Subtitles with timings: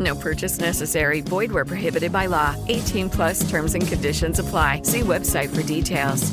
[0.00, 1.20] No purchase necessary.
[1.20, 2.56] Void where prohibited by law.
[2.68, 4.82] 18 plus terms and conditions apply.
[4.82, 6.32] See website for details.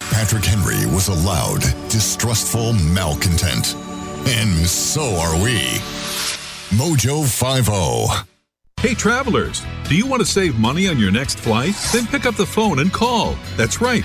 [0.00, 3.74] Patrick Henry was a loud, distrustful malcontent.
[4.26, 5.60] And so are we.
[6.76, 8.26] Mojo 50.
[8.80, 11.74] Hey, travelers, do you want to save money on your next flight?
[11.92, 13.36] Then pick up the phone and call.
[13.56, 14.04] That's right,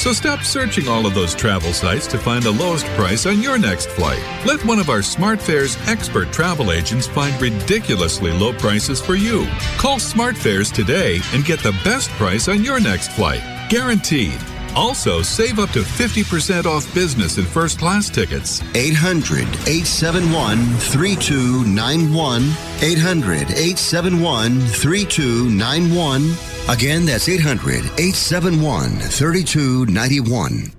[0.00, 3.58] So stop searching all of those travel sites to find the lowest price on your
[3.58, 4.22] next flight.
[4.46, 9.46] Let one of our SmartFares expert travel agents find ridiculously low prices for you.
[9.76, 13.42] Call SmartFares today and get the best price on your next flight.
[13.68, 14.40] Guaranteed.
[14.76, 18.62] Also, save up to 50% off business and first class tickets.
[18.74, 22.42] 800 871 3291.
[22.82, 26.34] 800 871 3291.
[26.68, 30.72] Again, that's 800 871 3291.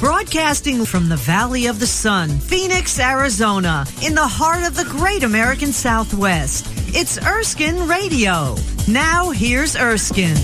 [0.00, 5.22] Broadcasting from the Valley of the Sun, Phoenix, Arizona, in the heart of the great
[5.22, 6.73] American Southwest.
[6.96, 8.54] It's Erskine Radio.
[8.86, 10.36] Now, here's Erskine.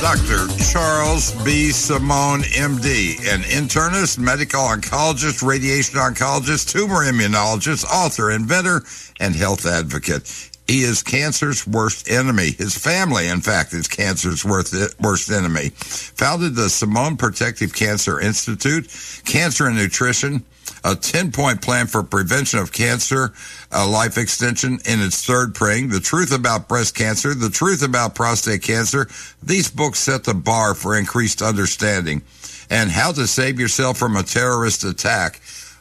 [0.00, 0.48] Dr.
[0.72, 1.70] Charles B.
[1.70, 8.82] Simone, MD, an internist, medical oncologist, radiation oncologist, tumor immunologist, author, inventor,
[9.20, 10.49] and health advocate.
[10.70, 12.52] He is cancer's worst enemy.
[12.52, 15.70] His family, in fact, is cancer's worst enemy.
[15.70, 18.86] Founded the Simone Protective Cancer Institute,
[19.24, 20.44] Cancer and Nutrition,
[20.84, 23.32] a 10 point plan for prevention of cancer,
[23.72, 28.14] uh, life extension in its third praying, the truth about breast cancer, the truth about
[28.14, 29.08] prostate cancer.
[29.42, 32.22] These books set the bar for increased understanding
[32.70, 35.40] and how to save yourself from a terrorist attack.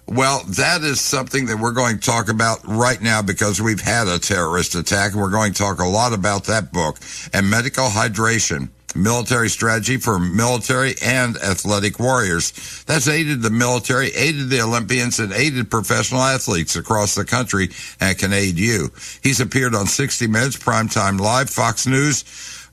[0.10, 4.08] Well, that is something that we're going to talk about right now because we've had
[4.08, 5.14] a terrorist attack.
[5.14, 6.98] We're going to talk a lot about that book
[7.32, 12.84] and medical hydration military strategy for military and athletic warriors.
[12.88, 17.70] That's aided the military, aided the Olympians, and aided professional athletes across the country
[18.02, 18.90] and can aid you.
[19.22, 22.26] He's appeared on 60 Minutes, Primetime Live, Fox News,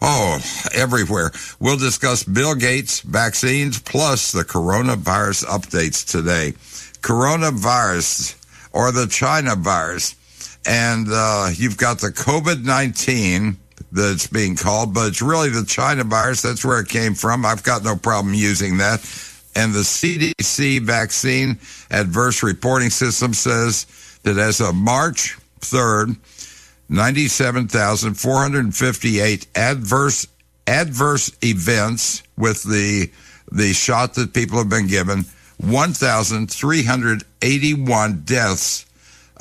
[0.03, 0.39] Oh,
[0.75, 1.33] everywhere.
[1.59, 6.55] We'll discuss Bill Gates, vaccines, plus the coronavirus updates today.
[7.07, 8.35] Coronavirus
[8.73, 10.17] or the China virus.
[10.67, 13.57] And uh, you've got the COVID 19
[13.93, 16.43] that's being called, but it's really the China virus.
[16.43, 17.47] That's where it came from.
[17.47, 18.99] I've got no problem using that.
[19.55, 21.61] And the CDC vaccine
[21.93, 23.87] adverse reporting system says
[24.25, 26.17] that as of March 3rd,
[26.89, 30.27] 97,458 adverse
[30.67, 33.13] adverse events with the
[33.53, 35.25] the shot that people have been given,
[35.59, 38.87] 1,381 deaths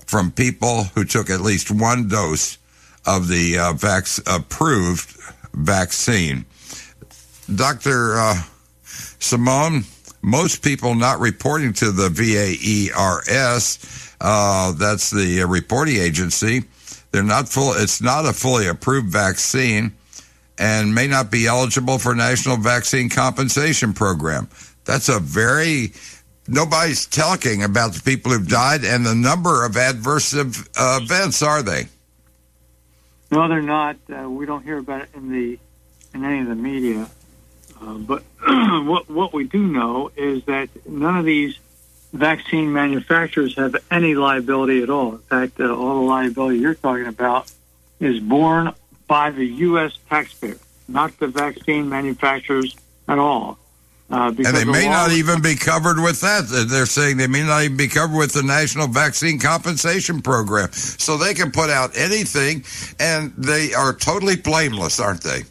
[0.05, 2.57] from people who took at least one dose
[3.05, 5.17] of the uh, vac- approved
[5.53, 6.45] vaccine.
[7.53, 8.17] Dr.
[8.17, 8.41] Uh,
[9.19, 9.83] Simone,
[10.21, 16.63] most people not reporting to the VAERS, uh, that's the reporting agency,
[17.11, 17.73] they're not full.
[17.73, 19.93] It's not a fully approved vaccine,
[20.57, 24.49] and may not be eligible for National Vaccine Compensation Program.
[24.85, 25.93] That's a very
[26.47, 31.41] nobody's talking about the people who've died and the number of adverse uh, events.
[31.41, 31.87] Are they?
[33.31, 33.97] No, they're not.
[34.09, 35.59] Uh, we don't hear about it in the
[36.13, 37.09] in any of the media.
[37.81, 41.57] Uh, but what what we do know is that none of these
[42.13, 45.13] vaccine manufacturers have any liability at all.
[45.13, 47.51] In fact, uh, all the liability you're talking about
[47.99, 48.73] is borne
[49.07, 49.97] by the U.S.
[50.09, 50.57] taxpayer,
[50.87, 52.75] not the vaccine manufacturers
[53.07, 53.59] at all.
[54.09, 56.45] Uh, because And they may not even be covered with that.
[56.69, 60.71] They're saying they may not even be covered with the National Vaccine Compensation Program.
[60.73, 62.63] So they can put out anything,
[62.99, 65.41] and they are totally blameless, aren't they?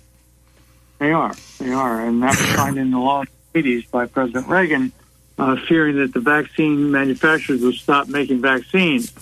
[0.98, 1.34] They are.
[1.58, 2.06] They are.
[2.06, 4.92] And that was signed in the law in the 80s by President Reagan,
[5.36, 9.12] uh, fearing that the vaccine manufacturers would stop making vaccines.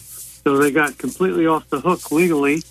[0.44, 2.62] So they got completely off the hook legally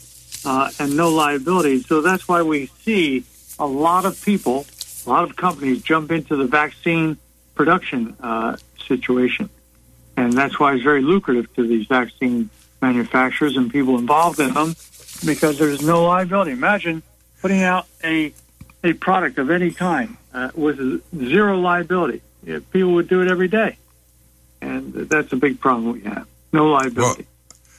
[0.46, 1.82] uh, and no liability.
[1.82, 3.24] So that's why we see
[3.60, 4.66] a lot of people,
[5.06, 7.18] a lot of companies jump into the vaccine
[7.56, 8.58] production uh,
[8.88, 9.50] situation.
[10.18, 12.50] And that's why it's very lucrative to these vaccine
[12.82, 14.76] manufacturers and people involved in them
[15.26, 16.52] because there's no liability.
[16.52, 17.04] Imagine
[17.42, 18.34] putting out a
[18.84, 22.22] a product of any kind uh, with zero liability.
[22.44, 23.78] Yeah, people would do it every day,
[24.60, 26.28] and that's a big problem we have.
[26.52, 27.28] No liability.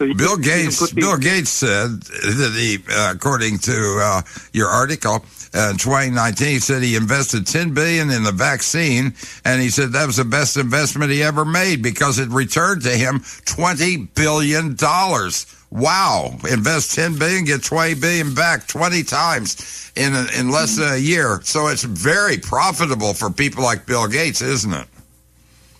[0.08, 0.80] So Bill can- you can Gates.
[0.80, 4.22] these- Bill Gates said that he, uh, according to uh,
[4.52, 9.14] your article, uh, in 2019, he said he invested 10 billion in the vaccine,
[9.44, 12.90] and he said that was the best investment he ever made because it returned to
[12.90, 15.46] him 20 billion dollars.
[15.70, 16.36] Wow!
[16.50, 20.98] Invest 10 billion, get 20 billion back 20 times in a, in less than a
[20.98, 21.40] year.
[21.44, 24.86] So it's very profitable for people like Bill Gates, isn't it?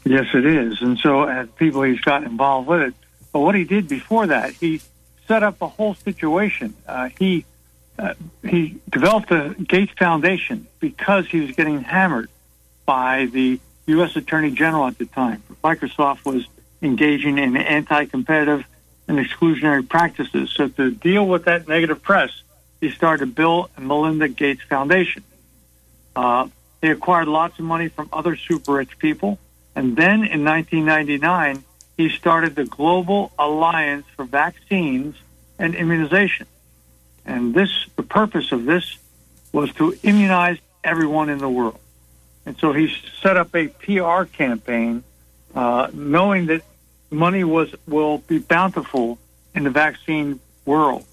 [0.05, 0.81] Yes, it is.
[0.81, 2.95] And so, as people, he's got involved with it.
[3.33, 4.81] But what he did before that, he
[5.27, 6.75] set up a whole situation.
[6.87, 7.45] Uh, he
[7.99, 12.31] uh, he developed the Gates Foundation because he was getting hammered
[12.87, 14.17] by the U.S.
[14.17, 15.43] Attorney General at the time.
[15.63, 16.47] Microsoft was
[16.81, 18.65] engaging in anti-competitive
[19.09, 20.51] and exclusionary practices.
[20.51, 22.31] So to deal with that negative press,
[22.81, 25.23] he started Bill and Melinda Gates Foundation.
[26.17, 26.49] Uh,
[26.81, 29.39] they acquired lots of money from other super rich people.
[29.75, 31.63] And then in 1999,
[31.97, 35.17] he started the Global Alliance for Vaccines
[35.59, 36.47] and Immunization.
[37.25, 38.99] And this, the purpose of this
[39.53, 41.79] was to immunize everyone in the world.
[42.45, 45.05] And so he set up a PR campaign,
[45.55, 46.63] uh, knowing that
[47.11, 49.19] money was will be bountiful
[49.55, 51.05] in the vaccine world.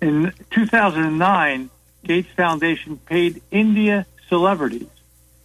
[0.00, 1.70] In 2009,
[2.04, 4.88] Gates Foundation paid India celebrities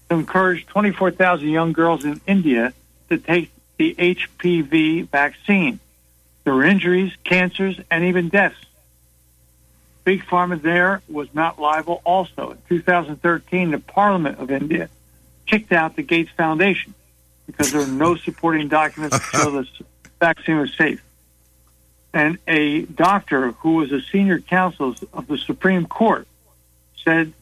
[0.10, 2.74] to encourage 24,000 young girls in India
[3.10, 5.80] to take the HPV vaccine.
[6.44, 8.56] There were injuries, cancers, and even deaths.
[10.04, 12.52] Big Pharma there was not liable also.
[12.52, 14.90] In 2013, the Parliament of India
[15.46, 16.94] kicked out the Gates Foundation
[17.46, 19.68] because there were no supporting documents to show the
[20.20, 21.04] vaccine was safe.
[22.14, 26.28] And a doctor who was a senior counsel of the Supreme Court
[27.04, 27.34] said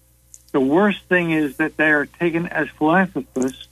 [0.52, 3.68] the worst thing is that they are taken as philanthropists.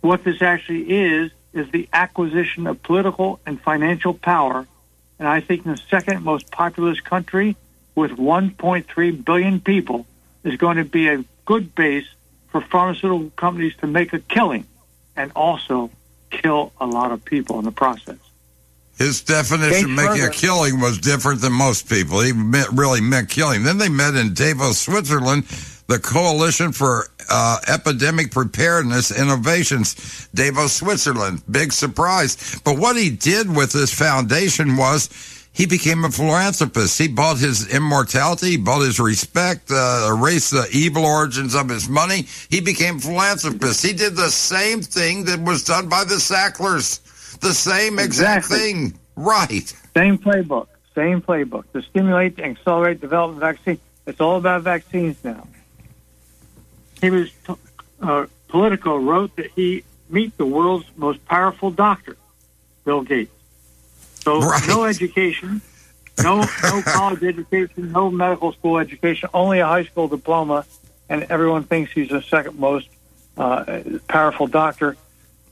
[0.00, 4.66] What this actually is, is the acquisition of political and financial power.
[5.18, 7.56] And I think the second most populous country
[7.94, 10.06] with 1.3 billion people
[10.42, 12.06] is going to be a good base
[12.48, 14.66] for pharmaceutical companies to make a killing
[15.16, 15.90] and also
[16.30, 18.18] kill a lot of people in the process.
[18.98, 22.20] His definition of Gates making a killing was different than most people.
[22.20, 23.64] He meant, really meant killing.
[23.64, 25.44] Then they met in Davos, Switzerland,
[25.86, 31.42] the Coalition for uh, Epidemic Preparedness Innovations, Davos, Switzerland.
[31.50, 32.58] Big surprise.
[32.64, 35.10] But what he did with this foundation was
[35.52, 36.98] he became a philanthropist.
[36.98, 41.88] He bought his immortality, he bought his respect, uh, erased the evil origins of his
[41.88, 42.26] money.
[42.50, 43.84] He became philanthropist.
[43.84, 47.00] He did the same thing that was done by the Sacklers.
[47.40, 48.58] The same exact Exactly.
[48.58, 48.98] thing.
[49.16, 49.72] Right.
[49.94, 51.64] Same playbook, same playbook.
[51.72, 53.78] To stimulate and accelerate development of vaccine.
[54.06, 55.46] It's all about vaccines now.
[57.04, 57.30] He was,
[58.00, 62.16] uh, Politico wrote that he meet the world's most powerful doctor,
[62.86, 63.30] Bill Gates.
[64.22, 64.66] So Right.
[64.66, 65.60] no education,
[66.22, 70.64] no no college education, no medical school education, only a high school diploma,
[71.10, 72.88] and everyone thinks he's the second most
[73.36, 74.96] uh, powerful doctor.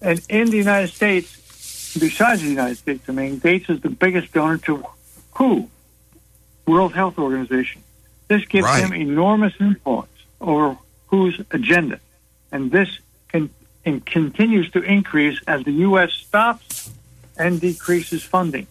[0.01, 1.37] And in the United States,
[1.99, 4.87] besides the United States, I mean, Gates is the biggest donor to
[5.35, 5.69] WHO,
[6.67, 7.83] World Health Organization.
[8.29, 8.83] This gives Right.
[8.85, 10.09] him enormous influence
[10.41, 10.79] over
[11.13, 12.01] WHO's agenda,
[12.51, 12.89] and this
[13.29, 13.51] can
[13.85, 16.13] and continues to increase as the U.S.
[16.13, 16.91] stops
[17.37, 18.67] and decreases funding.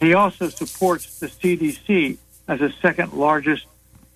[0.00, 3.66] He also supports the CDC as a second largest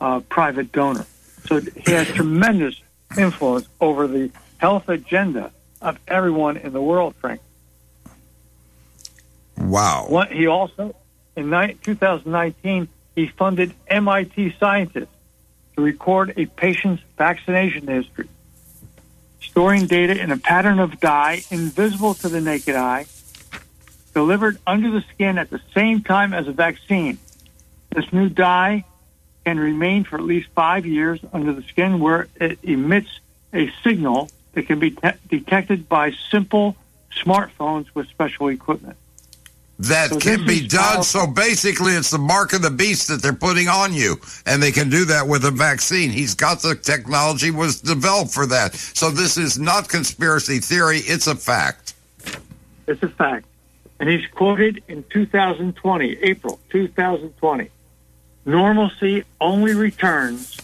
[0.01, 1.07] uh, private donor.
[1.47, 2.81] So he has tremendous
[3.17, 7.41] influence over the health agenda of everyone in the world, Frank.
[9.57, 10.07] Wow.
[10.09, 10.95] One, he also,
[11.35, 15.16] in ni- 2019, he funded MIT scientists
[15.77, 18.29] to record a patient's vaccination history,
[19.41, 23.07] storing data in a pattern of dye invisible to the naked eye,
[24.15, 27.19] delivered under the skin at the same time as a vaccine.
[27.95, 28.85] This new dye
[29.45, 33.21] can remain for at least five years under the skin where it emits
[33.53, 36.77] a signal that can be te- detected by simple
[37.15, 38.97] smartphones with special equipment.
[39.79, 40.81] That So can be done.
[40.83, 41.03] powerful.
[41.05, 44.17] So basically, it's the mark of the beast that they're putting on you,
[44.47, 46.11] and they can do that with a vaccine.
[46.11, 48.75] He's got the technology was developed for that.
[48.75, 51.93] So this is not conspiracy theory; it's a fact.
[52.87, 53.47] It's a fact.
[54.01, 57.71] And he's quoted in 2020, April 2020.
[58.47, 60.57] Normalcy only returns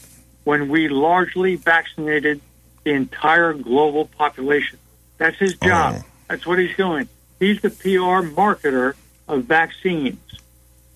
[0.44, 2.40] when we largely vaccinated
[2.84, 4.78] the entire global population.
[5.18, 5.96] That's his job.
[5.98, 6.04] Oh.
[6.28, 7.08] That's what he's doing.
[7.38, 8.94] He's the PR marketer
[9.32, 10.18] of vaccines.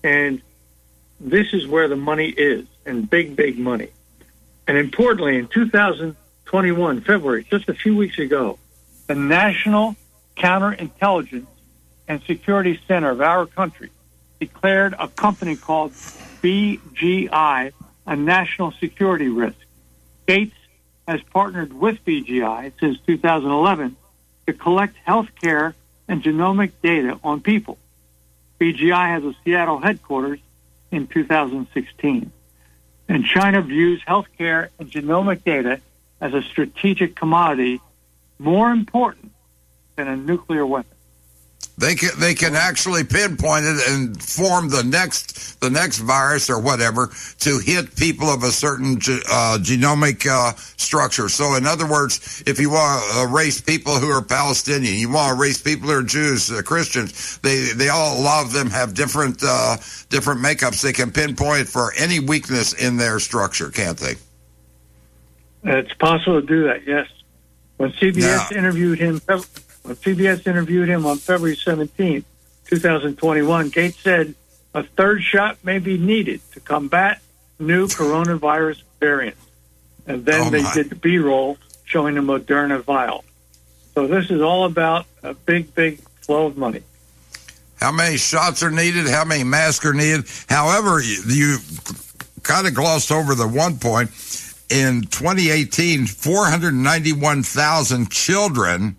[0.03, 0.41] And
[1.19, 3.89] this is where the money is, and big, big money.
[4.67, 8.59] And importantly, in 2021, February, just a few weeks ago,
[9.07, 9.95] the National
[10.35, 11.47] Counterintelligence
[12.07, 13.89] and Security Center of our country
[14.39, 15.91] declared a company called
[16.43, 17.73] BGI
[18.07, 19.57] a national security risk.
[20.27, 20.55] Gates
[21.07, 23.95] has partnered with BGI since 2011
[24.47, 25.75] to collect health care
[26.07, 27.77] and genomic data on people.
[28.59, 30.39] BGI has a Seattle headquarters
[30.91, 32.31] in 2016.
[33.09, 35.79] And China views healthcare and genomic data
[36.19, 37.79] as a strategic commodity
[38.39, 39.31] more important
[39.95, 40.91] than a nuclear weapon.
[41.77, 46.59] They can they can actually pinpoint it and form the next the next virus or
[46.59, 47.09] whatever
[47.39, 51.29] to hit people of a certain ge- uh, genomic uh, structure.
[51.29, 55.35] So, in other words, if you want to erase people who are Palestinian, you want
[55.35, 57.39] to erase people who are Jews, uh, Christians.
[57.39, 59.77] They they all a lot of them have different uh,
[60.09, 60.81] different makeups.
[60.81, 64.15] They can pinpoint for any weakness in their structure, can't they?
[65.63, 67.07] It's possible to do that, yes.
[67.77, 72.23] When CBS interviewed him, when CBS interviewed him on February 17th,
[72.65, 74.33] 2021, Gates said
[74.79, 77.21] a third shot may be needed to combat
[77.59, 79.41] new coronavirus variants.
[80.05, 83.23] And then Oh, they did the B-roll showing the Moderna vial.
[83.95, 86.83] So this is all about a big, big flow of money.
[87.81, 90.25] how many shots are needed, how many masks are needed.
[90.47, 91.57] However, you, you
[92.43, 94.09] kind of glossed over the one point.
[94.69, 98.97] In 2018, 491,000 children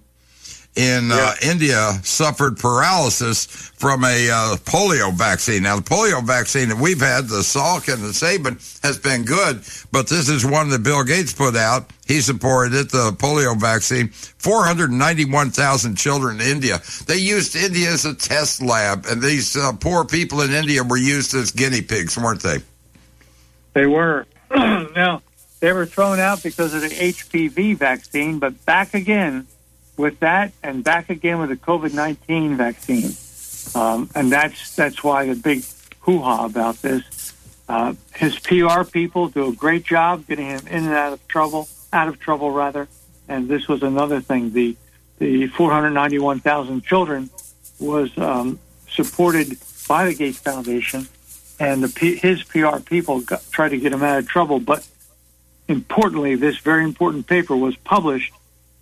[0.78, 5.64] in uh, India suffered paralysis from a uh, polio vaccine.
[5.64, 9.62] Now, the polio vaccine that we've had, the Salk and the Sabin, has been good,
[9.90, 11.90] but this is one that Bill Gates put out.
[12.06, 14.10] He supported it, the polio vaccine.
[14.10, 16.80] 491,000 children in India.
[17.06, 20.96] They used India as a test lab, and these uh, poor people in India were
[20.96, 22.58] used as guinea pigs, weren't they?
[23.72, 24.26] They were.
[24.54, 25.22] now,
[25.58, 29.48] they were thrown out because of the HPV vaccine, but back again
[29.98, 33.12] with that and back again with the COVID 19 vaccine.
[33.74, 35.64] Um, and that's, that's why the big
[36.00, 37.34] hoo ha about this.
[37.68, 41.68] Uh, his PR people do a great job getting him in and out of trouble,
[41.92, 42.88] out of trouble rather.
[43.28, 44.52] And this was another thing.
[44.52, 44.76] The,
[45.18, 47.28] the 491,000 children
[47.78, 51.08] was um, supported by the Gates Foundation
[51.60, 54.60] and the, his PR people got, tried to get him out of trouble.
[54.60, 54.86] But
[55.66, 58.32] importantly, this very important paper was published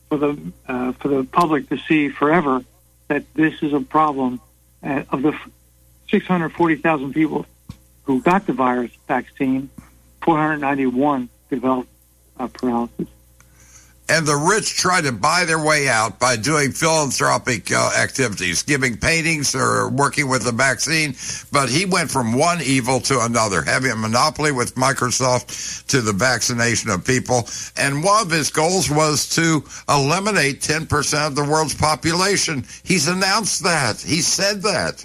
[0.09, 2.65] for the uh, for the public to see forever
[3.09, 4.41] that this is a problem.
[4.83, 5.37] Uh, of the
[6.11, 7.47] 640,000 people
[8.05, 9.69] who got the virus vaccine,
[10.23, 11.89] 491 developed
[12.39, 13.09] uh, paralysis.
[14.09, 18.97] And the rich try to buy their way out by doing philanthropic uh, activities, giving
[18.97, 21.15] paintings or working with the vaccine.
[21.51, 26.13] But he went from one evil to another, having a monopoly with Microsoft to the
[26.13, 27.49] vaccination of people.
[27.77, 32.65] And one of his goals was to eliminate 10% of the world's population.
[32.85, 34.01] He's announced that.
[34.01, 35.05] He said that.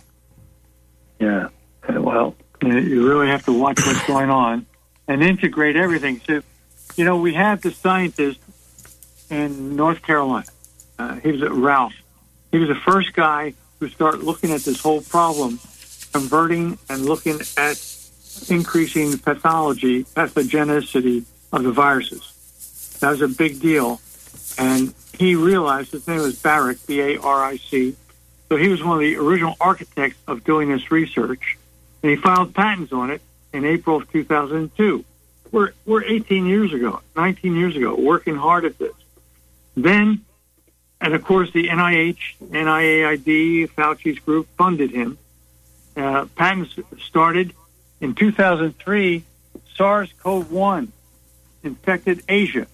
[1.19, 1.49] Yeah.
[1.87, 4.67] Uh, Well, you really have to watch what's going on
[5.07, 6.21] and integrate everything.
[6.27, 6.41] So,
[6.95, 8.39] you know, we have the scientist
[9.31, 10.45] in North Carolina.
[10.99, 11.93] Uh, he was at Ralph.
[12.51, 15.59] He was the first guy who started looking at this whole problem,
[16.11, 17.83] converting and looking at
[18.49, 22.97] increasing pathology, pathogenicity of the viruses.
[22.99, 23.99] That was a big deal.
[24.57, 27.95] And he realized his name was Baric, B A R I C.
[28.49, 31.57] So he was one of the original architects of doing this research.
[32.03, 33.21] And he filed patents on it
[33.53, 35.05] in April of 2002.
[35.51, 38.93] We're, we're 18 years ago, 19 years ago, working hard at this.
[39.75, 40.25] Then,
[40.99, 45.17] and of course, the NIH, NIAID, Fauci's group funded him.
[45.95, 46.75] Uh, patents
[47.05, 47.53] started
[47.99, 49.23] in 2003.
[49.75, 50.89] SARS-CoV-1
[51.63, 52.67] infected Asia,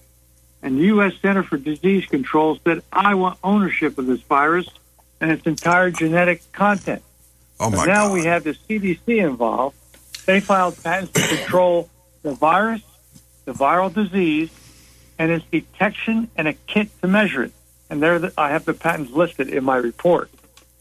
[0.62, 1.12] and the U.S.
[1.22, 4.68] Center for Disease Control said, "I want ownership of this virus
[5.20, 7.02] and its entire genetic content."
[7.60, 8.14] Oh, my But now God.
[8.14, 9.76] we have the CDC involved.
[10.26, 11.88] They filed patents to control
[12.22, 12.82] the virus,
[13.44, 14.50] the viral disease,
[15.18, 17.52] and its detection and a kit to measure it.
[17.90, 20.30] And there, the, I have the patents listed in my report.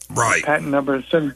[0.09, 0.43] Right.
[0.43, 1.35] Patent number seven.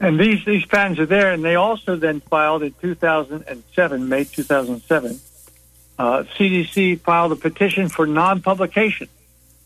[0.00, 5.20] And these these patents are there, and they also then filed in 2007, May 2007.
[5.98, 9.08] Uh, CDC filed a petition for non-publication.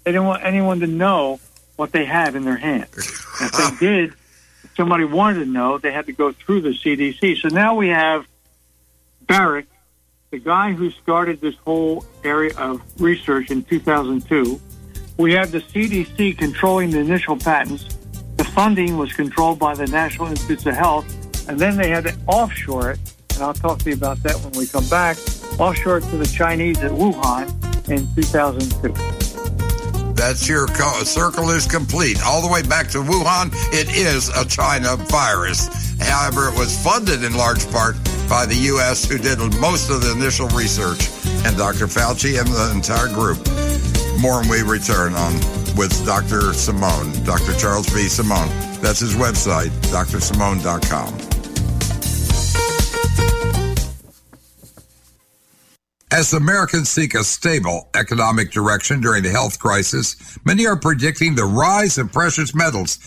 [0.05, 1.38] They didn't want anyone to know
[1.76, 2.87] what they had in their hand.
[2.95, 4.14] if they did,
[4.64, 7.37] if somebody wanted to know, they had to go through the CDC.
[7.37, 8.26] So now we have
[9.26, 9.67] Baric,
[10.33, 14.59] the guy who started this whole area of research in 2002.
[15.19, 17.99] We have the CDC controlling the initial patents.
[18.39, 22.17] The funding was controlled by the National Institutes of Health, and then they had to
[22.27, 22.99] offshore it.
[23.35, 25.19] And I'll talk to you about that when we come back.
[25.59, 27.51] Offshore to the Chinese at Wuhan
[27.91, 30.15] in 2002.
[30.15, 30.67] That's your
[31.05, 32.25] circle is complete.
[32.25, 35.69] All the way back to Wuhan, it is a China virus.
[36.01, 37.97] However, it was funded in large part
[38.33, 41.11] by the U.S., who did most of the initial research,
[41.45, 41.87] and Dr.
[41.87, 43.37] Fauci and the entire group.
[44.23, 45.35] More when we return on
[45.77, 46.55] with Dr.
[46.55, 47.53] Simone, Dr.
[47.59, 48.09] Charles B.
[48.09, 48.49] Simone.
[48.81, 51.12] That's his website, drsimone.com.
[56.11, 61.45] As Americans seek a stable economic direction during the health crisis, many are predicting the
[61.45, 62.99] rise of precious metals.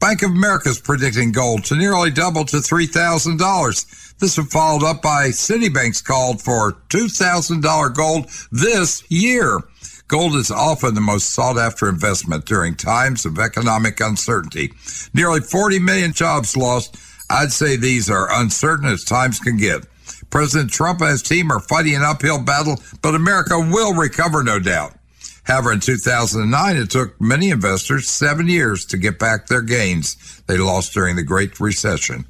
[0.00, 4.05] Bank of America is predicting gold to nearly double to $3,000.
[4.18, 9.60] This is followed up by Citibank's called for $2,000 gold this year.
[10.08, 14.72] Gold is often the most sought after investment during times of economic uncertainty.
[15.12, 16.96] Nearly 40 million jobs lost.
[17.28, 19.84] I'd say these are uncertain as times can get.
[20.30, 24.58] President Trump and his team are fighting an uphill battle, but America will recover, no
[24.58, 24.94] doubt.
[25.42, 30.56] However, in 2009, it took many investors seven years to get back their gains they
[30.56, 32.24] lost during the Great Recession.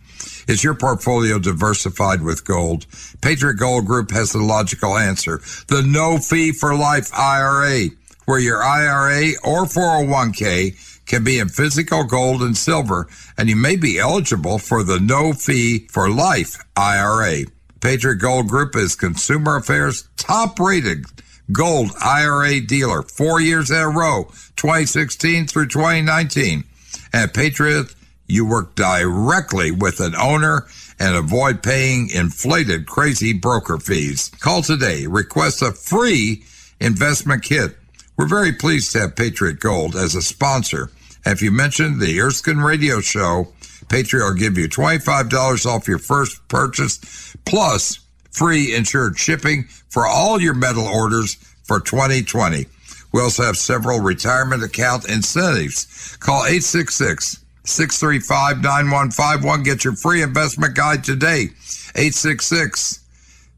[0.46, 2.86] Is your portfolio diversified with gold?
[3.20, 5.40] Patriot Gold Group has the logical answer.
[5.66, 7.88] The no fee for life IRA,
[8.26, 13.76] where your IRA or 401k can be in physical gold and silver, and you may
[13.76, 17.46] be eligible for the no fee for life IRA.
[17.80, 21.06] Patriot Gold Group is Consumer Affairs top rated
[21.52, 24.24] gold IRA dealer four years in a row,
[24.56, 26.64] 2016 through 2019.
[27.12, 27.94] At Patriot,
[28.26, 30.66] you work directly with an owner
[30.98, 34.30] and avoid paying inflated, crazy broker fees.
[34.40, 35.06] Call today.
[35.06, 36.42] Request a free
[36.80, 37.76] investment kit.
[38.16, 40.90] We're very pleased to have Patriot Gold as a sponsor.
[41.24, 43.52] If you mention the Erskine Radio Show,
[43.88, 47.98] Patriot will give you $25 off your first purchase, plus
[48.30, 51.34] free insured shipping for all your metal orders
[51.64, 52.66] for 2020.
[53.12, 56.16] We also have several retirement account incentives.
[56.20, 59.62] Call 866 635 9151.
[59.62, 61.50] Get your free investment guide today.
[61.94, 63.00] 866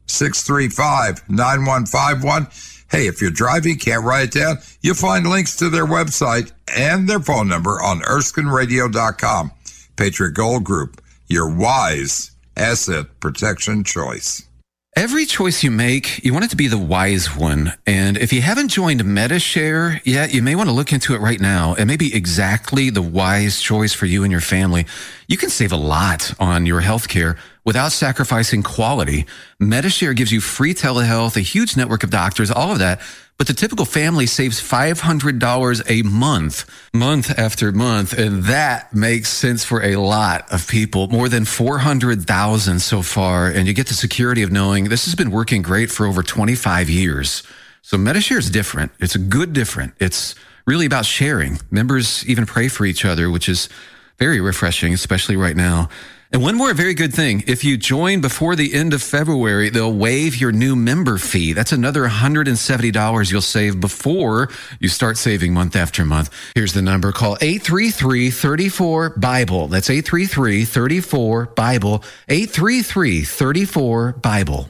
[0.07, 2.47] 635 9151.
[2.91, 7.07] Hey, if you're driving, can't write it down, you'll find links to their website and
[7.07, 9.51] their phone number on ErskineRadio.com.
[9.95, 14.48] Patriot Gold Group, your wise asset protection choice.
[14.95, 17.73] Every choice you make, you want it to be the wise one.
[17.85, 21.39] And if you haven't joined MediShare yet, you may want to look into it right
[21.39, 21.75] now.
[21.75, 24.87] It may be exactly the wise choice for you and your family.
[25.27, 29.27] You can save a lot on your health care without sacrificing quality.
[29.61, 32.99] MediShare gives you free telehealth, a huge network of doctors, all of that.
[33.39, 38.11] But the typical family saves $500 a month, month after month.
[38.11, 43.47] And that makes sense for a lot of people, more than 400,000 so far.
[43.47, 46.89] And you get the security of knowing this has been working great for over 25
[46.89, 47.41] years.
[47.81, 48.91] So MediShare is different.
[48.99, 49.93] It's a good different.
[50.01, 50.35] It's
[50.67, 51.59] really about sharing.
[51.71, 53.69] Members even pray for each other, which is
[54.17, 55.87] very refreshing, especially right now.
[56.31, 57.43] And one more very good thing.
[57.47, 61.53] If you join before the end of February, they'll waive your new member fee.
[61.53, 66.31] That's another $170 you'll save before you start saving month after month.
[66.53, 67.11] Here's the number.
[67.11, 69.69] Call 833-34-BIBLE.
[69.69, 72.03] That's 833-34-BIBLE.
[72.27, 74.69] 833-34-BIBLE.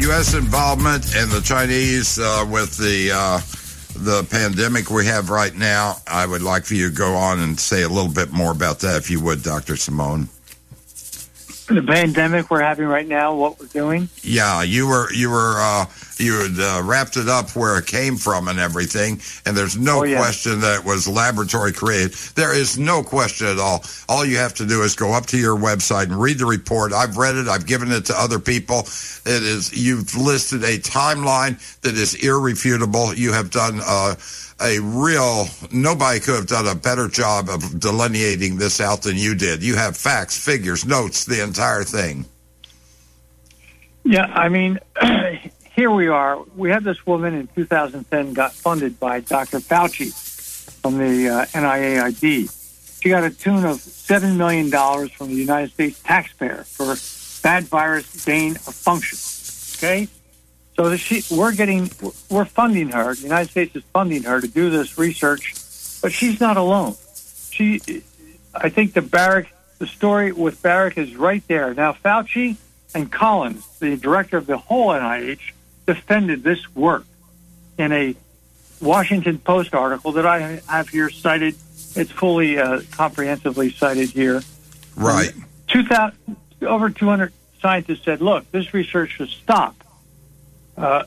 [0.00, 0.34] U.S.
[0.34, 3.40] involvement and the Chinese uh, with the uh,
[3.96, 5.96] the pandemic we have right now.
[6.06, 8.80] I would like for you to go on and say a little bit more about
[8.80, 9.76] that, if you would, Dr.
[9.76, 10.28] Simone.
[11.66, 14.08] The pandemic we're having right now, what we're doing.
[14.22, 15.84] Yeah, you were you were uh,
[16.20, 20.00] you had uh, wrapped it up where it came from and everything, and there's no
[20.00, 20.18] Oh, yeah.
[20.18, 22.12] question that it was laboratory created.
[22.36, 23.82] There is no question at all.
[24.08, 26.92] All you have to do is go up to your website and read the report.
[26.92, 27.48] I've read it.
[27.48, 28.80] I've given it to other people.
[28.80, 33.14] It is you've listed a timeline that is irrefutable.
[33.14, 34.14] You have done uh,
[34.62, 35.46] a real.
[35.72, 39.62] Nobody could have done a better job of delineating this out than you did.
[39.62, 42.26] You have facts, figures, notes, the entire thing.
[44.04, 44.78] Yeah, I mean,
[45.80, 46.38] here we are.
[46.56, 49.60] We had this woman in 2010 got funded by Dr.
[49.60, 50.12] Fauci
[50.82, 53.00] from the uh, NIAID.
[53.02, 56.96] She got a tune of seven million dollars from the United States taxpayer for
[57.42, 59.16] bad virus gain of function.
[59.78, 60.08] Okay,
[60.76, 61.90] so she, we're getting,
[62.28, 63.14] we're funding her.
[63.14, 65.54] The United States is funding her to do this research,
[66.02, 66.94] but she's not alone.
[67.52, 67.80] She,
[68.54, 69.46] I think the Baric,
[69.78, 71.72] the story with Baric is right there.
[71.72, 72.58] Now Fauci
[72.94, 75.52] and Collins, the director of the whole NIH,
[75.94, 77.04] defended this work
[77.76, 78.14] in a
[78.80, 81.56] Washington Post article that I have here cited.
[81.96, 84.42] It's fully uh, comprehensively cited here.
[84.94, 85.32] Right.
[85.66, 89.74] 2000, over 200 scientists said, look, this research should stop.
[90.76, 91.04] Uh,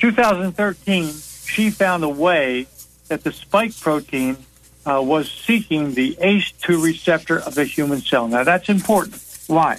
[0.00, 1.12] 2013,
[1.46, 2.66] she found a way
[3.06, 4.36] that the spike protein
[4.84, 8.26] uh, was seeking the ACE2 receptor of the human cell.
[8.26, 9.22] Now, that's important.
[9.46, 9.78] Why?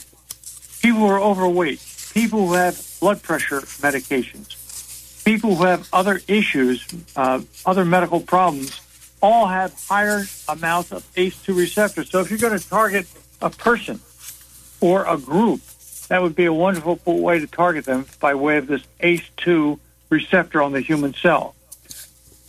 [0.82, 1.82] People who are overweight,
[2.14, 6.86] people who have blood pressure medications, people who have other issues,
[7.16, 8.82] uh, other medical problems,
[9.22, 12.10] all have higher amounts of ACE2 receptors.
[12.10, 13.08] So if you're going to target
[13.42, 14.00] a person
[14.82, 15.62] or a group,
[16.08, 20.62] that would be a wonderful way to target them by way of this ACE2 receptor
[20.62, 21.56] on the human cell.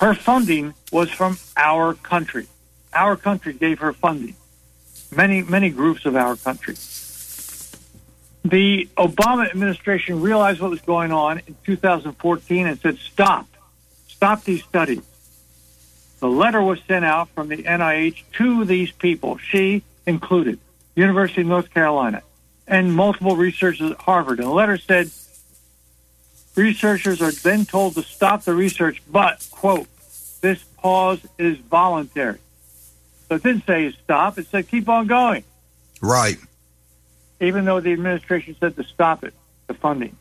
[0.00, 2.46] Her funding was from our country.
[2.94, 4.34] Our country gave her funding.
[5.14, 6.76] Many, many groups of our country.
[8.44, 13.46] The Obama administration realized what was going on in 2014 and said, stop,
[14.08, 15.02] stop these studies.
[16.20, 20.58] The letter was sent out from the NIH to these people, she included,
[20.94, 22.22] University of North Carolina,
[22.66, 24.38] and multiple researchers at Harvard.
[24.38, 25.10] And the letter said,
[26.56, 29.86] researchers are then told to stop the research, but, quote,
[30.40, 32.38] this pause is voluntary.
[33.28, 35.44] So it didn't say stop, it said keep on going,
[36.00, 36.38] Right.
[37.40, 39.34] Even though the administration said to stop it,
[39.66, 40.16] the funding.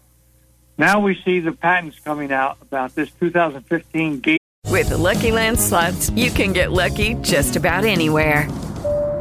[0.78, 4.40] Now we see the patents coming out about this 2015 gate.
[4.68, 8.50] With the Lucky Land slots, you can get lucky just about anywhere.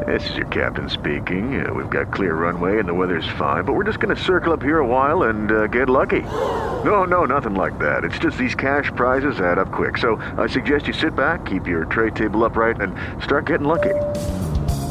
[0.07, 1.67] This is your captain speaking.
[1.67, 4.53] Uh, we've got clear runway and the weather's fine, but we're just going to circle
[4.53, 6.23] up here a while and uh, get lucky.
[6.23, 8.05] No, no, nothing like that.
[8.05, 9.99] It's just these cash prizes add up quick.
[9.99, 13.95] So I suggest you sit back, keep your tray table upright, and start getting lucky.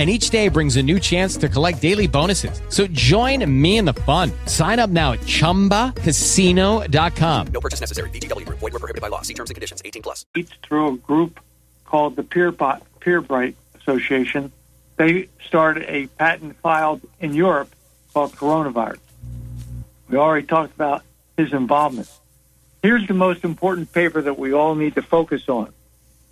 [0.00, 2.62] And each day brings a new chance to collect daily bonuses.
[2.70, 4.32] So join me in the fun.
[4.46, 7.46] Sign up now at chumbacasino.com.
[7.48, 8.08] No purchase necessary.
[8.08, 8.60] VGW Group.
[8.60, 9.20] Void were prohibited by law.
[9.20, 9.82] See terms and conditions.
[9.84, 10.24] 18 plus.
[10.66, 11.38] through a group
[11.84, 12.50] called the Peer
[13.20, 14.50] Bright Association.
[14.96, 17.68] They started a patent filed in Europe
[18.14, 19.00] called coronavirus.
[20.08, 21.02] We already talked about
[21.36, 22.08] his involvement.
[22.82, 25.74] Here's the most important paper that we all need to focus on.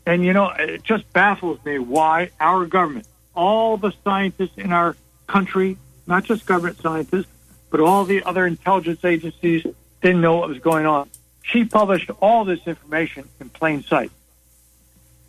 [0.06, 3.06] And you know, it just baffles me why our government,
[3.38, 4.96] all the scientists in our
[5.28, 7.28] country, not just government scientists,
[7.70, 9.64] but all the other intelligence agencies
[10.02, 11.08] didn't know what was going on.
[11.42, 14.10] She published all this information in plain sight.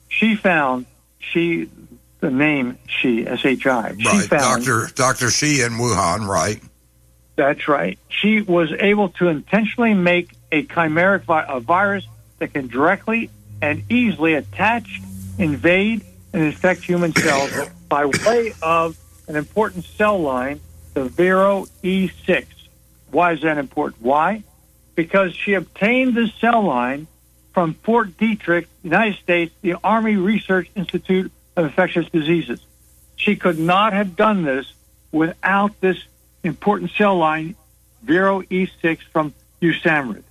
[0.09, 0.87] She found
[1.19, 1.69] she
[2.19, 3.95] the name Shi, S H I.
[3.97, 6.27] She Right, found Doctor Doctor Shi in Wuhan.
[6.27, 6.61] Right.
[7.35, 7.97] That's right.
[8.09, 12.05] She was able to intentionally make a chimeric vi- a virus
[12.39, 13.29] that can directly
[13.61, 14.99] and easily attach,
[15.37, 17.51] invade, and infect human cells
[17.89, 18.97] by way of
[19.27, 20.61] an important cell line,
[20.93, 22.45] the Vero E6.
[23.11, 24.01] Why is that important?
[24.01, 24.43] Why?
[24.95, 27.07] Because she obtained this cell line
[27.53, 32.63] from Fort Detrick, United States, the Army Research Institute of Infectious Diseases.
[33.15, 34.71] She could not have done this
[35.11, 35.97] without this
[36.43, 37.55] important cell line,
[38.03, 40.23] Vero E6 from USAMRIID.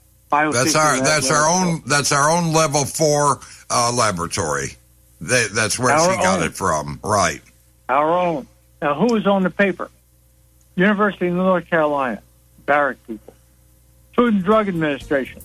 [0.52, 3.40] That's our that's our own that's our own level four
[3.70, 4.77] uh, laboratory.
[5.20, 6.46] That, that's where Our she got own.
[6.46, 7.00] it from.
[7.02, 7.42] Right.
[7.88, 8.46] Our own.
[8.80, 9.90] Now, who was on the paper?
[10.76, 12.22] University of North Carolina,
[12.66, 13.34] Baric people,
[14.14, 15.42] Food and Drug Administration,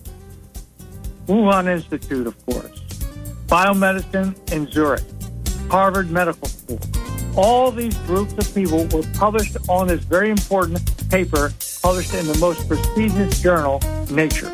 [1.26, 2.80] Wuhan Institute, of course,
[3.46, 5.02] Biomedicine in Zurich,
[5.68, 6.78] Harvard Medical School.
[7.36, 12.38] All these groups of people were published on this very important paper, published in the
[12.38, 13.80] most prestigious journal,
[14.12, 14.52] Nature.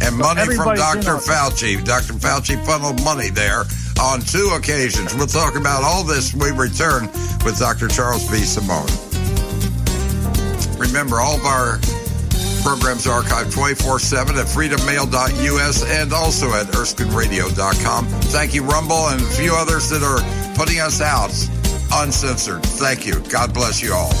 [0.00, 1.16] And money from Dr.
[1.16, 1.84] Fauci.
[1.84, 2.14] Dr.
[2.14, 3.64] Fauci funneled money there
[4.00, 5.14] on two occasions.
[5.14, 7.06] We'll talk about all this when we return
[7.44, 7.88] with Dr.
[7.88, 8.38] Charles B.
[8.38, 8.86] Simone.
[10.78, 11.78] Remember, all of our
[12.62, 18.06] programs are archived 24 7 at freedommail.us and also at erskineradio.com.
[18.06, 20.20] Thank you, Rumble, and a few others that are
[20.56, 21.32] putting us out
[21.92, 22.62] uncensored.
[22.62, 23.20] Thank you.
[23.30, 24.12] God bless you all.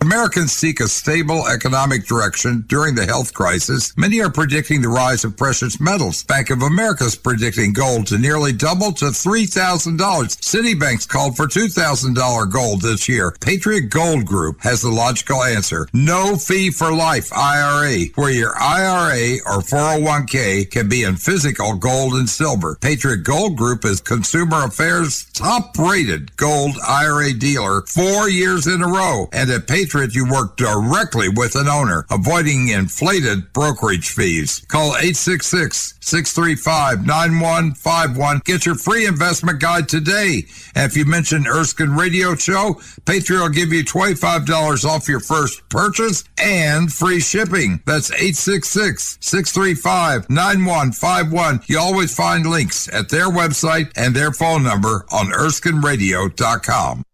[0.00, 3.96] Americans seek a stable economic direction during the health crisis.
[3.96, 6.22] Many are predicting the rise of precious metals.
[6.24, 9.98] Bank of America is predicting gold to nearly double to $3,000.
[9.98, 13.34] Citibank's called for $2,000 gold this year.
[13.40, 15.88] Patriot Gold Group has the logical answer.
[15.92, 22.14] No fee for life IRA, where your IRA or 401k can be in physical gold
[22.14, 22.78] and silver.
[22.80, 28.88] Patriot Gold Group is Consumer Affairs top rated gold IRA dealer four years in a
[28.88, 29.28] row.
[29.32, 34.64] And at Patriot, you work directly with an owner, avoiding inflated brokerage fees.
[34.68, 38.42] Call 866 635 9151.
[38.44, 40.44] Get your free investment guide today.
[40.74, 45.68] And if you mention Erskine Radio Show, Patriot will give you $25 off your first
[45.68, 47.80] purchase and free shipping.
[47.86, 51.60] That's 866 635 9151.
[51.66, 57.04] You always find links at their website and their phone number on ErskineRadio.com.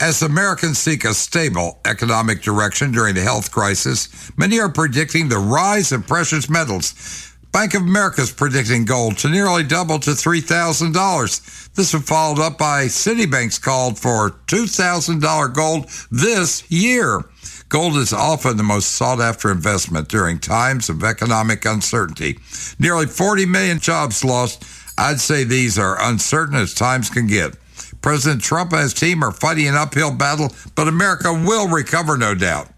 [0.00, 5.36] As Americans seek a stable economic direction during the health crisis, many are predicting the
[5.36, 7.36] rise of precious metals.
[7.52, 11.74] Bank of America is predicting gold to nearly double to $3,000.
[11.74, 17.22] This was followed up by Citibank's call for $2,000 gold this year.
[17.68, 22.38] Gold is often the most sought after investment during times of economic uncertainty.
[22.78, 24.64] Nearly 40 million jobs lost.
[24.96, 27.54] I'd say these are uncertain as times can get.
[28.02, 32.34] President Trump and his team are fighting an uphill battle, but America will recover, no
[32.34, 32.68] doubt.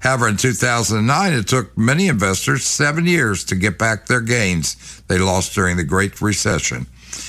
[0.00, 5.18] However, in 2009, it took many investors seven years to get back their gains they
[5.18, 6.86] lost during the Great Recession.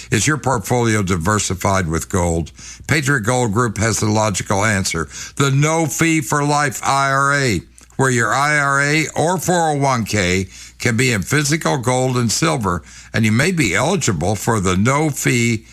[0.10, 2.52] Is your portfolio diversified with gold?
[2.88, 7.60] Patriot Gold Group has the logical answer the no fee for life IRA,
[7.98, 12.84] where your IRA or 401k can be in physical gold and silver,
[13.14, 15.66] and you may be eligible for the no fee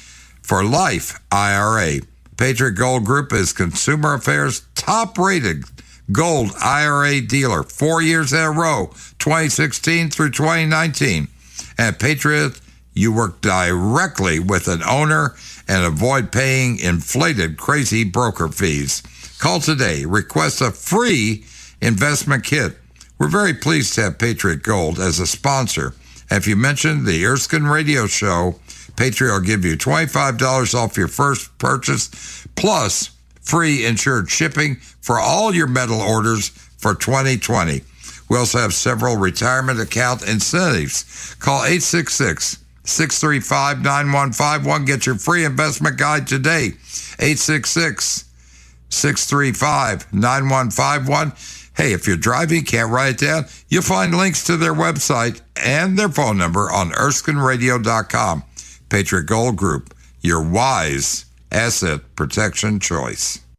[0.48, 2.00] for life IRA.
[2.38, 5.64] Patriot Gold Group is Consumer Affairs top rated
[6.10, 8.86] gold IRA dealer four years in a row,
[9.18, 11.28] 2016 through 2019.
[11.78, 12.60] At Patriot,
[12.94, 15.36] you work directly with an owner
[15.68, 19.02] and avoid paying inflated, crazy broker fees.
[19.38, 20.06] Call today.
[20.06, 21.44] Request a free
[21.82, 22.78] investment kit.
[23.18, 25.92] We're very pleased to have Patriot Gold as a sponsor.
[26.30, 28.58] If you mention the Erskine Radio Show,
[28.98, 32.08] Patriot will give you $25 off your first purchase,
[32.56, 37.82] plus free insured shipping for all your metal orders for 2020.
[38.28, 41.36] We also have several retirement account incentives.
[41.38, 44.84] Call 866 635 9151.
[44.84, 46.72] Get your free investment guide today.
[47.20, 48.24] 866
[48.88, 51.32] 635 9151.
[51.76, 55.96] Hey, if you're driving, can't write it down, you'll find links to their website and
[55.96, 58.42] their phone number on erskineradio.com.
[58.88, 63.40] Patriot Gold Group, your wise asset protection choice.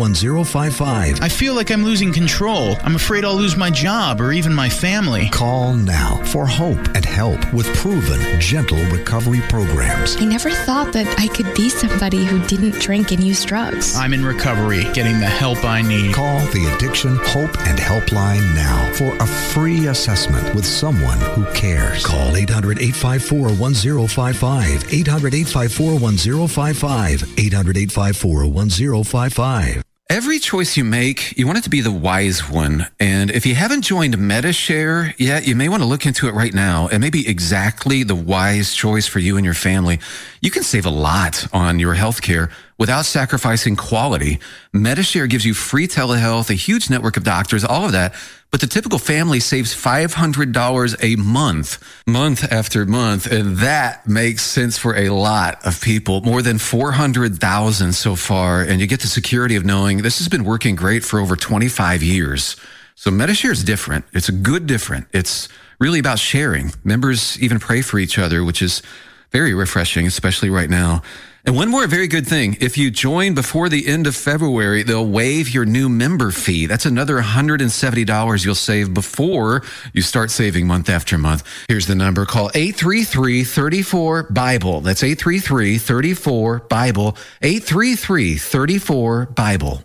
[0.00, 1.20] 1055.
[1.20, 2.76] I feel like I'm losing control.
[2.82, 5.28] I'm afraid I'll lose my job or even my family.
[5.28, 10.16] Call now for hope and help with proven, gentle recovery programs.
[10.16, 13.94] I never thought that I could be somebody who didn't drink and use drugs.
[13.94, 16.14] I'm in recovery, getting the help I need.
[16.14, 22.06] Call the Addiction Hope and Helpline now for a free assessment with someone who cares.
[22.06, 24.94] Call 800 854 1055.
[24.94, 27.38] 800 854 1055.
[27.38, 29.89] 800 854 1055.
[30.10, 32.88] Every choice you make, you want it to be the wise one.
[32.98, 36.52] And if you haven't joined MetaShare yet, you may want to look into it right
[36.52, 36.88] now.
[36.88, 40.00] It may be exactly the wise choice for you and your family.
[40.40, 44.40] You can save a lot on your health care without sacrificing quality.
[44.74, 48.14] MetaShare gives you free telehealth, a huge network of doctors, all of that.
[48.50, 53.30] But the typical family saves $500 a month, month after month.
[53.30, 58.62] And that makes sense for a lot of people, more than 400,000 so far.
[58.62, 62.02] And you get the security of knowing this has been working great for over 25
[62.02, 62.56] years.
[62.94, 64.06] So MetaShare is different.
[64.14, 65.06] It's a good different.
[65.12, 66.72] It's really about sharing.
[66.82, 68.82] Members even pray for each other, which is
[69.32, 71.02] very refreshing, especially right now.
[71.46, 72.58] And one more very good thing.
[72.60, 76.66] If you join before the end of February, they'll waive your new member fee.
[76.66, 79.62] That's another $170 you'll save before
[79.94, 81.42] you start saving month after month.
[81.68, 82.26] Here's the number.
[82.26, 84.82] Call 833-34-BIBLE.
[84.82, 87.16] That's 833-34-BIBLE.
[87.42, 89.84] 833-34-BIBLE.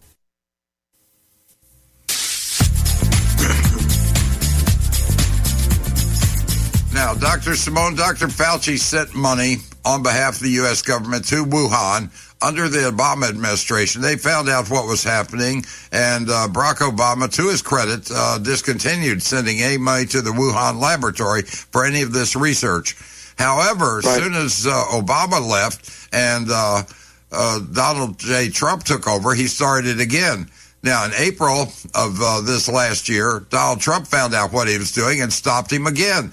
[6.96, 7.58] Now, Dr.
[7.58, 8.28] Simone, Dr.
[8.28, 10.82] Fauci sent money on behalf of the U.S.
[10.82, 12.10] government to Wuhan
[12.42, 14.02] under the Obama administration.
[14.02, 19.22] They found out what was happening, and uh, Barack Obama, to his credit, uh, discontinued
[19.22, 22.96] sending any money to the Wuhan laboratory for any of this research.
[23.38, 26.84] However, as soon as uh, Obama left and uh,
[27.30, 28.48] uh, Donald J.
[28.48, 30.50] Trump took over, he started it again.
[30.82, 34.94] Now, in April of uh, this last year, Donald Trump found out what he was
[34.94, 36.32] doing and stopped him again.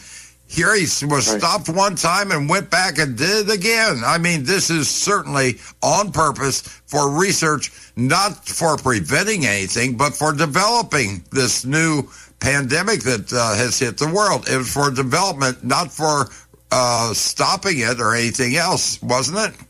[0.53, 4.03] Here he was stopped one time and went back and did it again.
[4.05, 10.35] I mean, this is certainly on purpose for research, not for preventing anything, but for
[10.35, 12.03] developing this new
[12.39, 14.47] pandemic that uh, has hit the world.
[14.47, 16.29] It was for development, not for
[16.71, 19.61] uh, stopping it or anything else, wasn't it?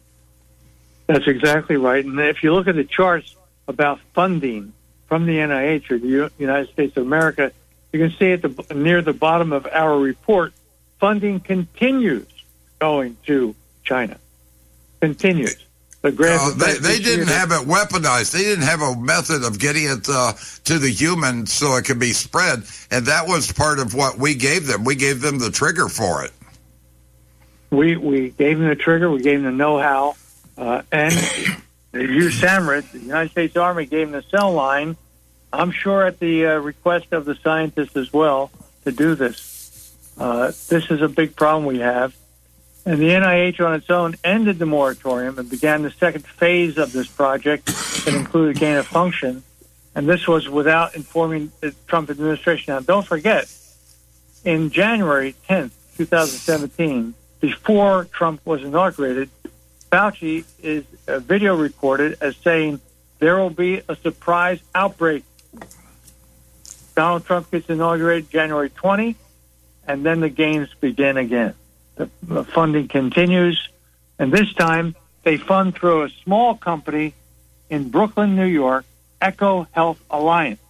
[1.07, 2.05] That's exactly right.
[2.05, 3.37] And if you look at the charts
[3.69, 4.73] about funding
[5.07, 7.53] from the NIH or the U- United States of America,
[7.93, 10.53] you can see at the near the bottom of our report,
[11.03, 12.29] funding continues
[12.79, 14.17] going to China.
[15.01, 15.57] Continues.
[16.01, 16.09] The.
[16.09, 18.31] Uh, they they didn't have it weaponized.
[18.33, 20.33] They didn't have a method of getting it uh,
[20.65, 22.63] to the human so it could be spread,
[22.93, 24.85] and that was part of what we gave them.
[24.85, 26.31] We gave them the trigger for it.
[27.71, 29.11] We we gave them the trigger.
[29.11, 30.15] We gave them the know-how,
[30.57, 31.13] uh, and
[31.93, 34.97] the USAMRIID, the United States Army, gave them the cell line.
[35.53, 38.51] I'm sure at the uh, request of the scientists as well
[38.85, 39.52] to do this.
[40.19, 42.15] Uh, this is a big problem we have.
[42.85, 46.93] And the NIH on its own ended the moratorium and began the second phase of
[46.93, 49.45] this project that included gain of function.
[49.95, 52.75] And this was without informing the Trump administration.
[52.75, 53.53] Now, don't forget,
[54.45, 59.29] in January 10th, 2017, before Trump was inaugurated,
[59.93, 62.81] Fauci is uh, video recorded as saying
[63.19, 65.25] there will be a surprise outbreak.
[66.97, 69.17] Donald Trump gets inaugurated January 20,
[69.87, 71.55] and then the games begin again.
[71.97, 73.69] The, the funding continues,
[74.19, 77.15] and this time they fund through a small company
[77.71, 78.85] in Brooklyn, New York,
[79.21, 80.61] EcoHealth Alliance.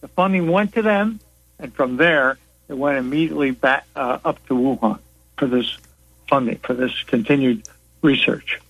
[0.00, 1.20] The funding went to them,
[1.58, 2.38] and from there
[2.68, 4.98] it went immediately back uh, up to Wuhan
[5.38, 5.78] for this
[6.28, 7.68] funding for this continued
[8.02, 8.60] research.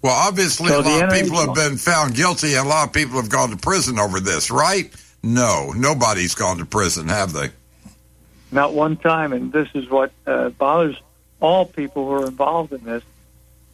[0.00, 2.92] Well, obviously, So a lot of people have been found guilty, and a lot of
[2.92, 4.94] people have gone to prison over this, right?
[5.22, 7.50] No, nobody's gone to prison, have they?
[8.50, 10.96] Not one time, and this is what uh, bothers
[11.40, 13.02] all people who are involved in this.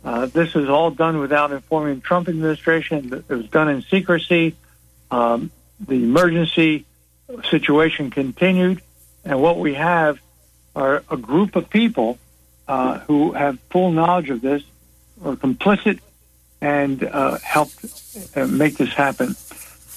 [0.04, 3.24] Uh, this is all done without informing the Trump administration.
[3.28, 4.54] It was done in secrecy.
[5.10, 6.84] Um, the emergency
[7.50, 8.82] situation continued,
[9.24, 10.18] and what we have
[10.76, 12.18] are a group of people
[12.68, 14.62] uh, who have full knowledge of this,
[15.24, 16.00] are complicit,
[16.60, 17.84] and uh, helped
[18.36, 19.36] uh, make this happen.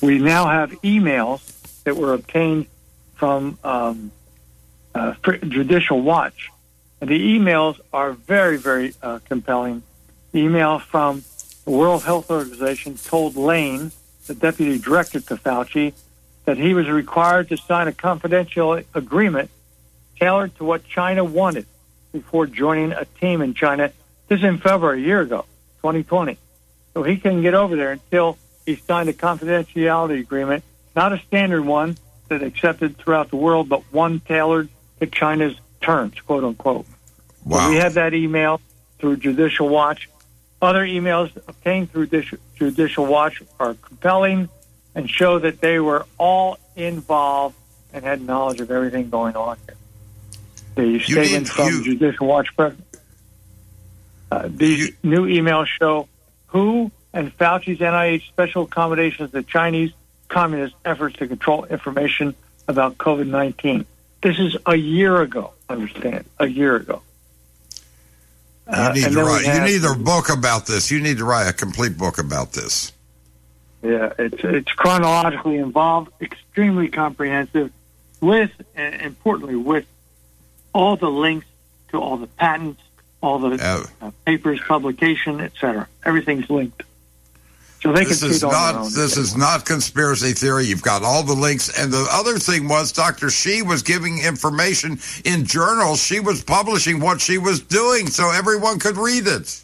[0.01, 1.41] We now have emails
[1.83, 2.67] that were obtained
[3.15, 4.11] from um,
[4.97, 5.13] uh,
[5.47, 6.49] Judicial Watch.
[6.99, 9.83] And the emails are very, very uh, compelling.
[10.31, 11.23] The email from
[11.65, 13.91] the World Health Organization told Lane,
[14.25, 15.93] the deputy director to Fauci,
[16.45, 19.51] that he was required to sign a confidential agreement
[20.19, 21.65] tailored to what China wanted
[22.11, 23.91] before joining a team in China.
[24.27, 25.45] This is in February, a year ago,
[25.81, 26.37] 2020.
[26.93, 30.63] So he couldn't get over there until he signed a confidentiality agreement,
[30.95, 31.97] not a standard one
[32.29, 34.69] that accepted throughout the world, but one tailored
[34.99, 36.85] to China's terms, quote unquote.
[37.45, 37.59] Wow.
[37.59, 38.61] So we have that email
[38.99, 40.09] through Judicial Watch.
[40.61, 42.07] Other emails obtained through
[42.55, 44.49] Judicial Watch are compelling
[44.95, 47.55] and show that they were all involved
[47.93, 49.77] and had knowledge of everything going on here.
[50.75, 52.83] The statement from you, Judicial Watch President.
[54.31, 56.07] Uh, these you, new emails show
[56.47, 59.91] WHO and Fauci's NIH special accommodations the Chinese
[60.27, 62.35] communist efforts to control information
[62.67, 63.85] about COVID 19.
[64.21, 67.01] This is a year ago, understand, a year ago.
[68.67, 70.91] You need, uh, to write, have, you need a book about this.
[70.91, 72.91] You need to write a complete book about this.
[73.81, 77.71] Yeah, it's it's chronologically involved, extremely comprehensive,
[78.19, 79.85] with and importantly with
[80.73, 81.45] all the links
[81.89, 82.81] to all the patents,
[83.21, 85.87] all the uh, uh, papers, publication, etc.
[86.03, 86.83] Everything's linked.
[87.87, 90.65] So they this is not this is not conspiracy theory.
[90.65, 93.29] You've got all the links, and the other thing was Dr.
[93.29, 96.03] Shi was giving information in journals.
[96.03, 99.63] She was publishing what she was doing, so everyone could read it.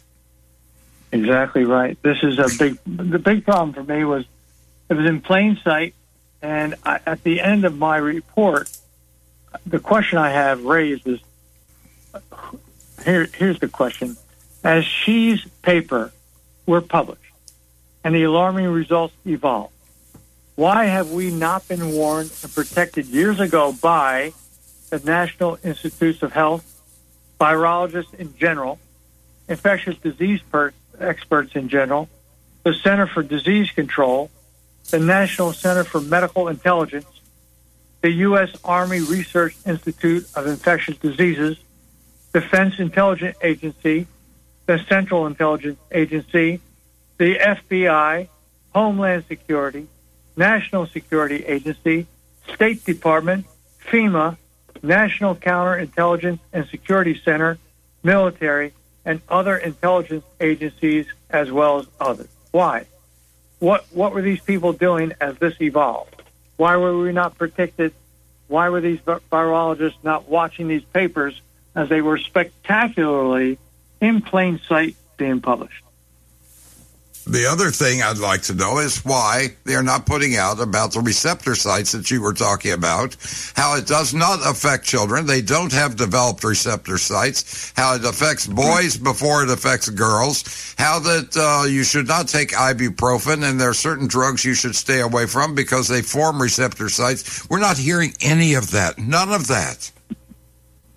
[1.12, 1.98] Exactly right.
[2.00, 2.78] This is a big.
[2.86, 4.24] The big problem for me was
[4.88, 5.94] it was in plain sight,
[6.40, 8.74] and I, at the end of my report,
[9.66, 11.20] the question I have raised is
[13.04, 13.28] here.
[13.34, 14.16] Here's the question:
[14.64, 16.10] As Shi's paper
[16.64, 17.23] were published
[18.04, 19.70] and the alarming results evolve.
[20.54, 24.34] Why have we not been warned and protected years ago by
[24.90, 26.70] the National Institutes of Health,
[27.40, 28.78] virologists in general,
[29.48, 32.08] infectious disease per- experts in general,
[32.62, 34.30] the Center for Disease Control,
[34.90, 37.06] the National Center for Medical Intelligence,
[38.02, 38.54] the U.S.
[38.64, 41.58] Army Research Institute of Infectious Diseases,
[42.32, 44.06] Defense Intelligence Agency,
[44.66, 46.60] the Central Intelligence Agency,
[47.18, 48.28] the FBI,
[48.74, 49.86] Homeland Security,
[50.36, 52.06] National Security Agency,
[52.52, 53.46] State Department,
[53.86, 54.36] FEMA,
[54.82, 57.58] National Counterintelligence and Security Center,
[58.02, 58.72] military,
[59.04, 62.28] and other intelligence agencies as well as others.
[62.50, 62.86] Why?
[63.58, 66.22] What what were these people doing as this evolved?
[66.56, 67.92] Why were we not protected?
[68.48, 71.40] Why were these virologists not watching these papers
[71.74, 73.58] as they were spectacularly
[74.00, 75.83] in plain sight being published?
[77.26, 81.00] The other thing I'd like to know is why they're not putting out about the
[81.00, 83.16] receptor sites that you were talking about,
[83.54, 85.24] how it does not affect children.
[85.24, 90.98] They don't have developed receptor sites, how it affects boys before it affects girls, how
[90.98, 95.00] that uh, you should not take ibuprofen and there are certain drugs you should stay
[95.00, 97.48] away from because they form receptor sites.
[97.48, 98.98] We're not hearing any of that.
[98.98, 99.90] None of that.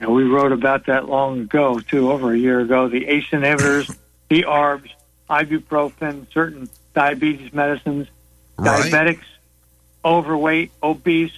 [0.02, 2.90] And we wrote about that long ago, too, over a year ago.
[2.90, 3.96] The ACE inhibitors,
[4.30, 4.92] the ARBs,
[5.30, 8.08] ibuprofen, certain diabetes medicines,
[8.58, 8.92] right.
[8.92, 9.26] diabetics,
[10.04, 11.32] overweight, obese,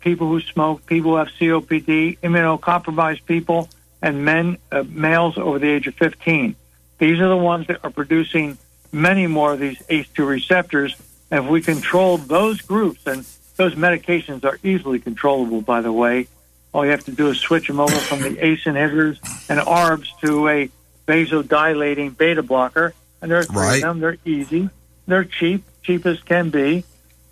[0.00, 3.68] people who smoke, people who have COPD, immunocompromised people,
[4.02, 6.54] and men, uh, males over the age of 15.
[6.98, 8.58] These are the ones that are producing
[8.92, 10.96] many more of these ACE2 receptors.
[11.30, 13.24] And if we control those groups, and
[13.56, 16.28] those medications are easily controllable, by the way,
[16.72, 19.18] all you have to do is switch them over from the ACE inhibitors
[19.48, 20.70] and ARBs to a
[21.08, 23.76] vasodilating beta blocker and there are three right.
[23.76, 24.00] of them.
[24.00, 24.70] They're easy.
[25.06, 26.84] They're cheap, cheap as can be.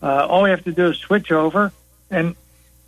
[0.03, 1.72] Uh, all we have to do is switch over
[2.11, 2.37] and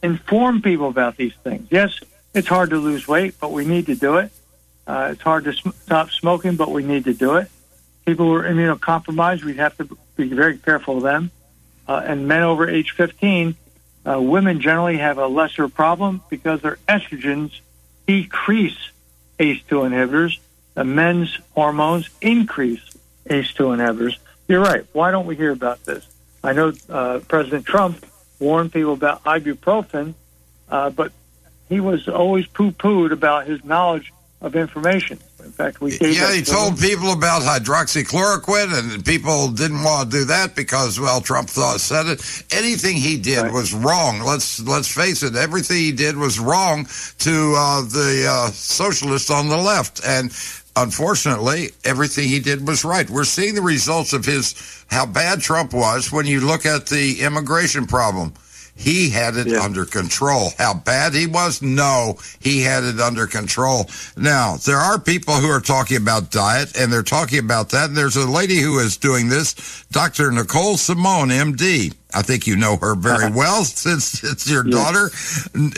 [0.02, 1.68] inform people about these things.
[1.70, 1.98] Yes,
[2.34, 4.30] it's hard to lose weight, but we need to do it.
[4.86, 7.48] Uh, it's hard to sm- stop smoking, but we need to do it.
[8.04, 11.30] People who are immunocompromised, we have to be very careful of them.
[11.88, 13.56] Uh, and men over age 15,
[14.06, 17.60] uh, women generally have a lesser problem because their estrogens
[18.06, 18.90] decrease
[19.38, 20.38] ACE2 inhibitors.
[20.76, 22.82] The men's hormones increase
[23.30, 24.18] ACE2 inhibitors.
[24.46, 24.84] You're right.
[24.92, 26.06] Why don't we hear about this?
[26.44, 28.04] I know uh, President Trump
[28.38, 30.12] warned people about ibuprofen,
[30.68, 31.12] uh, but
[31.70, 34.12] he was always poo-pooed about his knowledge
[34.42, 35.18] of information.
[35.42, 36.78] In fact, we gave yeah, he told him.
[36.78, 42.06] people about hydroxychloroquine, and people didn't want to do that because, well, Trump thought said
[42.06, 42.44] it.
[42.50, 43.52] Anything he did right.
[43.52, 44.20] was wrong.
[44.20, 45.36] Let's let's face it.
[45.36, 46.86] Everything he did was wrong
[47.18, 50.32] to uh, the uh, socialists on the left, and
[50.76, 53.08] unfortunately, everything he did was right.
[53.08, 57.20] We're seeing the results of his how bad Trump was when you look at the
[57.20, 58.34] immigration problem.
[58.78, 60.50] He had it under control.
[60.58, 61.62] How bad he was?
[61.62, 63.88] No, he had it under control.
[64.18, 67.88] Now, there are people who are talking about diet and they're talking about that.
[67.88, 70.30] And there's a lady who is doing this, Dr.
[70.30, 71.94] Nicole Simone, MD.
[72.14, 75.10] I think you know her very well since it's your daughter.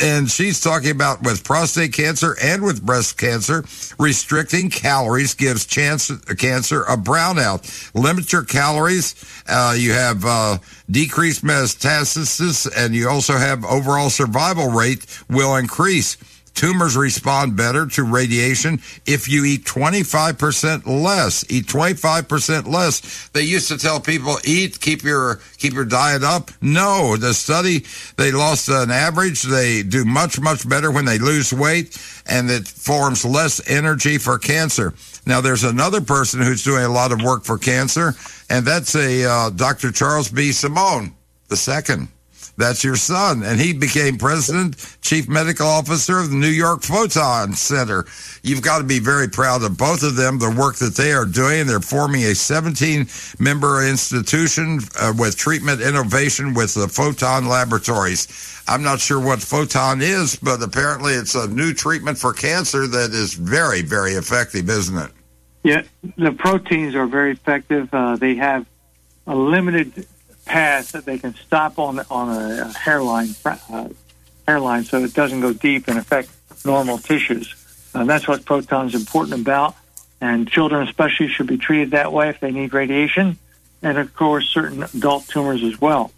[0.02, 3.64] And she's talking about with prostate cancer and with breast cancer,
[3.98, 7.92] restricting calories gives chance, cancer a brownout.
[7.94, 9.14] Limit your calories.
[9.48, 10.58] Uh, you have uh,
[10.90, 16.16] decreased metastasis and you also have overall survival rate will increase.
[16.58, 21.44] Tumors respond better to radiation if you eat 25% less.
[21.48, 23.28] Eat 25% less.
[23.28, 26.50] They used to tell people eat, keep your, keep your diet up.
[26.60, 27.84] No, the study,
[28.16, 29.42] they lost an average.
[29.42, 31.96] They do much, much better when they lose weight
[32.26, 34.94] and it forms less energy for cancer.
[35.26, 38.14] Now there's another person who's doing a lot of work for cancer
[38.50, 39.92] and that's a, uh, Dr.
[39.92, 40.50] Charles B.
[40.50, 41.14] Simone,
[41.46, 42.08] the second.
[42.58, 43.44] That's your son.
[43.44, 48.04] And he became president, chief medical officer of the New York Proton Center.
[48.42, 51.24] You've got to be very proud of both of them, the work that they are
[51.24, 51.68] doing.
[51.68, 53.06] They're forming a 17
[53.38, 58.26] member institution uh, with treatment innovation with the Photon Laboratories.
[58.66, 63.12] I'm not sure what Photon is, but apparently it's a new treatment for cancer that
[63.12, 65.12] is very, very effective, isn't it?
[65.62, 65.82] Yeah,
[66.16, 67.88] the protons are very effective.
[67.94, 68.66] Uh, they have
[69.28, 70.08] a limited
[70.48, 73.88] path that they can stop on on a hairline uh,
[74.46, 76.30] hairline, so it doesn't go deep and affect
[76.64, 77.54] normal tissues.
[77.94, 79.76] And that's what proton's important about.
[80.20, 83.38] And children, especially, should be treated that way if they need radiation,
[83.82, 86.10] and of course, certain adult tumors as well.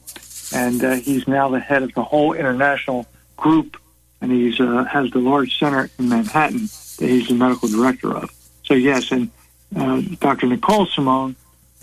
[0.55, 3.07] And uh, he's now the head of the whole international
[3.37, 3.77] group,
[4.21, 6.69] and he's uh, has the large center in Manhattan
[6.99, 8.31] that he's the medical director of.
[8.65, 9.31] So yes, and
[9.77, 10.47] uh, Dr.
[10.47, 11.37] Nicole Simone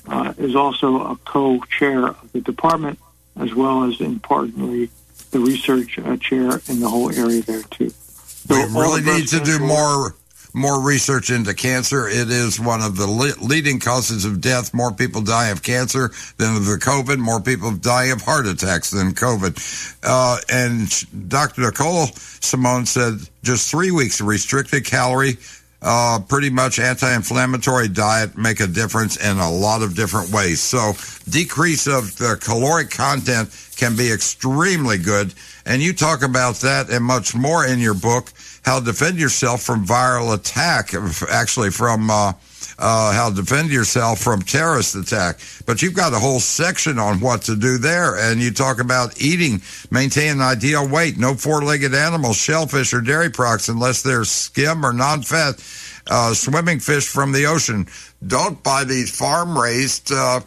[0.07, 2.99] uh, is also a co-chair of the department,
[3.39, 4.89] as well as importantly
[5.31, 7.89] the research uh, chair in the whole area there too.
[7.89, 10.15] So we really need to do more
[10.53, 12.07] more research into cancer.
[12.07, 14.73] It is one of the le- leading causes of death.
[14.73, 17.19] More people die of cancer than of the COVID.
[17.19, 19.95] More people die of heart attacks than COVID.
[20.03, 21.61] Uh, and Dr.
[21.61, 22.07] Nicole
[22.41, 25.37] Simone said just three weeks of restricted calorie,
[25.81, 30.59] uh, pretty much anti-inflammatory diet make a difference in a lot of different ways.
[30.59, 30.93] So
[31.29, 35.33] decrease of the caloric content can be extremely good.
[35.65, 38.31] And you talk about that and much more in your book,
[38.63, 40.93] how to defend yourself from viral attack,
[41.29, 42.33] actually from, uh,
[42.79, 45.39] uh, how to defend yourself from terrorist attack.
[45.65, 48.15] But you've got a whole section on what to do there.
[48.15, 49.61] And you talk about eating,
[49.91, 54.93] maintain an ideal weight, no four-legged animals, shellfish or dairy products unless they're skim or
[54.93, 55.55] non-fat,
[56.07, 57.87] uh, swimming fish from the ocean.
[58.25, 60.41] Don't buy these farm-raised, uh,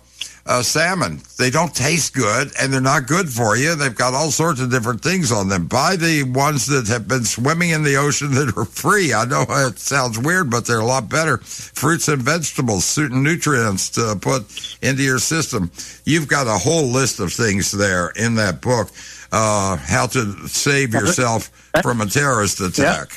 [0.51, 1.21] uh, salmon.
[1.39, 3.77] They don't taste good and they're not good for you.
[3.77, 5.69] They've got all sorts of different things on them.
[5.69, 9.15] Buy the ones that have been swimming in the ocean that are free.
[9.15, 11.39] I know it sounds weird, but they're a lot better.
[11.39, 15.71] Fruits and vegetables, certain nutrients to put into your system.
[16.05, 18.91] You've got a whole list of things there in that book.
[19.31, 21.47] Uh, how to save yourself
[21.81, 23.11] from a terrorist attack.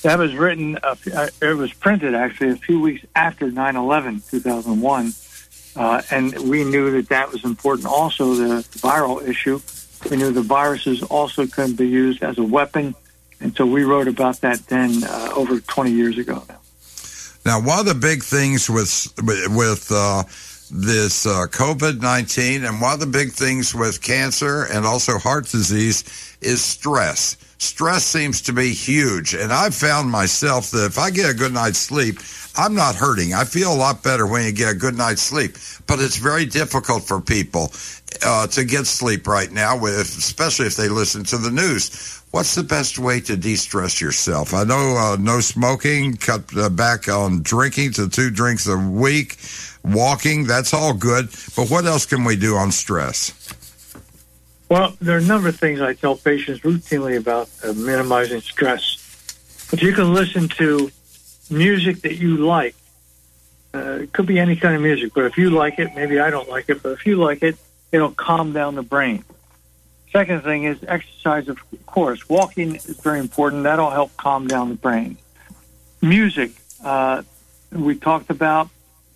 [0.00, 0.94] That was written, uh,
[1.42, 5.12] it was printed actually a few weeks after 9 11, 2001.
[5.78, 7.86] Uh, and we knew that that was important.
[7.86, 9.60] Also, the viral issue.
[10.10, 12.94] We knew the viruses also could be used as a weapon.
[13.40, 16.42] And so we wrote about that then uh, over 20 years ago
[17.48, 17.60] now.
[17.60, 19.12] One of the big things with
[19.50, 20.24] with uh,
[20.70, 25.46] this uh, COVID nineteen, and one of the big things with cancer and also heart
[25.46, 26.04] disease
[26.42, 27.36] is stress.
[27.58, 31.52] Stress seems to be huge, and I've found myself that if I get a good
[31.52, 32.18] night's sleep,
[32.56, 33.34] I'm not hurting.
[33.34, 35.56] I feel a lot better when you get a good night's sleep,
[35.86, 37.72] but it's very difficult for people
[38.24, 42.22] uh, to get sleep right now, especially if they listen to the news.
[42.30, 44.54] What's the best way to de-stress yourself?
[44.54, 49.36] I know uh, no smoking, cut uh, back on drinking to two drinks a week,
[49.82, 51.28] walking, that's all good.
[51.56, 53.32] But what else can we do on stress?
[54.68, 58.96] Well, there are a number of things I tell patients routinely about uh, minimizing stress.
[59.70, 60.90] But you can listen to
[61.50, 62.74] music that you like.
[63.74, 66.30] Uh, it could be any kind of music, but if you like it, maybe I
[66.30, 67.56] don't like it, but if you like it,
[67.92, 69.24] it'll calm down the brain.
[70.12, 72.28] Second thing is exercise, of course.
[72.28, 73.64] Walking is very important.
[73.64, 75.18] That'll help calm down the brain.
[76.00, 76.52] Music,
[76.82, 77.22] uh,
[77.72, 78.68] we talked about.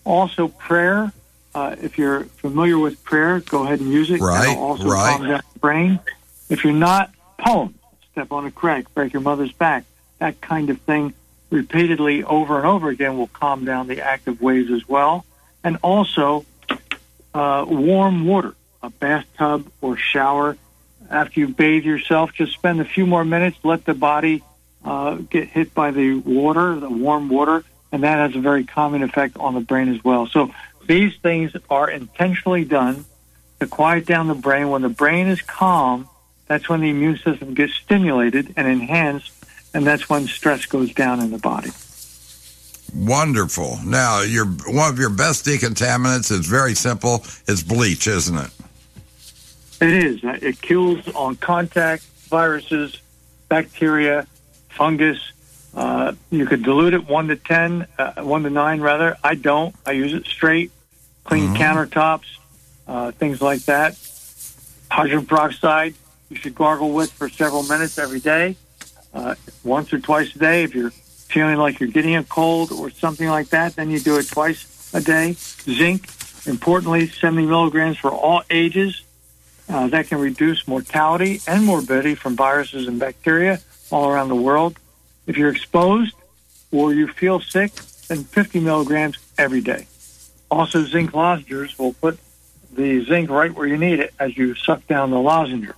[0.04, 1.12] Also, prayer.
[1.54, 4.20] Uh, if you're familiar with prayer, go ahead and use it.
[4.20, 5.16] Right, That'll also right.
[5.16, 6.00] calm down the brain.
[6.48, 7.74] If you're not, poem.
[8.12, 9.84] Step on a crack, break your mother's back.
[10.18, 11.14] That kind of thing
[11.50, 15.24] repeatedly over and over again will calm down the active waves as well.
[15.62, 16.44] And also,
[17.34, 20.56] uh, warm water, a bathtub or shower.
[21.10, 24.42] After you bathe yourself, just spend a few more minutes, let the body
[24.84, 29.02] uh, get hit by the water, the warm water, and that has a very calming
[29.02, 30.26] effect on the brain as well.
[30.26, 30.50] So
[30.86, 33.04] these things are intentionally done
[33.60, 34.70] to quiet down the brain.
[34.70, 36.08] When the brain is calm,
[36.46, 39.32] that's when the immune system gets stimulated and enhanced,
[39.72, 41.70] and that's when stress goes down in the body.
[42.94, 43.78] Wonderful.
[43.84, 47.24] Now, your one of your best decontaminants is very simple.
[47.48, 48.50] It's bleach, isn't it?
[49.80, 50.20] It is.
[50.22, 53.00] It kills on contact viruses,
[53.48, 54.26] bacteria,
[54.68, 55.32] fungus.
[55.74, 59.16] Uh, you could dilute it one to ten, uh, one to nine rather.
[59.24, 59.74] I don't.
[59.86, 60.70] I use it straight.
[61.24, 62.26] Clean countertops,
[62.86, 63.96] uh, things like that.
[64.90, 65.94] Hydrogen peroxide
[66.32, 68.56] you should gargle with for several minutes every day,
[69.12, 70.64] uh, once or twice a day.
[70.64, 74.16] If you're feeling like you're getting a cold or something like that, then you do
[74.16, 75.34] it twice a day.
[75.34, 76.08] Zinc,
[76.46, 79.02] importantly, 70 milligrams for all ages.
[79.68, 83.60] Uh, that can reduce mortality and morbidity from viruses and bacteria
[83.90, 84.76] all around the world.
[85.26, 86.14] If you're exposed
[86.70, 87.72] or you feel sick,
[88.08, 89.86] then 50 milligrams every day.
[90.50, 92.18] Also, zinc lozenges will put
[92.74, 95.70] the zinc right where you need it as you suck down the lozenge.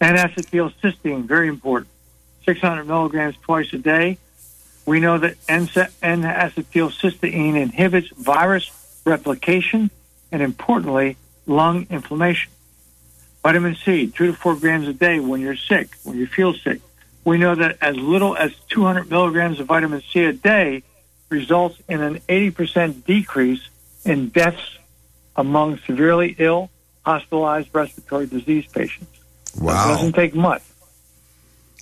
[0.00, 1.90] And acetylcysteine, very important.
[2.44, 4.18] 600 milligrams twice a day.
[4.84, 8.70] We know that N-acetylcysteine inhibits virus
[9.04, 9.90] replication
[10.30, 12.52] and, importantly, lung inflammation.
[13.42, 16.80] Vitamin C, two to four grams a day when you're sick, when you feel sick.
[17.26, 20.84] We know that as little as 200 milligrams of vitamin C a day
[21.28, 23.68] results in an 80% decrease
[24.04, 24.78] in deaths
[25.34, 26.70] among severely ill,
[27.04, 29.10] hospitalized respiratory disease patients.
[29.60, 29.90] Wow.
[29.90, 30.62] It doesn't take much.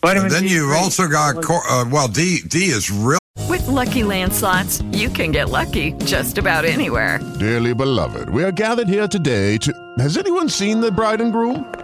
[0.00, 3.18] Vitamin And then D you've also got cor- uh, well, D D is real.
[3.46, 7.20] With Lucky Land slots, you can get lucky just about anywhere.
[7.38, 9.72] Dearly beloved, we are gathered here today to.
[9.98, 11.83] Has anyone seen the bride and groom?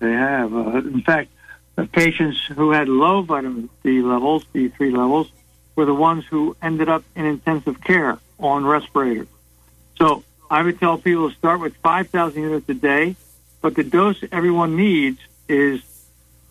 [0.00, 0.52] They have.
[0.52, 1.30] Uh, in fact,
[1.92, 5.30] patients who had low vitamin D levels, D3 levels,
[5.76, 9.28] were the ones who ended up in intensive care on respirators.
[9.96, 13.16] So I would tell people to start with 5,000 units a day,
[13.60, 15.82] but the dose everyone needs is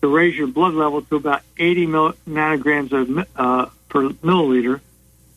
[0.00, 4.80] to raise your blood level to about 80 mil- nanograms of, uh, per milliliter.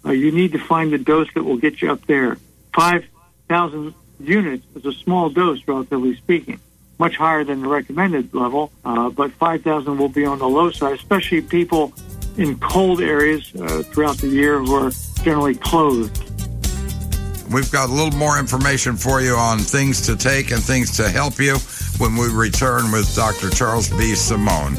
[0.06, 2.38] Uh, you need to find the dose that will get you up there.
[2.74, 6.60] 5,000 units is a small dose, relatively speaking
[7.00, 10.94] much higher than the recommended level, uh, but 5,000 will be on the low side,
[10.94, 11.94] especially people
[12.38, 14.92] in cold areas uh, throughout the year who are
[15.24, 16.18] generally clothed.
[17.52, 21.10] We've got a little more information for you on things to take and things to
[21.10, 21.58] help you
[22.00, 23.50] when we return with Dr.
[23.50, 24.16] Charles B.
[24.16, 24.76] Simone.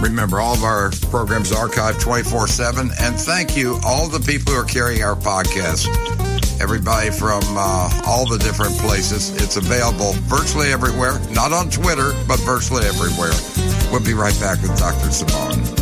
[0.00, 2.90] Remember, all of our programs archived 24 7.
[3.00, 6.29] And thank you, all the people who are carrying our podcast.
[6.60, 9.34] Everybody from uh, all the different places.
[9.42, 13.32] It's available virtually everywhere, not on Twitter, but virtually everywhere.
[13.90, 15.10] We'll be right back with Dr.
[15.10, 15.80] Simone.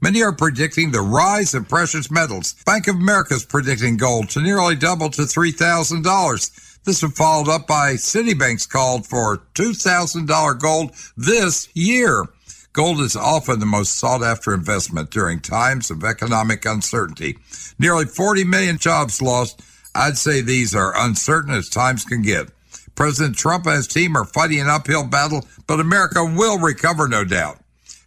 [0.00, 2.54] Many are predicting the rise of precious metals.
[2.64, 6.84] Bank of America is predicting gold to nearly double to $3,000.
[6.84, 12.24] This was followed up by Citibank's call for $2,000 gold this year.
[12.72, 17.36] Gold is often the most sought after investment during times of economic uncertainty.
[17.80, 19.60] Nearly 40 million jobs lost.
[19.92, 22.50] I'd say these are uncertain as times can get.
[22.94, 27.24] President Trump and his team are fighting an uphill battle, but America will recover, no
[27.24, 27.58] doubt.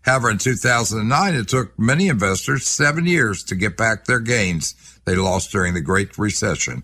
[0.04, 5.16] However, in 2009, it took many investors seven years to get back their gains they
[5.16, 6.84] lost during the Great Recession.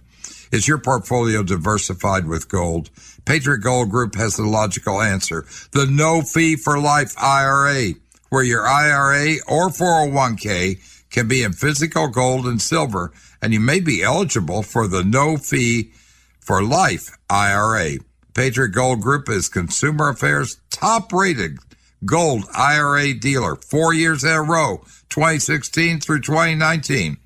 [0.52, 2.90] Is your portfolio diversified with gold?
[3.30, 5.46] Patriot Gold Group has the logical answer.
[5.72, 7.94] The no fee for life IRA,
[8.30, 10.80] where your IRA or 401k
[11.12, 15.38] can be in physical gold and silver, and you may be eligible for the no
[15.38, 15.92] fee
[16.40, 18.00] for life IRA.
[18.34, 21.60] Patriot Gold Group is Consumer Affairs top rated
[22.06, 24.78] gold IRA dealer four years in a row,
[25.10, 27.18] 2016 through 2019.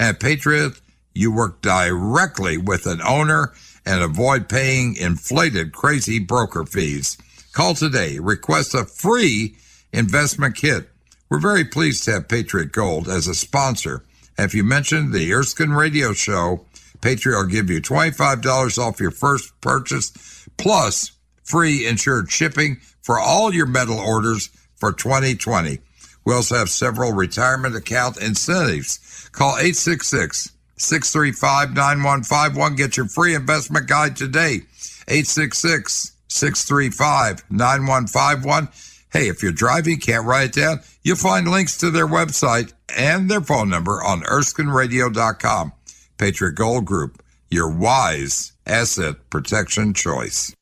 [0.00, 0.80] At Patriot,
[1.14, 3.52] you work directly with an owner
[3.84, 7.18] and avoid paying inflated, crazy broker fees.
[7.52, 8.18] Call today.
[8.18, 9.56] Request a free
[9.92, 10.88] investment kit.
[11.28, 14.04] We're very pleased to have Patriot Gold as a sponsor.
[14.38, 16.66] If you mention the Erskine Radio Show,
[17.00, 21.12] Patriot will give you $25 off your first purchase, plus
[21.42, 25.78] free insured shipping for all your metal orders for 2020.
[26.24, 29.28] We also have several retirement account incentives.
[29.32, 32.74] Call 866 635 9151.
[32.76, 34.62] Get your free investment guide today.
[35.08, 38.68] 866 635 9151.
[39.12, 43.30] Hey, if you're driving, can't write it down, you'll find links to their website and
[43.30, 45.72] their phone number on ErskineRadio.com.
[46.16, 50.54] Patriot Gold Group, your wise asset protection choice.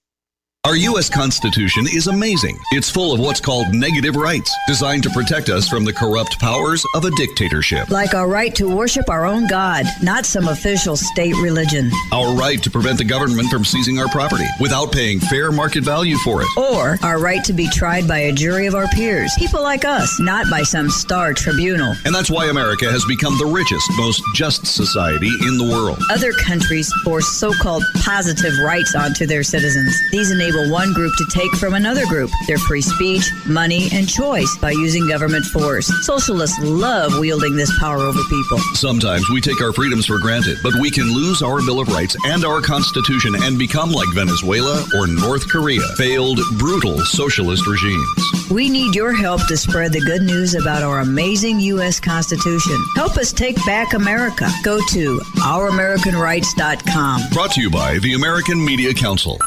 [0.66, 1.08] Our U.S.
[1.08, 2.58] Constitution is amazing.
[2.70, 6.84] It's full of what's called negative rights, designed to protect us from the corrupt powers
[6.94, 7.88] of a dictatorship.
[7.88, 11.90] Like our right to worship our own God, not some official state religion.
[12.12, 16.18] Our right to prevent the government from seizing our property without paying fair market value
[16.18, 16.48] for it.
[16.58, 20.20] Or our right to be tried by a jury of our peers, people like us,
[20.20, 21.94] not by some star tribunal.
[22.04, 25.98] And that's why America has become the richest, most just society in the world.
[26.10, 29.98] Other countries force so called positive rights onto their citizens.
[30.12, 34.56] These enable one group to take from another group their free speech, money, and choice
[34.60, 35.90] by using government force.
[36.06, 38.58] Socialists love wielding this power over people.
[38.74, 42.16] Sometimes we take our freedoms for granted, but we can lose our Bill of Rights
[42.26, 48.50] and our Constitution and become like Venezuela or North Korea, failed, brutal socialist regimes.
[48.50, 52.00] We need your help to spread the good news about our amazing U.S.
[52.00, 52.76] Constitution.
[52.96, 54.48] Help us take back America.
[54.64, 57.22] Go to ouramericanrights.com.
[57.32, 59.38] Brought to you by the American Media Council.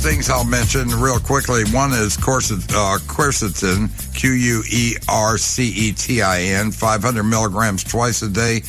[0.00, 1.62] Things I'll mention real quickly.
[1.72, 7.22] One is quercet- uh, quercetin, Q U E R C E T I N, 500
[7.22, 8.62] milligrams twice a day.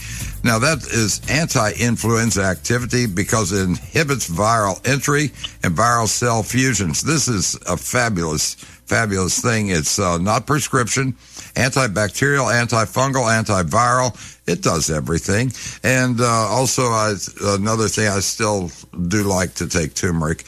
[0.43, 5.31] Now, that is anti influenza activity because it inhibits viral entry
[5.63, 7.01] and viral cell fusions.
[7.01, 8.55] This is a fabulous,
[8.85, 9.69] fabulous thing.
[9.69, 11.13] It's uh, not prescription,
[11.55, 14.11] antibacterial, antifungal, antiviral.
[14.47, 15.53] It does everything.
[15.81, 18.69] And uh, also, I, another thing, I still
[19.07, 20.43] do like to take turmeric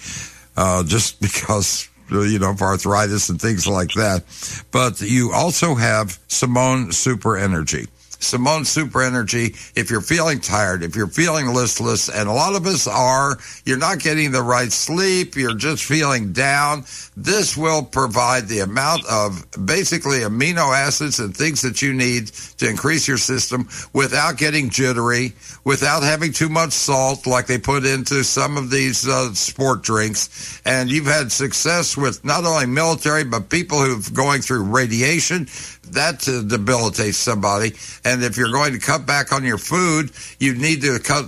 [0.56, 4.24] uh, just because you know, of arthritis and things like that.
[4.72, 7.88] But you also have Simone Super Energy.
[8.24, 12.66] Simone Super Energy, if you're feeling tired, if you're feeling listless, and a lot of
[12.66, 18.48] us are, you're not getting the right sleep, you're just feeling down, this will provide
[18.48, 23.68] the amount of basically amino acids and things that you need to increase your system
[23.94, 29.08] without getting jittery, without having too much salt like they put into some of these
[29.08, 30.62] uh, sport drinks.
[30.66, 35.48] And you've had success with not only military, but people who've going through radiation
[35.94, 37.74] that debilitates somebody.
[38.04, 41.26] And if you're going to cut back on your food, you need to cut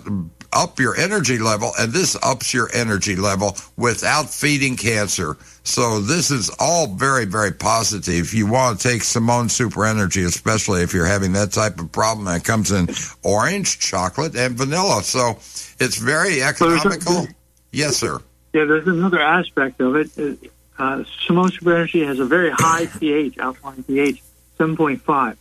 [0.54, 5.36] up your energy level, and this ups your energy level without feeding cancer.
[5.64, 8.34] So this is all very, very positive.
[8.34, 12.28] You want to take Simone Super Energy, especially if you're having that type of problem.
[12.28, 12.88] It comes in
[13.24, 15.04] orange, chocolate, and vanilla.
[15.04, 15.32] So
[15.80, 17.28] it's very economical.
[17.72, 18.20] Yes, sir.
[18.54, 20.40] Yeah, there's another aspect of it.
[20.78, 24.22] Uh, Simone Super Energy has a very high pH, alkaline pH.
[24.58, 25.38] 7.5.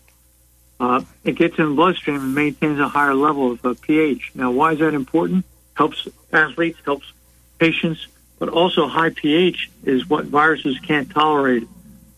[0.80, 4.32] Uh, it gets in the bloodstream and maintains a higher level of uh, pH.
[4.34, 5.44] Now, why is that important?
[5.74, 7.12] Helps athletes, helps
[7.58, 8.06] patients,
[8.38, 11.66] but also high pH is what viruses can't tolerate.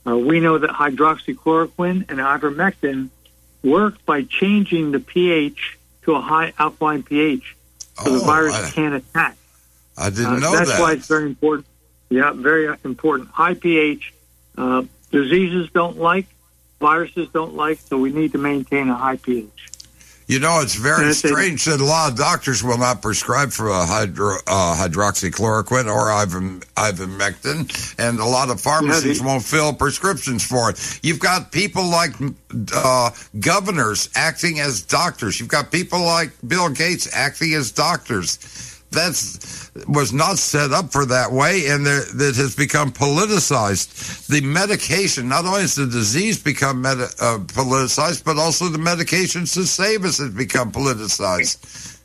[0.07, 3.11] Uh, we know that hydroxychloroquine and ivermectin
[3.63, 7.57] work by changing the pH to a high alkaline pH,
[8.03, 9.37] so the Oh, virus I- can't attack.
[9.99, 10.81] I didn't Uh, know that's that.
[10.81, 11.67] why it's very important.
[12.11, 13.31] Yeah, very important.
[13.31, 14.13] High pH.
[14.57, 16.27] Uh, diseases don't like,
[16.81, 19.49] viruses don't like, so we need to maintain a high pH.
[20.29, 23.01] You know, it's very And it's a- strange that a lot of doctors will not
[23.01, 29.23] prescribe for a hydro, uh, hydroxychloroquine or iverm- ivermectin, and a lot of pharmacies Yeah,
[29.23, 30.99] they- won't fill prescriptions for it.
[31.05, 32.13] You've got people like
[32.75, 35.39] uh, governors acting as doctors.
[35.39, 38.39] You've got people like Bill Gates acting as doctors.
[38.97, 44.27] That's was not set up for that way, and there, that has become politicized.
[44.27, 46.95] The medication, not only has the disease become uh,
[47.45, 52.01] politicized, but also the medications to save us has become politicized.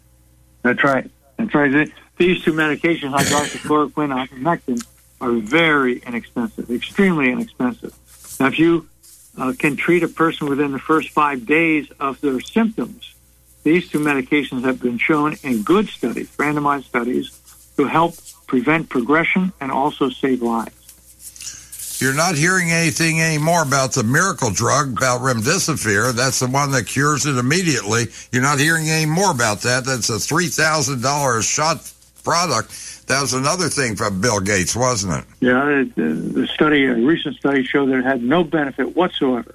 [0.64, 1.10] That's right.
[1.38, 1.92] That's right.
[2.18, 4.86] These two medications, hydroxychloroquine and ivermectin,
[5.22, 7.96] are very inexpensive, extremely inexpensive.
[8.39, 8.88] Now, if you
[9.38, 13.11] uh, can treat a person within the first five days of their symptoms,
[13.64, 17.39] these two medications have been shown in good studies, randomized studies,
[17.78, 18.16] to help
[18.47, 20.82] prevent progression and also save lives.
[22.01, 26.14] You're not hearing anything anymore about the miracle drug, about remdesivir.
[26.14, 28.07] That's the one that cures it immediately.
[28.32, 29.86] You're not hearing any more about that.
[29.86, 31.93] That's a $3,000 shot
[32.24, 33.07] product.
[33.07, 35.26] That was another thing from Bill Gates, wasn't it?
[35.41, 39.53] Yeah, the, the study, a recent study showed that it had no benefit whatsoever.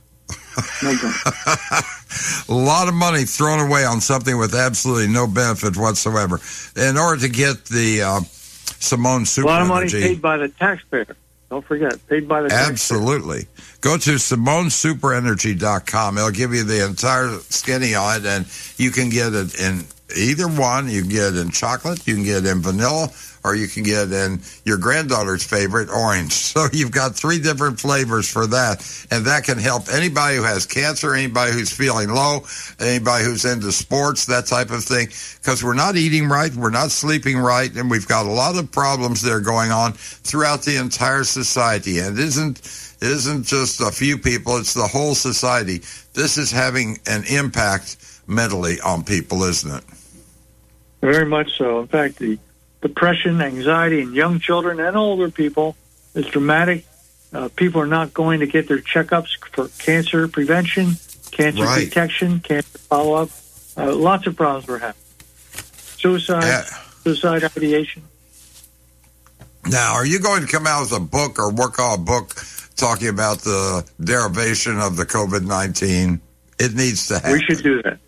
[2.49, 6.41] A lot of money thrown away on something with absolutely no benefit whatsoever.
[6.77, 8.21] In order to get the uh,
[8.79, 11.17] Simone a lot of money Energy- paid by the taxpayer.
[11.49, 12.73] Don't forget, paid by the taxpayer.
[12.73, 13.47] Absolutely.
[13.81, 16.19] Go to SimoneSuperEnergy.com.
[16.19, 18.47] It'll give you the entire skinny on it, and
[18.79, 19.85] you can get it in
[20.17, 20.89] either one.
[20.89, 23.09] You can get it in chocolate, you can get it in vanilla,
[23.47, 26.33] or you can get in your granddaughter's favorite, orange.
[26.57, 30.65] So you've got three different flavors for that, and that can help anybody who has
[30.65, 32.47] cancer, anybody who's feeling low,
[32.81, 35.09] anybody who's into sports, that type of thing.
[35.37, 38.73] Because we're not eating right, we're not sleeping right, and we've got a lot of
[38.73, 41.99] problems that are going on throughout the entire society.
[41.99, 42.59] And it isn't
[43.03, 45.83] it isn't just a few people, it's the whole society.
[46.15, 49.85] This is having an impact mentally on people, isn't it?
[51.03, 51.81] Very much so.
[51.81, 52.39] In fact, the
[52.87, 55.77] depression, anxiety in young children and older people
[56.15, 56.85] is dramatic.
[57.33, 60.97] Uh, people are not going to get their checkups for cancer prevention,
[61.33, 61.85] cancer Right.
[61.85, 63.31] detection, cancer follow up.
[63.77, 65.01] Uh, lots of problems we're having.
[65.99, 66.65] Suicide,
[67.03, 68.03] suicide ideation.
[69.69, 72.35] Now, are you going to come out with a book or work on a book
[72.77, 76.21] talking about the derivation of the COVID 19?
[76.59, 77.33] It needs to happen.
[77.33, 77.99] We should do that.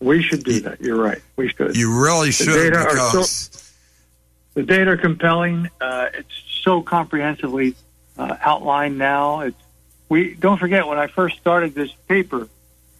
[0.00, 0.80] We should do that.
[0.80, 1.22] You're right.
[1.36, 1.76] We should.
[1.76, 3.60] You really should because so-
[4.56, 5.68] the data are compelling.
[5.80, 7.76] Uh, it's so comprehensively
[8.18, 9.40] uh, outlined now.
[9.40, 9.56] It's,
[10.08, 12.48] we don't forget when I first started this paper,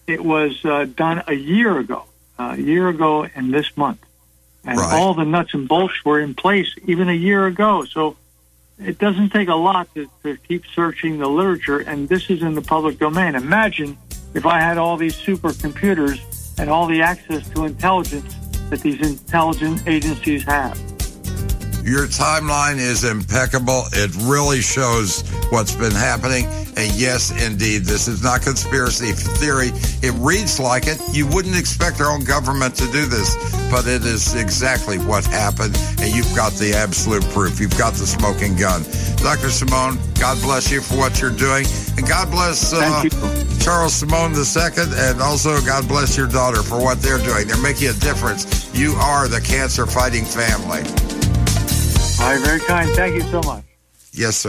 [0.06, 2.04] it was uh, done a year ago,
[2.38, 4.00] uh, a year ago in this month,
[4.64, 4.92] and Right.
[4.92, 7.84] all the nuts and bolts were in place even a year ago.
[7.86, 8.16] So
[8.78, 12.54] it doesn't take a lot to, to keep searching the literature, and this is in
[12.54, 13.34] the public domain.
[13.34, 13.96] Imagine
[14.34, 16.20] if I had all these supercomputers
[16.58, 18.34] and all the access to intelligence
[18.68, 20.78] that these intelligent agencies have.
[21.86, 23.84] Your timeline is impeccable.
[23.92, 26.46] It really shows what's been happening.
[26.76, 29.70] And yes, indeed, this is not conspiracy theory.
[30.02, 31.00] It reads like it.
[31.12, 33.36] You wouldn't expect our own government to do this,
[33.70, 35.78] but it is exactly what happened.
[36.00, 37.60] And you've got the absolute proof.
[37.60, 38.82] You've got the smoking gun.
[39.22, 39.50] Dr.
[39.50, 41.66] Simone, God bless you for what you're doing.
[41.96, 43.04] And God bless uh,
[43.62, 44.90] Charles Simone II.
[45.06, 47.46] And also, God bless your daughter for what they're doing.
[47.46, 48.74] They're making a difference.
[48.74, 50.82] You are the cancer fighting family.
[52.18, 52.88] All right, very kind.
[52.96, 53.64] Thank you so much.
[54.12, 54.48] Yes, sir.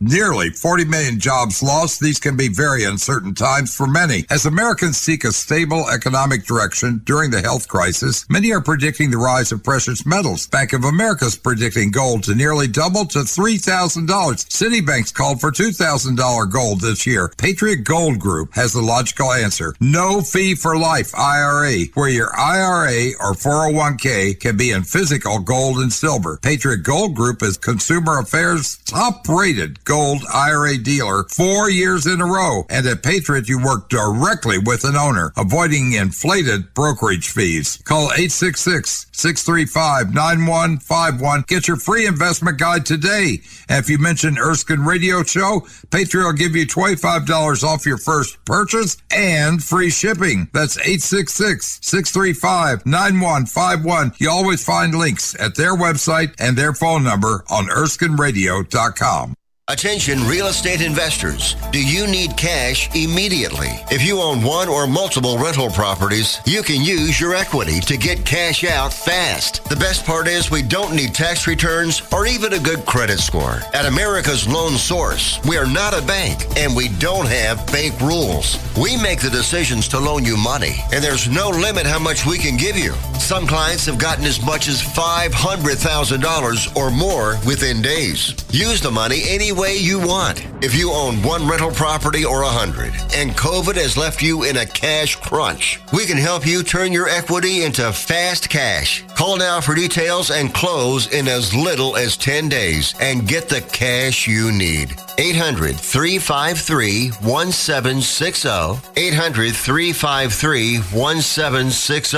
[0.00, 2.00] Nearly 40 million jobs lost.
[2.00, 4.26] These can be very uncertain times for many.
[4.30, 9.18] As Americans seek a stable economic direction during the health crisis, many are predicting the
[9.18, 10.46] rise of precious metals.
[10.46, 14.06] Bank of America's predicting gold to nearly double to $3,000.
[14.06, 17.32] Citibank's called for $2,000 gold this year.
[17.36, 19.74] Patriot Gold Group has the logical answer.
[19.80, 25.78] No fee for life IRA, where your IRA or 401k can be in physical gold
[25.78, 26.38] and silver.
[26.42, 32.26] Patriot Gold Group is Consumer Affairs top rated gold IRA dealer four years in a
[32.26, 32.64] row.
[32.68, 37.78] And at Patriot, you work directly with an owner, avoiding inflated brokerage fees.
[37.84, 41.44] Call 866 635 9151.
[41.46, 43.40] Get your free investment guide today.
[43.68, 48.44] And if you mention Erskine Radio Show, Patriot will give you $25 off your first
[48.44, 50.48] purchase and free shipping.
[50.52, 54.12] That's 866 635 9151.
[54.18, 59.34] You always find links at their website and their phone number on ErskineRadio.com.
[59.68, 61.56] Attention real estate investors.
[61.72, 63.70] Do you need cash immediately?
[63.90, 68.26] If you own one or multiple rental properties, you can use your equity to get
[68.26, 69.64] cash out fast.
[69.70, 73.62] The best part is we don't need tax returns or even a good credit score.
[73.72, 78.58] At America's Loan Source, we are not a bank and we don't have bank rules.
[78.76, 82.36] We make the decisions to loan you money and there's no limit how much we
[82.36, 82.92] can give you.
[83.18, 88.34] Some clients have gotten as much as $500,000 or more within days.
[88.50, 90.44] Use the money any way you want.
[90.62, 94.56] If you own one rental property or a hundred and COVID has left you in
[94.56, 99.04] a cash crunch, we can help you turn your equity into fast cash.
[99.14, 103.60] Call now for details and close in as little as 10 days and get the
[103.60, 104.96] cash you need.
[105.18, 108.48] 800 353 1760.
[108.96, 112.16] 800 353 1760.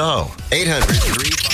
[0.53, 1.47] 800 353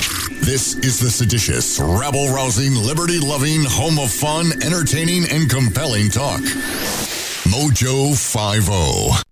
[0.43, 6.41] This is the seditious, rabble rousing, liberty loving, home of fun, entertaining, and compelling talk.
[7.49, 8.13] Mojo
[8.69, 9.23] oh.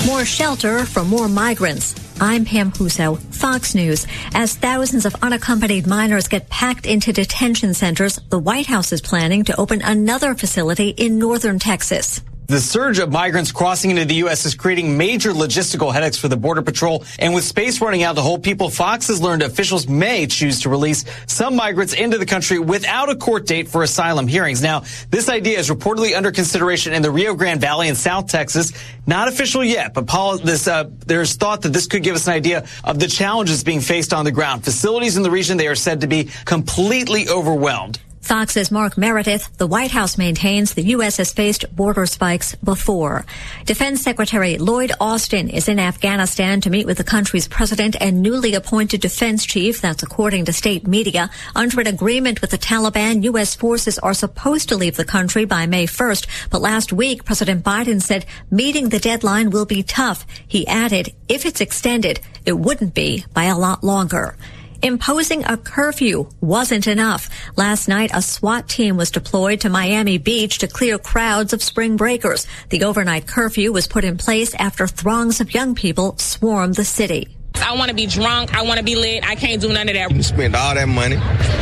[0.00, 0.06] 50.
[0.06, 1.94] More shelter for more migrants.
[2.18, 4.06] I'm Pam Huso, Fox News.
[4.32, 9.44] As thousands of unaccompanied minors get packed into detention centers, the White House is planning
[9.44, 12.22] to open another facility in northern Texas.
[12.48, 14.46] The surge of migrants crossing into the U.S.
[14.46, 17.04] is creating major logistical headaches for the Border Patrol.
[17.18, 20.70] And with space running out to hold people, Fox has learned officials may choose to
[20.70, 24.62] release some migrants into the country without a court date for asylum hearings.
[24.62, 28.72] Now, this idea is reportedly under consideration in the Rio Grande Valley in South Texas.
[29.06, 32.32] Not official yet, but Paul, this, uh, there's thought that this could give us an
[32.32, 34.64] idea of the challenges being faced on the ground.
[34.64, 38.00] Facilities in the region, they are said to be completely overwhelmed.
[38.28, 41.16] Fox's Mark Meredith, the White House maintains the U.S.
[41.16, 43.24] has faced border spikes before.
[43.64, 48.52] Defense Secretary Lloyd Austin is in Afghanistan to meet with the country's president and newly
[48.52, 49.80] appointed defense chief.
[49.80, 51.30] That's according to state media.
[51.56, 53.54] Under an agreement with the Taliban, U.S.
[53.54, 56.50] forces are supposed to leave the country by May 1st.
[56.50, 60.26] But last week, President Biden said meeting the deadline will be tough.
[60.46, 64.36] He added, if it's extended, it wouldn't be by a lot longer.
[64.80, 67.28] Imposing a curfew wasn't enough.
[67.56, 71.96] Last night, a SWAT team was deployed to Miami Beach to clear crowds of spring
[71.96, 72.46] breakers.
[72.68, 77.26] The overnight curfew was put in place after throngs of young people swarmed the city.
[77.56, 78.54] I want to be drunk.
[78.54, 79.28] I want to be lit.
[79.28, 80.12] I can't do none of that.
[80.12, 81.16] You spent all that money.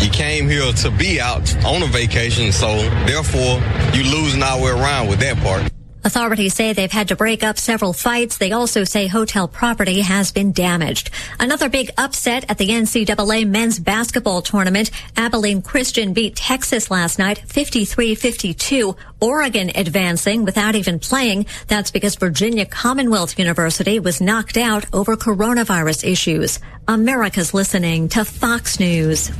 [0.05, 3.63] You came here to be out on a vacation, so therefore
[3.95, 5.73] you losing all the way around with that part.
[6.07, 8.39] Authorities say they've had to break up several fights.
[8.39, 11.11] They also say hotel property has been damaged.
[11.41, 14.93] Another big upset at the NCAA men's basketball tournament.
[15.17, 18.97] Abilene Christian beat Texas last night 53-52.
[19.21, 21.47] Oregon advancing without even playing.
[21.67, 26.61] That's because Virginia Commonwealth University was knocked out over coronavirus issues.
[26.87, 29.33] America's listening to Fox News.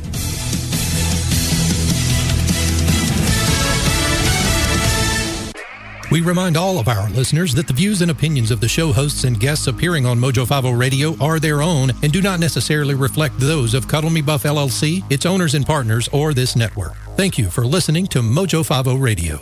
[6.09, 9.25] We remind all of our listeners that the views and opinions of the show hosts
[9.25, 13.37] and guests appearing on Mojo 50 Radio are their own and do not necessarily reflect
[13.39, 16.93] those of Cuddle Me Buff LLC, its owners and partners, or this network.
[17.17, 19.41] Thank you for listening to Mojo 50 Radio.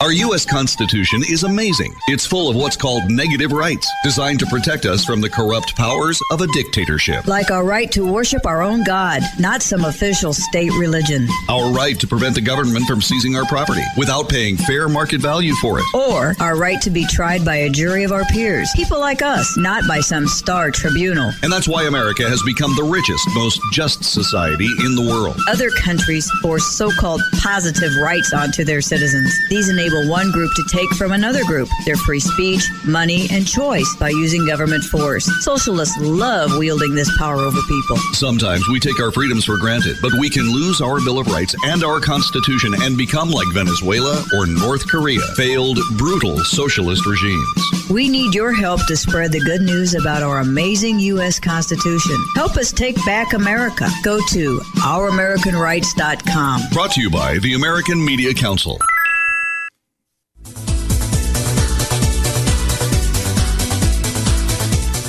[0.00, 0.46] Our U.S.
[0.46, 1.92] Constitution is amazing.
[2.06, 6.22] It's full of what's called negative rights, designed to protect us from the corrupt powers
[6.30, 7.26] of a dictatorship.
[7.26, 11.26] Like our right to worship our own God, not some official state religion.
[11.48, 15.52] Our right to prevent the government from seizing our property without paying fair market value
[15.56, 15.84] for it.
[15.92, 19.52] Or our right to be tried by a jury of our peers, people like us,
[19.58, 21.32] not by some star tribunal.
[21.42, 25.36] And that's why America has become the richest, most just society in the world.
[25.48, 29.36] Other countries force so called positive rights onto their citizens.
[29.50, 33.46] These enable enable one group to take from another group their free speech, money, and
[33.46, 35.28] choice by using government force.
[35.44, 37.96] Socialists love wielding this power over people.
[38.12, 41.54] Sometimes we take our freedoms for granted, but we can lose our Bill of Rights
[41.64, 47.88] and our Constitution and become like Venezuela or North Korea, failed, brutal socialist regimes.
[47.90, 51.40] We need your help to spread the good news about our amazing U.S.
[51.40, 52.16] Constitution.
[52.34, 53.88] Help us take back America.
[54.02, 56.62] Go to ouramericanrights.com.
[56.72, 58.78] Brought to you by the American Media Council.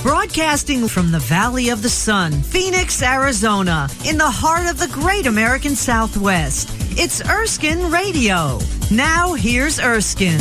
[0.10, 5.28] Broadcasting from the Valley of the Sun, Phoenix, Arizona, in the heart of the great
[5.28, 6.72] American Southwest.
[6.98, 8.58] It's Erskine Radio.
[8.90, 10.40] Now, here's Erskine.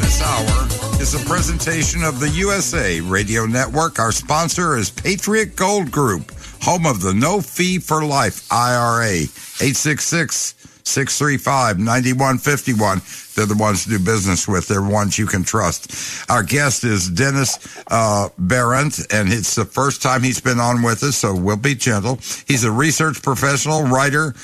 [0.00, 0.66] This hour
[0.98, 3.98] is a presentation of the USA Radio Network.
[3.98, 6.32] Our sponsor is Patriot Gold Group,
[6.62, 9.28] home of the No Fee for Life IRA.
[9.60, 10.54] 866
[10.84, 13.00] 635 9151.
[13.34, 14.68] They're the ones to do business with.
[14.68, 16.30] They're ones you can trust.
[16.30, 17.58] Our guest is Dennis
[17.88, 22.16] uh, and it's the first time he's been on with us, so we'll be gentle.
[22.46, 24.34] He's a research professional, writer,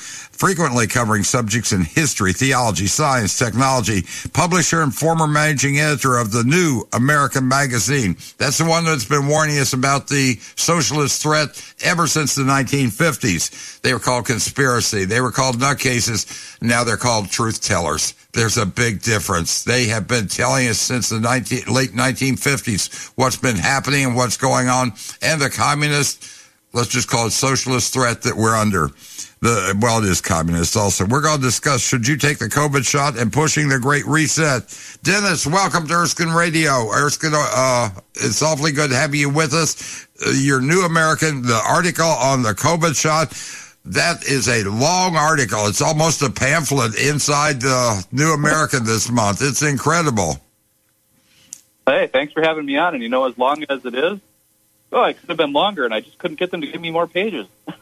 [0.41, 4.01] frequently covering subjects in history, theology, science, technology,
[4.33, 8.17] publisher and former managing editor of the New American Magazine.
[8.39, 11.49] That's the one that's been warning us about the socialist threat
[11.83, 13.81] ever since the 1950s.
[13.81, 15.05] They were called conspiracy.
[15.05, 16.59] They were called nutcases.
[16.59, 18.15] Now they're called truth tellers.
[18.33, 19.63] There's a big difference.
[19.63, 24.37] They have been telling us since the 19, late 1950s what's been happening and what's
[24.37, 26.27] going on and the communist,
[26.73, 28.89] let's just call it socialist threat that we're under.
[29.41, 31.03] The, well, it is communist also.
[31.03, 34.99] We're going to discuss should you take the COVID shot and pushing the Great Reset.
[35.01, 36.91] Dennis, welcome to Erskine Radio.
[36.91, 40.07] Erskine, uh, it's awfully good to have you with us.
[40.23, 43.31] Uh, your New American, the article on the COVID shot.
[43.83, 45.65] That is a long article.
[45.65, 49.39] It's almost a pamphlet inside the New American this month.
[49.41, 50.39] It's incredible.
[51.87, 52.93] Hey, thanks for having me on.
[52.93, 54.19] And you know, as long as it is,
[54.91, 56.91] oh, it could have been longer, and I just couldn't get them to give me
[56.91, 57.47] more pages.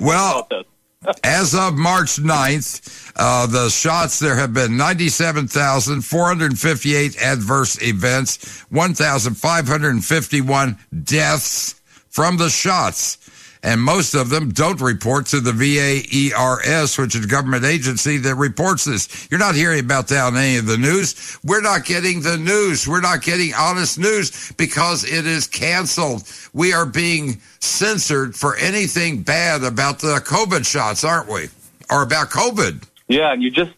[0.00, 0.48] well,
[1.24, 11.80] as of March 9th, uh, the shots, there have been 97,458 adverse events, 1,551 deaths
[12.08, 13.27] from the shots.
[13.62, 18.36] And most of them don't report to the VAERS, which is a government agency that
[18.36, 19.28] reports this.
[19.30, 21.38] You're not hearing about that on any of the news.
[21.42, 22.86] We're not getting the news.
[22.86, 26.30] We're not getting honest news because it is canceled.
[26.52, 31.48] We are being censored for anything bad about the COVID shots, aren't we?
[31.90, 32.84] Or about COVID.
[33.08, 33.72] Yeah, and you just,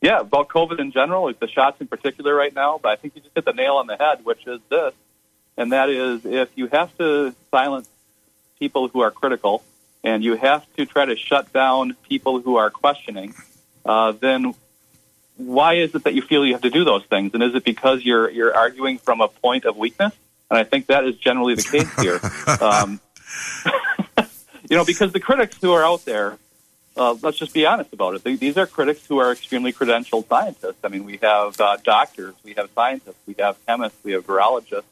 [0.00, 2.80] yeah, about COVID in general, like the shots in particular right now.
[2.82, 4.94] But I think you just hit the nail on the head, which is this,
[5.56, 7.88] and that is if you have to silence
[8.58, 9.62] people who are critical
[10.04, 13.34] and you have to try to shut down people who are questioning,
[13.84, 14.54] uh, then
[15.36, 17.34] why is it that you feel you have to do those things?
[17.34, 20.12] And is it because you're you're arguing from a point of weakness?
[20.50, 22.20] And I think that is generally the case here.
[22.60, 23.00] Um,
[24.70, 26.38] you know, because the critics who are out there,
[26.96, 28.40] uh, let's just be honest about it.
[28.40, 30.78] These are critics who are extremely credentialed scientists.
[30.82, 34.84] I mean, we have uh, doctors, we have scientists, we have chemists, we have virologists.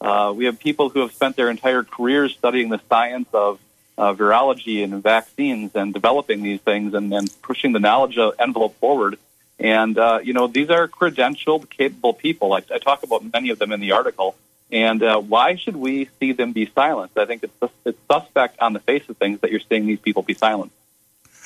[0.00, 3.60] Uh, we have people who have spent their entire careers studying the science of
[3.98, 9.18] uh, virology and vaccines and developing these things and, and pushing the knowledge envelope forward.
[9.58, 12.54] And, uh, you know, these are credentialed, capable people.
[12.54, 14.34] I, I talk about many of them in the article.
[14.72, 17.18] And uh, why should we see them be silenced?
[17.18, 20.22] I think it's, it's suspect on the face of things that you're seeing these people
[20.22, 20.74] be silenced.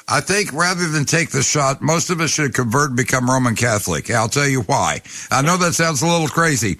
[0.06, 3.56] I think rather than take the shot, most of us should convert and become Roman
[3.56, 4.10] Catholic.
[4.10, 5.00] I'll tell you why.
[5.30, 6.76] I know that sounds a little crazy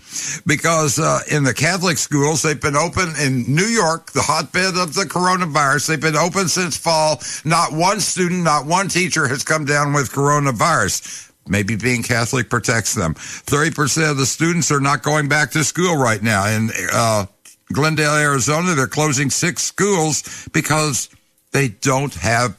[0.46, 4.92] because uh, in the Catholic schools, they've been open in New York, the hotbed of
[4.92, 5.88] the coronavirus.
[5.88, 7.22] They've been open since fall.
[7.46, 11.30] Not one student, not one teacher has come down with coronavirus.
[11.48, 13.14] Maybe being Catholic protects them.
[13.14, 16.46] 30% of the students are not going back to school right now.
[16.46, 17.24] In uh,
[17.72, 21.08] Glendale, Arizona, they're closing six schools because
[21.52, 22.58] they don't have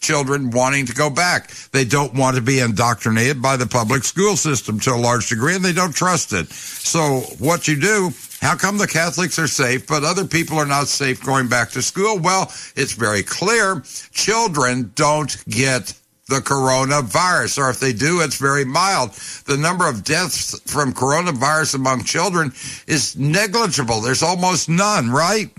[0.00, 1.50] children wanting to go back.
[1.72, 5.54] They don't want to be indoctrinated by the public school system to a large degree,
[5.54, 6.48] and they don't trust it.
[6.50, 10.88] So, what you do, how come the Catholics are safe, but other people are not
[10.88, 12.18] safe going back to school?
[12.18, 13.82] Well, it's very clear.
[14.12, 15.92] Children don't get
[16.28, 19.12] the coronavirus, or if they do, it's very mild.
[19.46, 22.52] The number of deaths from coronavirus among children
[22.88, 24.00] is negligible.
[24.00, 25.50] There's almost none, right?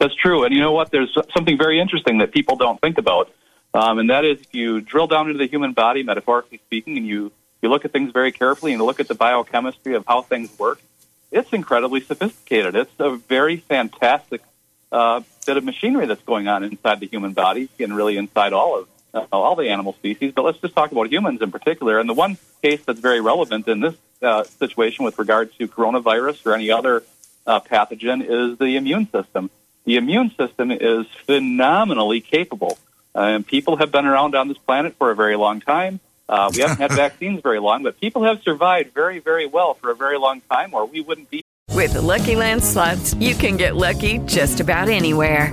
[0.00, 0.44] That's true.
[0.44, 0.90] And you know what?
[0.90, 3.30] There's something very interesting that people don't think about.
[3.74, 7.06] Um, and that is if you drill down into the human body, metaphorically speaking, and
[7.06, 7.30] you,
[7.62, 10.58] you look at things very carefully and you look at the biochemistry of how things
[10.58, 10.80] work,
[11.30, 12.74] it's incredibly sophisticated.
[12.74, 14.42] It's a very fantastic
[14.90, 18.80] uh, bit of machinery that's going on inside the human body and really inside all
[18.80, 21.98] of uh, all the animal species, but let's just talk about humans in particular.
[21.98, 26.46] And the one case that's very relevant in this uh, situation with regard to coronavirus
[26.46, 27.02] or any other
[27.46, 29.50] uh, pathogen is the immune system.
[29.84, 32.78] The immune system is phenomenally capable.
[33.14, 35.98] and people have been around on this planet for a very long time.
[36.28, 39.90] Uh, we haven't had vaccines very long, but people have survived very, very well for
[39.90, 41.42] a very long time, or we wouldn't be.
[41.74, 45.52] With the Lucky Land slots, you can get lucky just about anywhere.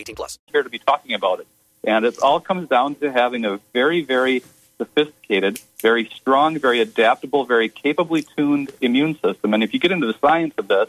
[0.00, 0.38] 18 plus.
[0.52, 1.46] Here to be talking about it,
[1.84, 4.42] and it all comes down to having a very, very
[4.78, 9.52] sophisticated, very strong, very adaptable, very capably tuned immune system.
[9.54, 10.88] And if you get into the science of this,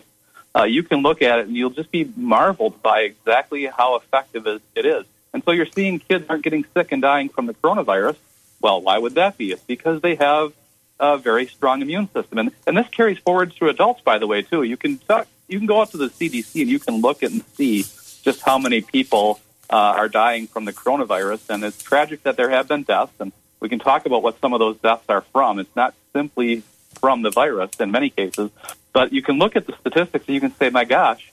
[0.55, 4.47] uh, you can look at it and you'll just be marveled by exactly how effective
[4.47, 5.05] it is.
[5.33, 8.15] And so you're seeing kids aren't getting sick and dying from the coronavirus
[8.61, 9.51] well, why would that be?
[9.51, 10.53] It's because they have
[10.99, 14.43] a very strong immune system, and and this carries forward to adults, by the way,
[14.43, 14.63] too.
[14.63, 17.43] You can talk, you can go out to the CDC and you can look and
[17.55, 17.83] see
[18.21, 19.39] just how many people
[19.69, 23.31] uh, are dying from the coronavirus, and it's tragic that there have been deaths, and
[23.59, 25.59] we can talk about what some of those deaths are from.
[25.59, 26.63] It's not simply
[26.99, 28.51] from the virus in many cases,
[28.93, 31.31] but you can look at the statistics and you can say, my gosh,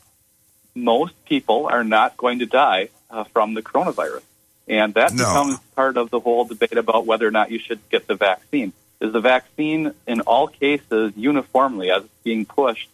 [0.74, 4.22] most people are not going to die uh, from the coronavirus.
[4.68, 5.24] And that no.
[5.24, 8.72] becomes part of the whole debate about whether or not you should get the vaccine.
[9.00, 12.88] Is the vaccine, in all cases, uniformly, as it's being pushed,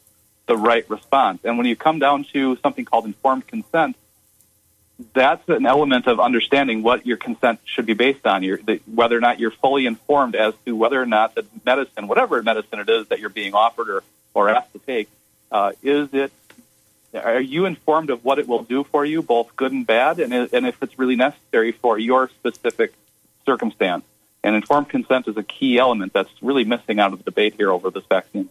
[0.47, 1.41] the right response?
[1.45, 3.97] And when you come down to something called informed consent,
[5.13, 9.17] that's an element of understanding what your consent should be based on, your, the, whether
[9.17, 12.89] or not you're fully informed as to whether or not the medicine, whatever medicine it
[12.89, 14.03] is that you're being offered or,
[14.35, 15.09] or asked to take,
[15.51, 16.33] uh, is it
[17.15, 20.33] are you informed of what it will do for you, both good and bad, and,
[20.33, 22.93] and if it's really necessary for your specific
[23.47, 24.05] circumstance?
[24.43, 27.71] And informed consent is a key element that's really missing out of the debate here
[27.71, 28.49] over this vaccine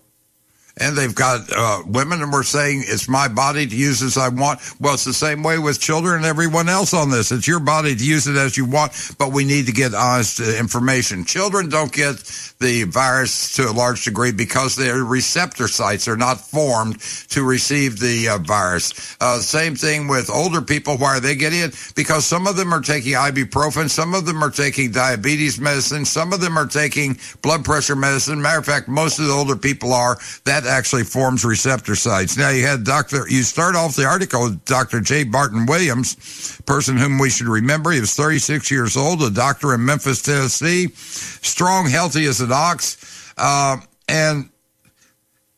[0.77, 4.29] and they've got uh, women and we're saying it's my body to use as I
[4.29, 4.59] want.
[4.79, 7.31] Well, it's the same way with children and everyone else on this.
[7.31, 10.39] It's your body to use it as you want, but we need to get honest
[10.39, 11.25] information.
[11.25, 12.17] Children don't get
[12.59, 17.99] the virus to a large degree because their receptor sites are not formed to receive
[17.99, 19.15] the uh, virus.
[19.21, 20.97] Uh, same thing with older people.
[20.97, 21.75] Why are they getting it?
[21.95, 26.33] Because some of them are taking ibuprofen, some of them are taking diabetes medicine, some
[26.33, 28.41] of them are taking blood pressure medicine.
[28.41, 30.17] Matter of fact, most of the older people are.
[30.45, 32.37] That that actually forms receptor sites.
[32.37, 33.27] Now you had Dr.
[33.29, 35.01] You start off the article with Dr.
[35.01, 35.23] J.
[35.23, 37.91] Barton Williams, person whom we should remember.
[37.91, 43.33] He was 36 years old, a doctor in Memphis, Tennessee, strong, healthy as an ox.
[43.37, 43.77] Uh,
[44.07, 44.49] and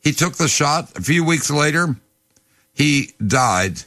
[0.02, 0.96] he took the shot.
[0.96, 1.96] A few weeks later,
[2.72, 3.82] he died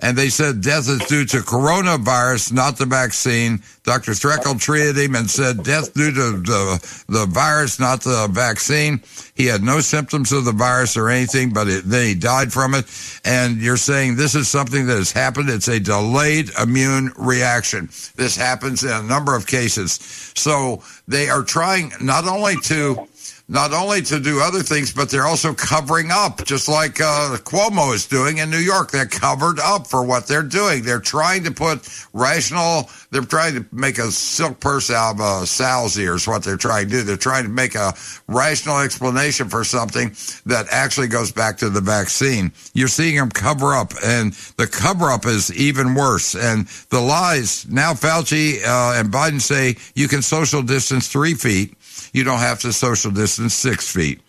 [0.00, 3.60] and they said death is due to coronavirus, not the vaccine.
[3.82, 4.12] Dr.
[4.12, 9.02] Streckel treated him and said death due to the, the virus, not the vaccine.
[9.34, 12.74] He had no symptoms of the virus or anything, but it, then he died from
[12.74, 12.84] it.
[13.24, 15.50] And you're saying this is something that has happened.
[15.50, 17.86] It's a delayed immune reaction.
[18.14, 19.94] This happens in a number of cases.
[20.36, 23.08] So they are trying not only to
[23.50, 27.94] not only to do other things, but they're also covering up, just like uh, Cuomo
[27.94, 28.90] is doing in New York.
[28.90, 30.82] They're covered up for what they're doing.
[30.82, 32.90] They're trying to put rational.
[33.10, 36.14] They're trying to make a silk purse out of a sow's ear.
[36.14, 37.02] Is what they're trying to do.
[37.02, 37.94] They're trying to make a
[38.26, 40.14] rational explanation for something
[40.44, 42.52] that actually goes back to the vaccine.
[42.74, 46.34] You're seeing them cover up, and the cover up is even worse.
[46.34, 51.77] And the lies now, Fauci uh, and Biden say you can social distance three feet
[52.12, 54.20] you don't have to social distance six feet.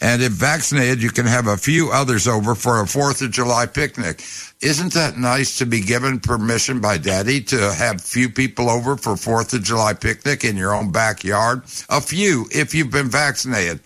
[0.00, 3.66] And if vaccinated, you can have a few others over for a Fourth of July
[3.66, 4.22] picnic.
[4.60, 9.16] Isn't that nice to be given permission by daddy to have few people over for
[9.16, 11.62] Fourth of July picnic in your own backyard?
[11.88, 13.80] A few, if you've been vaccinated.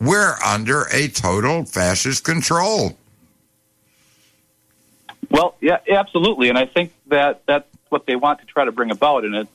[0.00, 2.96] We're under a total fascist control.
[5.30, 6.48] Well, yeah, absolutely.
[6.48, 9.24] And I think that that's what they want to try to bring about.
[9.24, 9.50] And it's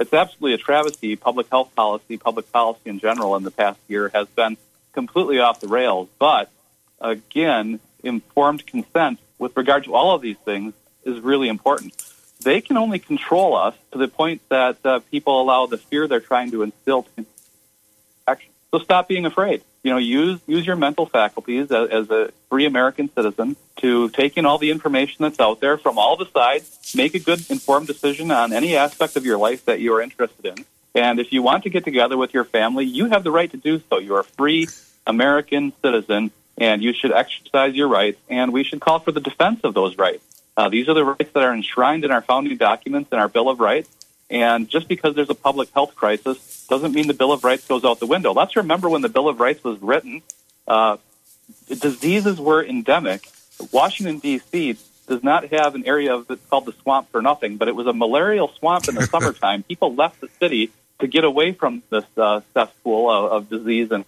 [0.00, 1.14] it's absolutely a travesty.
[1.14, 4.56] Public health policy, public policy in general, in the past year has been
[4.92, 6.08] completely off the rails.
[6.18, 6.50] But
[7.00, 10.72] again, informed consent with regard to all of these things
[11.04, 11.94] is really important.
[12.42, 16.20] They can only control us to the point that uh, people allow the fear they're
[16.20, 17.26] trying to instill to
[18.26, 18.50] action.
[18.70, 19.62] So stop being afraid.
[19.82, 24.36] You know, use use your mental faculties as, as a free American citizen to take
[24.36, 27.86] in all the information that's out there from all the sides, make a good informed
[27.86, 30.64] decision on any aspect of your life that you are interested in.
[30.94, 33.56] And if you want to get together with your family, you have the right to
[33.56, 33.98] do so.
[33.98, 34.68] You are a free
[35.06, 38.20] American citizen, and you should exercise your rights.
[38.28, 40.24] And we should call for the defense of those rights.
[40.56, 43.48] Uh, these are the rights that are enshrined in our founding documents and our Bill
[43.48, 43.88] of Rights.
[44.28, 47.84] And just because there's a public health crisis doesn't mean the Bill of Rights goes
[47.84, 48.32] out the window.
[48.32, 50.22] Let's remember when the Bill of Rights was written,
[50.66, 50.96] uh,
[51.68, 53.28] diseases were endemic.
[53.72, 54.78] Washington, D.C.
[55.06, 57.86] does not have an area of it's called the swamp for nothing, but it was
[57.86, 59.64] a malarial swamp in the summertime.
[59.64, 60.70] People left the city
[61.00, 64.04] to get away from this uh, cesspool of, of disease and,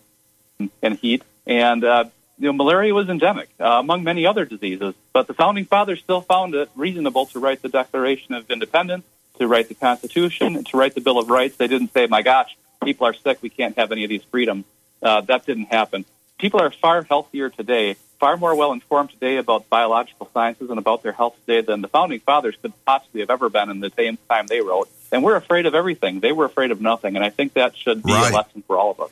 [0.80, 1.22] and heat.
[1.46, 2.04] And uh,
[2.38, 4.94] you know, malaria was endemic uh, among many other diseases.
[5.12, 9.04] But the founding fathers still found it reasonable to write the Declaration of Independence,
[9.38, 11.56] to write the Constitution, to write the Bill of Rights.
[11.56, 14.64] They didn't say, "My gosh, people are sick; we can't have any of these freedoms."
[15.02, 16.04] Uh, that didn't happen.
[16.38, 21.02] People are far healthier today, far more well informed today about biological sciences and about
[21.02, 24.18] their health today than the founding fathers could possibly have ever been in the same
[24.28, 24.88] time they wrote.
[25.10, 26.20] And we're afraid of everything.
[26.20, 28.32] They were afraid of nothing, and I think that should be Right.
[28.32, 29.10] a lesson for all of us.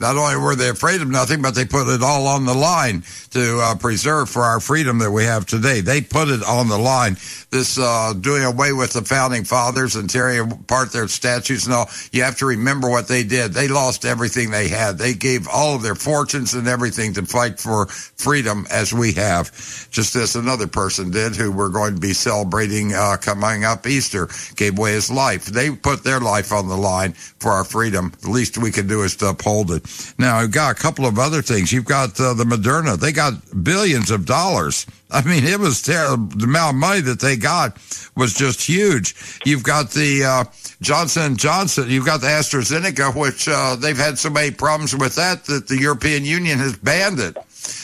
[0.00, 3.02] Not only were they afraid of nothing, but they put it all on the line
[3.30, 5.80] to uh, preserve for our freedom that we have today.
[5.80, 7.14] They put it on the line.
[7.50, 11.90] This uh, doing away with the founding fathers and tearing apart their statues and all.
[12.12, 13.54] You have to remember what they did.
[13.54, 14.98] They lost everything they had.
[14.98, 19.50] They gave all of their fortunes and everything to fight for freedom, as we have.
[19.90, 24.28] Just as another person did, who we're going to be celebrating uh, coming up Easter,
[24.54, 25.46] gave away his life.
[25.46, 28.12] They put their life on the line for our freedom.
[28.20, 29.87] The least we can do is to uphold it.
[30.18, 31.72] Now, you've got a couple of other things.
[31.72, 32.98] You've got uh, the Moderna.
[32.98, 34.86] They got billions of dollars.
[35.10, 36.26] I mean, it was terrible.
[36.26, 37.78] The amount of money that they got
[38.16, 39.14] was just huge.
[39.44, 40.44] You've got the uh,
[40.82, 41.88] Johnson Johnson.
[41.88, 45.78] You've got the AstraZeneca, which uh, they've had so many problems with that that the
[45.78, 47.36] European Union has banned it.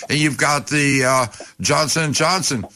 [0.09, 1.27] And you've got the uh,
[1.61, 2.67] Johnson Johnson.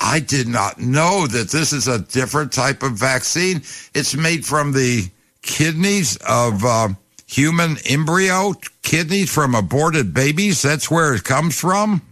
[0.00, 3.62] I did not know that this is a different type of vaccine.
[3.94, 5.10] It's made from the
[5.42, 6.88] kidneys of uh,
[7.28, 10.62] human embryo kidneys from aborted babies.
[10.62, 12.02] That's where it comes from.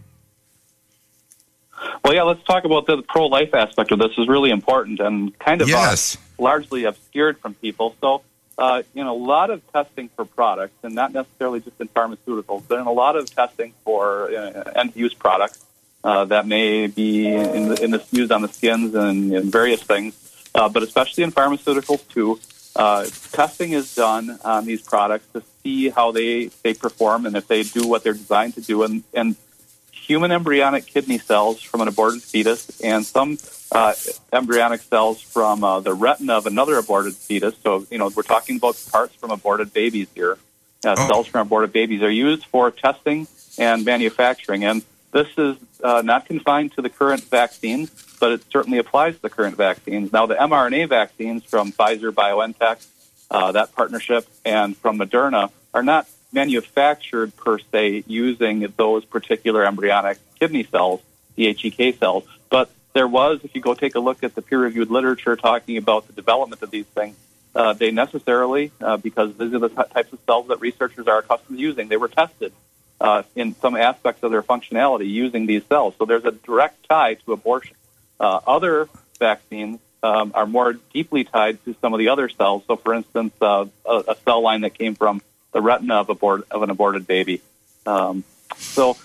[2.03, 4.11] Well, yeah, let's talk about the pro-life aspect of this.
[4.17, 6.17] is really important and kind of uh, Yes.
[6.37, 7.95] largely obscured from people.
[7.99, 8.21] So,
[8.57, 12.63] uh, you know, a lot of testing for products, and not necessarily just in pharmaceuticals,
[12.67, 15.65] but in a lot of testing for uh, end-use products
[16.03, 19.81] uh, that may be in the, in the used on the skins and, and various
[19.81, 20.15] things,
[20.55, 22.39] uh, but especially in pharmaceuticals too.
[22.77, 27.47] Uh, testing is done on these products to see how they, they perform and if
[27.47, 28.83] they do what they're designed to do.
[28.83, 29.35] And, and
[29.91, 33.37] human embryonic kidney cells from an aborted fetus and some
[33.71, 33.93] uh,
[34.31, 37.55] embryonic cells from uh, the retina of another aborted fetus.
[37.63, 40.37] So, you know, we're talking about parts from aborted babies here.
[40.85, 43.27] Uh, Cells from aborted babies are used for testing
[43.57, 44.63] and manufacturing.
[44.63, 47.89] And this is uh, not confined to the current vaccines,
[48.19, 50.11] but it certainly applies to the current vaccines.
[50.11, 52.85] Now, the mRNA vaccines from Pfizer, BioNTech,
[53.29, 60.17] uh, that partnership, and from Moderna are not manufactured per se using those particular embryonic
[60.39, 61.01] kidney cells,
[61.35, 62.23] the HEK cells.
[62.49, 66.07] But there was, if you go take a look at the peer-reviewed literature talking about
[66.07, 67.15] the development of these things,
[67.55, 71.57] uh, they necessarily, uh, because these are the types of cells that researchers are accustomed
[71.57, 72.53] to using, they were tested
[72.99, 75.93] uh, in some aspects of their functionality using these cells.
[75.97, 77.76] So there's a direct tie to abortion.
[78.19, 78.89] Uh, other
[79.19, 82.63] vaccines um, are more deeply tied to some of the other cells.
[82.67, 85.21] So, for instance, uh, a, a cell line that came from
[85.53, 87.41] the retina of, abort- of an aborted baby.
[87.85, 88.23] Um,
[88.57, 88.97] so,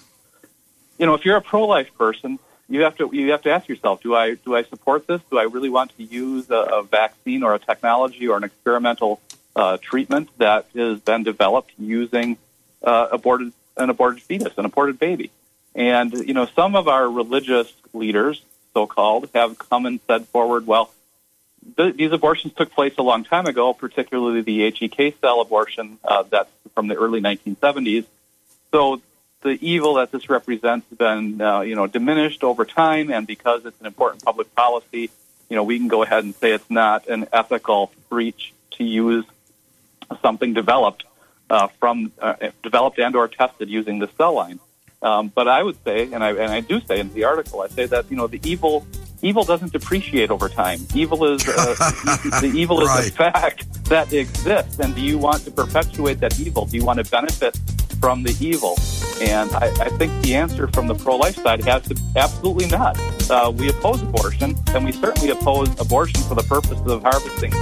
[0.98, 4.02] you know, if you're a pro-life person, you have to you have to ask yourself:
[4.02, 5.20] Do I do I support this?
[5.30, 9.20] Do I really want to use a, a vaccine or a technology or an experimental
[9.55, 12.39] uh, treatment that has been developed using
[12.82, 15.30] uh, aborted an aborted fetus, an aborted baby?
[15.74, 18.43] And you know, some of our religious leaders,
[18.74, 20.90] so-called, have come and said forward, well,
[21.76, 26.24] th- these abortions took place a long time ago, particularly the HEK cell abortion uh,
[26.28, 28.04] that's from the early 1970s.
[28.70, 29.00] So
[29.42, 33.64] the evil that this represents has been, uh, you know, diminished over time, and because
[33.66, 35.10] it's an important public policy,
[35.48, 39.24] you know, we can go ahead and say it's not an ethical breach to use
[40.22, 41.04] something developed
[41.50, 44.60] uh, from uh, developed and or tested using the cell line.
[45.02, 47.68] Um, but I would say, and I and I do say in the article, I
[47.68, 48.86] say that you know the evil
[49.20, 50.80] evil doesn't depreciate over time.
[50.94, 51.52] Evil is uh,
[52.40, 53.08] the evil is Right.
[53.08, 56.66] a fact that exists, and do you want to perpetuate that evil?
[56.66, 57.56] Do you want to benefit
[58.00, 58.76] from the evil?
[59.20, 62.98] And I, I think the answer from the pro-life side has to absolutely not.
[63.30, 67.52] Uh, we oppose abortion, and we certainly oppose abortion for the purpose of harvesting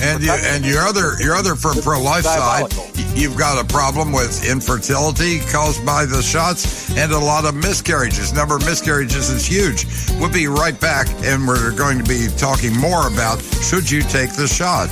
[0.00, 2.72] And you, and your other your other from pro life side,
[3.14, 8.32] you've got a problem with infertility caused by the shots and a lot of miscarriages.
[8.32, 9.86] Number of miscarriages is huge.
[10.18, 14.32] We'll be right back, and we're going to be talking more about should you take
[14.32, 14.88] the shot.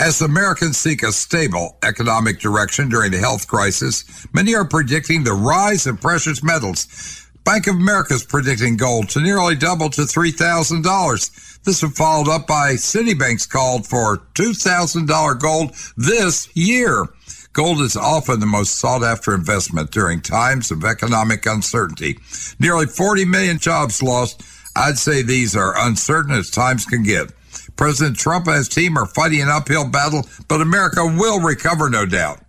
[0.00, 5.34] As Americans seek a stable economic direction during the health crisis, many are predicting the
[5.34, 7.19] rise of precious metals.
[7.44, 11.62] Bank of America is predicting gold to nearly double to $3,000.
[11.64, 17.06] This was followed up by Citibank's call for $2,000 gold this year.
[17.52, 22.18] Gold is often the most sought after investment during times of economic uncertainty.
[22.58, 24.42] Nearly 40 million jobs lost.
[24.76, 27.32] I'd say these are uncertain as times can get.
[27.76, 32.06] President Trump and his team are fighting an uphill battle, but America will recover, no
[32.06, 32.40] doubt.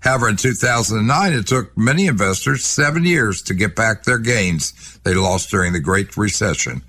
[0.00, 5.14] However, in 2009, it took many investors seven years to get back their gains they
[5.14, 6.82] lost during the Great Recession.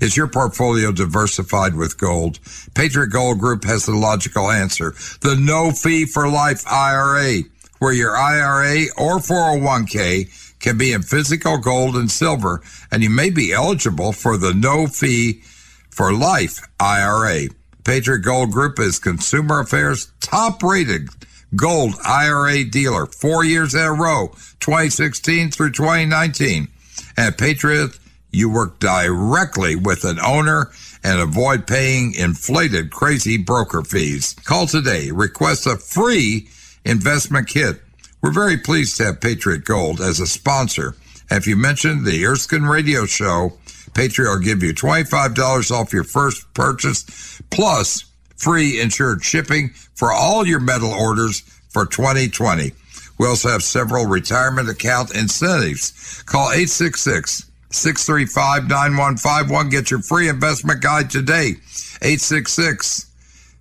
[0.00, 2.38] Is your portfolio diversified with gold?
[2.74, 4.94] Patriot Gold Group has the logical answer.
[5.20, 7.42] The no fee for life IRA,
[7.78, 13.30] where your IRA or 401k can be in physical gold and silver, and you may
[13.30, 15.42] be eligible for the no fee
[15.90, 17.48] for life IRA.
[17.84, 21.08] Patriot Gold Group is Consumer Affairs top rated
[21.54, 24.28] gold IRA dealer four years in a row,
[24.60, 26.68] 2016 through 2019.
[27.16, 27.98] At Patriot,
[28.30, 30.70] you work directly with an owner
[31.04, 34.34] and avoid paying inflated, crazy broker fees.
[34.44, 35.10] Call today.
[35.10, 36.48] Request a free
[36.84, 37.80] investment kit.
[38.22, 40.96] We're very pleased to have Patriot Gold as a sponsor.
[41.30, 43.58] If you mention the Erskine Radio Show,
[43.94, 48.05] Patriot will give you $25 off your first purchase, plus
[48.36, 52.72] free insured shipping for all your metal orders for 2020.
[53.18, 56.22] We also have several retirement account incentives.
[56.26, 59.68] Call 866 635 9151.
[59.70, 61.56] Get your free investment guide today.
[62.02, 63.06] 866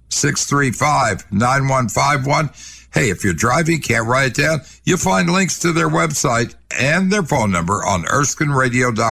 [0.09, 2.49] 635 9151.
[2.93, 7.11] Hey, if you're driving, can't write it down, you'll find links to their website and
[7.11, 9.14] their phone number on ErskineRadio.com.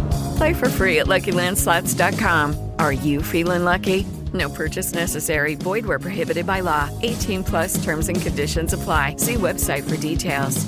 [0.41, 2.71] Play for free at LuckyLandSlots.com.
[2.79, 4.07] Are you feeling lucky?
[4.33, 5.53] No purchase necessary.
[5.53, 6.89] Void where prohibited by law.
[7.03, 9.17] 18 plus terms and conditions apply.
[9.17, 10.65] See website for details.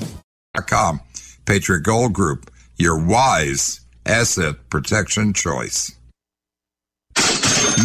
[0.68, 1.00] Com.
[1.48, 5.92] Patriot Gold Group, your wise asset protection choice.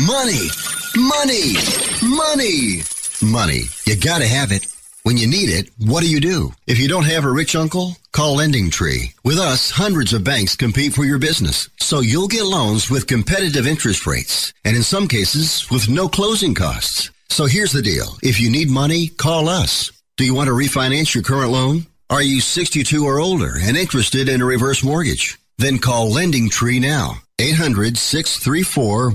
[0.07, 0.49] Money,
[0.95, 1.55] money,
[2.05, 2.83] money,
[3.23, 3.63] money.
[3.87, 4.67] You gotta have it.
[5.05, 6.53] When you need it, what do you do?
[6.67, 9.13] If you don't have a rich uncle, call Lending Tree.
[9.23, 11.69] With us, hundreds of banks compete for your business.
[11.79, 14.53] So you'll get loans with competitive interest rates.
[14.65, 17.13] And in some cases, with no closing costs.
[17.29, 18.19] So here's the deal.
[18.21, 19.93] If you need money, call us.
[20.17, 21.87] Do you want to refinance your current loan?
[22.11, 25.39] Are you 62 or older and interested in a reverse mortgage?
[25.59, 27.19] Then call Lending Tree now.
[27.39, 29.11] 800 634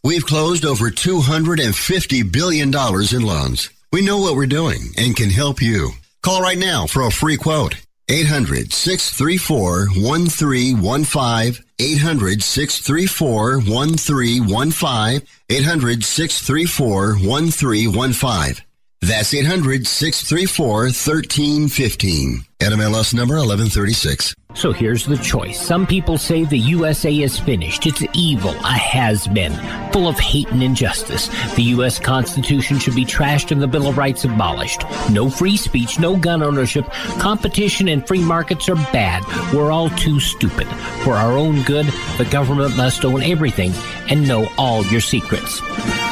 [0.02, 3.70] We've closed over $250 billion in loans.
[3.92, 5.90] We know what we're doing and can help you.
[6.22, 7.74] Call right now for a free quote.
[8.08, 11.64] 800 634 1315.
[11.78, 15.28] 800 634 1315.
[15.50, 18.64] 800 634 1315.
[19.02, 22.44] That's 800 634 1315.
[22.60, 24.34] NMLS number 1136.
[24.54, 25.60] So here's the choice.
[25.60, 27.86] Some people say the USA is finished.
[27.86, 29.52] It's evil, a has been,
[29.92, 31.28] full of hate and injustice.
[31.54, 31.98] The U.S.
[31.98, 34.82] Constitution should be trashed and the Bill of Rights abolished.
[35.10, 36.84] No free speech, no gun ownership.
[37.18, 39.24] Competition and free markets are bad.
[39.54, 40.66] We're all too stupid.
[41.04, 41.86] For our own good,
[42.18, 43.72] the government must own everything
[44.08, 45.60] and know all your secrets.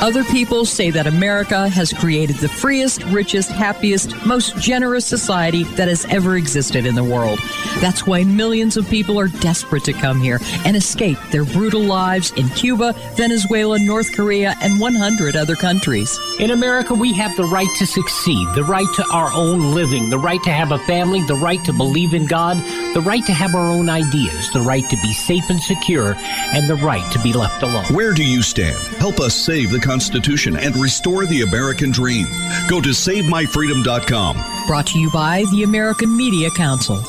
[0.00, 5.88] Other people say that America has created the freest, richest, happiest, most generous society that
[5.88, 7.40] has ever existed in the world.
[7.80, 12.32] That's why millions of people are desperate to come here and escape their brutal lives
[12.32, 16.18] in Cuba, Venezuela, North Korea, and 100 other countries.
[16.38, 20.18] In America, we have the right to succeed, the right to our own living, the
[20.18, 22.56] right to have a family, the right to believe in God,
[22.94, 26.14] the right to have our own ideas, the right to be safe and secure,
[26.54, 27.84] and the right to be left alone.
[27.86, 28.76] Where do you stand?
[28.98, 32.26] Help us save the Constitution and restore the American dream.
[32.68, 34.66] Go to SaveMyFreedom.com.
[34.66, 37.02] Brought to you by the American Media Council.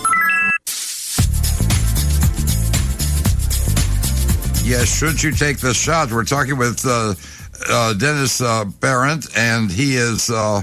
[4.69, 6.11] Yes, should you take the shot?
[6.11, 7.15] We're talking with uh,
[7.71, 8.65] uh, Dennis uh,
[9.35, 10.61] and he is uh,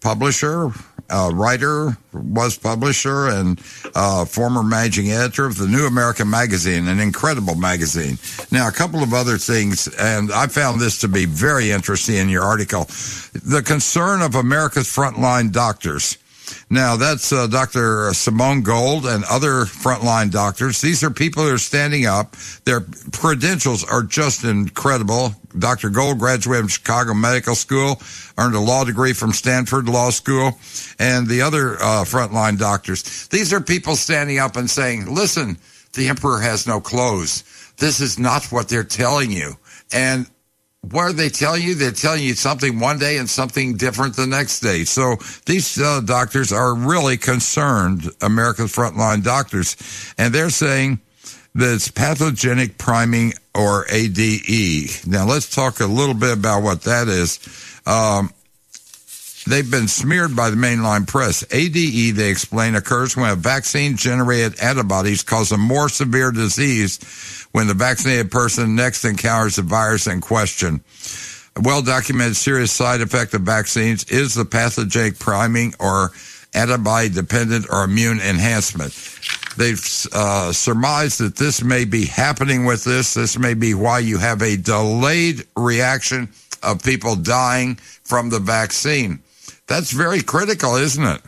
[0.00, 0.70] publisher,
[1.10, 3.60] uh, writer, was publisher, and
[3.94, 8.16] uh, former managing editor of the New American Magazine, an incredible magazine.
[8.50, 12.30] Now, a couple of other things, and I found this to be very interesting in
[12.30, 12.84] your article.
[13.34, 16.16] The concern of America's frontline doctors.
[16.70, 18.12] Now, that's uh, Dr.
[18.14, 20.80] Simone Gold and other frontline doctors.
[20.80, 22.36] These are people who are standing up.
[22.64, 22.80] Their
[23.12, 25.34] credentials are just incredible.
[25.58, 25.90] Dr.
[25.90, 28.00] Gold graduated from Chicago Medical School,
[28.38, 30.58] earned a law degree from Stanford Law School,
[30.98, 33.28] and the other uh, frontline doctors.
[33.28, 35.58] These are people standing up and saying, listen,
[35.92, 37.44] the emperor has no clothes.
[37.76, 39.56] This is not what they're telling you.
[39.92, 40.26] And
[40.90, 41.74] what are they telling you?
[41.74, 44.84] They're telling you something one day and something different the next day.
[44.84, 49.76] So these uh, doctors are really concerned, America's frontline doctors,
[50.18, 51.00] and they're saying
[51.54, 55.06] that it's pathogenic priming or ADE.
[55.06, 57.38] Now let's talk a little bit about what that is.
[57.86, 58.30] Um,
[59.46, 61.44] They've been smeared by the mainline press.
[61.50, 67.00] ADE, they explain, occurs when a vaccine generated antibodies cause a more severe disease
[67.50, 70.80] when the vaccinated person next encounters the virus in question.
[71.56, 76.12] A well documented serious side effect of vaccines is the pathogenic priming or
[76.54, 78.92] antibody dependent or immune enhancement.
[79.56, 83.14] They've uh, surmised that this may be happening with this.
[83.14, 86.30] This may be why you have a delayed reaction
[86.62, 89.20] of people dying from the vaccine.
[89.72, 91.22] That's very critical, isn't it?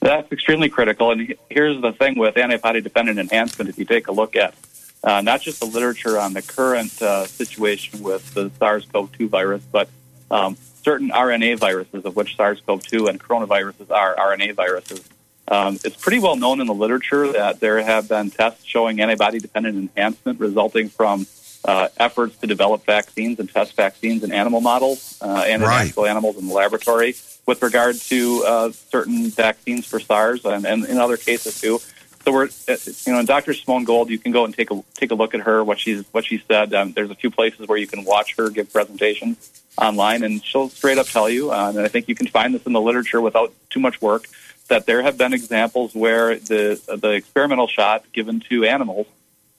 [0.00, 1.10] That's extremely critical.
[1.10, 4.54] And here's the thing with antibody dependent enhancement if you take a look at
[5.02, 9.26] uh, not just the literature on the current uh, situation with the SARS CoV 2
[9.30, 9.88] virus, but
[10.30, 15.02] um, certain RNA viruses, of which SARS CoV 2 and coronaviruses are RNA viruses.
[15.50, 19.38] Um, it's pretty well known in the literature that there have been tests showing antibody
[19.38, 21.26] dependent enhancement resulting from
[21.68, 25.86] uh, efforts to develop vaccines and test vaccines in animal models uh, and in Right.
[25.86, 27.14] actual animals in the laboratory
[27.46, 31.78] with regard to uh, certain vaccines for SARS and, and in other cases too.
[32.24, 33.52] So we're, uh, you know, and Dr.
[33.52, 36.04] Simone Gold, you can go and take a take a look at her what she's
[36.12, 36.72] what she said.
[36.72, 40.70] Um, there's a few places where you can watch her give presentations online, and she'll
[40.70, 41.52] straight up tell you.
[41.52, 44.26] Uh, and I think you can find this in the literature without too much work
[44.68, 49.06] that there have been examples where the the experimental shot given to animals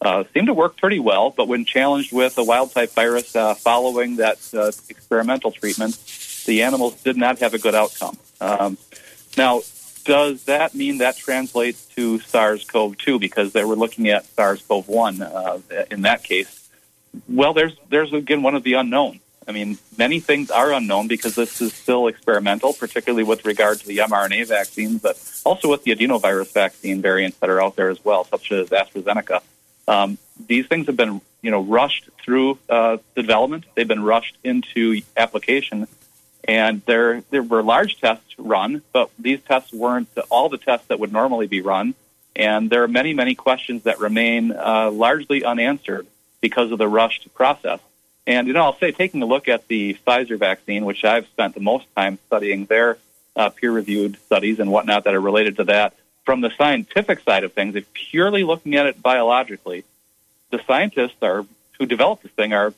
[0.02, 3.54] uh, seemed to work pretty well, but when challenged with a wild type virus uh,
[3.54, 5.98] following that uh, experimental treatment,
[6.46, 8.18] the animals did not have a good outcome.
[8.40, 8.78] Um,
[9.38, 9.62] now,
[10.06, 16.04] does that mean that translates to SARS-CoV-2 because they were looking at SARS-CoV-1 uh, in
[16.04, 16.70] that case?
[17.28, 19.20] Well, there's there's again one of the unknown.
[19.48, 23.88] I mean, many things are unknown because this is still experimental, particularly with regard to
[23.88, 28.04] the mRNA vaccines, but also with the adenovirus vaccine variants that are out there as
[28.06, 29.42] well, such as AstraZeneca.
[29.90, 30.18] Um,
[30.48, 33.66] these things have been, you know, rushed through uh, development.
[33.74, 35.88] They've been rushed into application,
[36.48, 41.00] and there there were large tests run, but these tests weren't all the tests that
[41.00, 41.96] would normally be run.
[42.36, 46.06] And there are many, many questions that remain uh, largely unanswered
[46.40, 47.80] because of the rushed process.
[48.28, 51.56] And you know, I'll say, taking a look at the Pfizer vaccine, which I've spent
[51.56, 52.98] the most time studying their
[53.36, 55.96] uh, peer-reviewed studies and whatnot that are related to that.
[56.26, 59.84] From the scientific side of things, if purely looking at it biologically,
[60.52, 61.46] the scientists are
[61.80, 62.74] who developed this thing are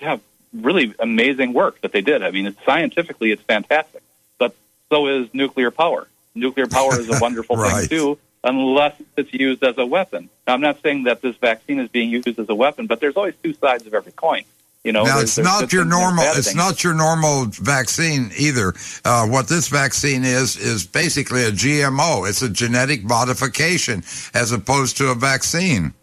[0.00, 0.20] have
[0.52, 2.22] really amazing work that they did.
[2.22, 4.02] I mean, it's, scientifically, it's fantastic.
[4.38, 4.54] But
[4.88, 6.06] so is nuclear power.
[6.34, 7.80] Nuclear power is a wonderful Right.
[7.80, 10.30] thing too, unless it's used as a weapon.
[10.46, 13.16] Now, I'm not saying that this vaccine is being used as a weapon, but there's
[13.16, 14.44] always two sides of every coin.
[14.84, 16.24] You know, now it's not your things and there's normal.
[16.24, 16.56] It's things.
[16.56, 18.74] not your normal vaccine either.
[19.02, 22.28] Uh, what this vaccine is is basically a GMO.
[22.28, 24.04] It's a genetic modification
[24.34, 25.94] as opposed to a vaccine.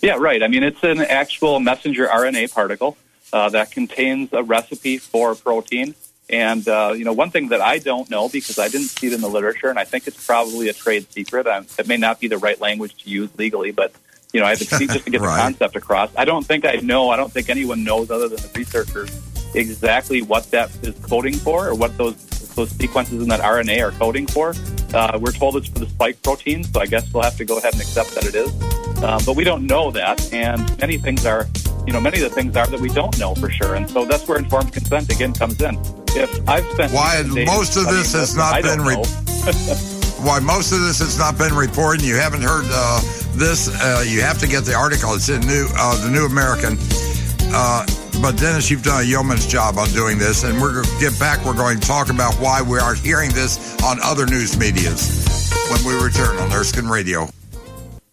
[0.00, 0.42] Yeah, right.
[0.42, 2.96] I mean, it's an actual messenger RNA particle
[3.34, 5.94] uh, that contains a recipe for protein.
[6.30, 9.12] And, uh, you know, one thing that I don't know because I didn't see it
[9.12, 11.46] in the literature, and I think it's probably a trade secret.
[11.46, 13.92] Um, it may not be the right language to use legally, but
[14.32, 15.36] You know, I have to just to get Right.
[15.36, 16.10] the concept across.
[16.16, 17.10] I don't think I know.
[17.10, 19.10] I don't think anyone knows other than the researchers
[19.54, 22.14] exactly what that is coding for or what those
[22.54, 24.54] those sequences in that RNA are coding for.
[24.92, 27.58] Uh, we're told it's for the spike protein, so I guess we'll have to go
[27.58, 28.50] ahead and accept that it is.
[29.04, 31.46] Um, but we don't know that, and many things are,
[31.86, 34.04] you know, many of the things are that we don't know for sure, and so
[34.04, 35.76] that's where informed consent again comes in.
[36.08, 38.96] If I've spent Why most of this has not I been re-.
[40.22, 43.00] Why most of this has not been reported, and you haven't heard uh,
[43.32, 45.14] this, uh, you have to get the article.
[45.14, 46.76] It's in new, uh, the New American.
[47.52, 47.86] Uh,
[48.20, 51.18] but Dennis, you've done a yeoman's job on doing this, and we're going to get
[51.18, 51.44] back.
[51.44, 55.82] We're going to talk about why we are hearing this on other news medias when
[55.86, 57.28] we return on Erskine Radio.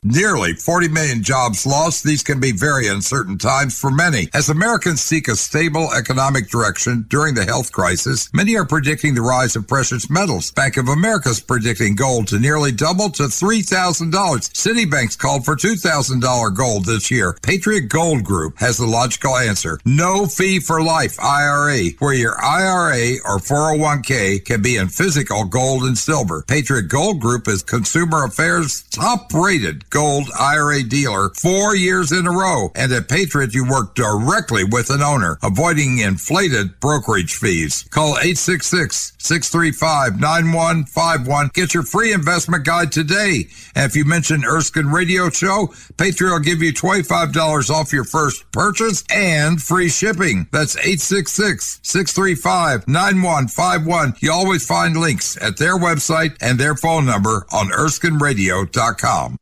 [0.03, 2.03] Nearly 40 million jobs lost.
[2.03, 4.29] These can be very uncertain times for many.
[4.33, 9.21] As Americans seek a stable economic direction during the health crisis, many are predicting the
[9.21, 10.51] rise of precious metals.
[10.51, 14.11] Bank of America's predicting gold to nearly double to $3,000.
[14.11, 17.35] Citibank's called for $2,000 gold this year.
[17.41, 19.79] Patriot Gold Group has the logical answer.
[19.83, 25.83] No fee for life IRA, where your IRA or 401k can be in physical gold
[25.83, 26.43] and silver.
[26.47, 32.31] Patriot Gold Group is Consumer Affairs top rated gold IRA dealer four years in a
[32.31, 32.69] row.
[32.75, 37.81] And at Patriot, you work directly with an owner, avoiding inflated brokerage fees.
[37.89, 41.49] Call 866 635 9151.
[41.55, 43.47] Get your free investment guide today.
[43.73, 48.51] And if you mention Erskine Radio Show, Patriot will give you $25 off your first
[48.51, 50.47] purchase and free shipping.
[50.51, 54.13] That's 866 635 9151.
[54.19, 59.37] You always find links at their website and their phone number on ErskineRadio.com.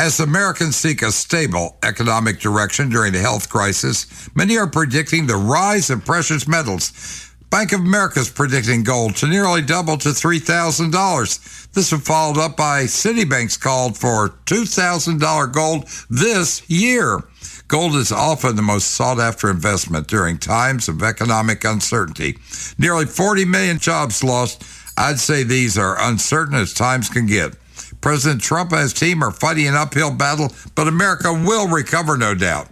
[0.00, 5.36] As Americans seek a stable economic direction during the health crisis, many are predicting the
[5.36, 7.30] rise of precious metals.
[7.50, 11.72] Bank of America is predicting gold to nearly double to $3,000.
[11.74, 17.22] This was followed up by Citibank's call for $2,000 gold this year.
[17.68, 22.38] Gold is often the most sought after investment during times of economic uncertainty.
[22.78, 24.64] Nearly 40 million jobs lost.
[24.96, 27.52] I'd say these are uncertain as times can get.
[28.00, 32.34] President Trump and his team are fighting an uphill battle, but America will recover, no
[32.34, 32.68] doubt.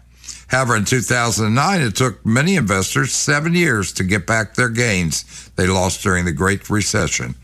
[0.48, 5.66] However, in 2009, it took many investors seven years to get back their gains they
[5.66, 7.34] lost during the Great Recession.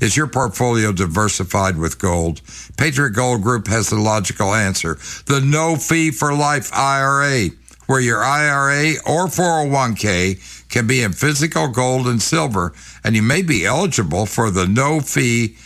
[0.00, 2.42] Is your portfolio diversified with gold?
[2.76, 7.48] Patriot Gold Group has the logical answer the no fee for life IRA,
[7.86, 13.42] where your IRA or 401k can be in physical gold and silver, and you may
[13.42, 15.56] be eligible for the no fee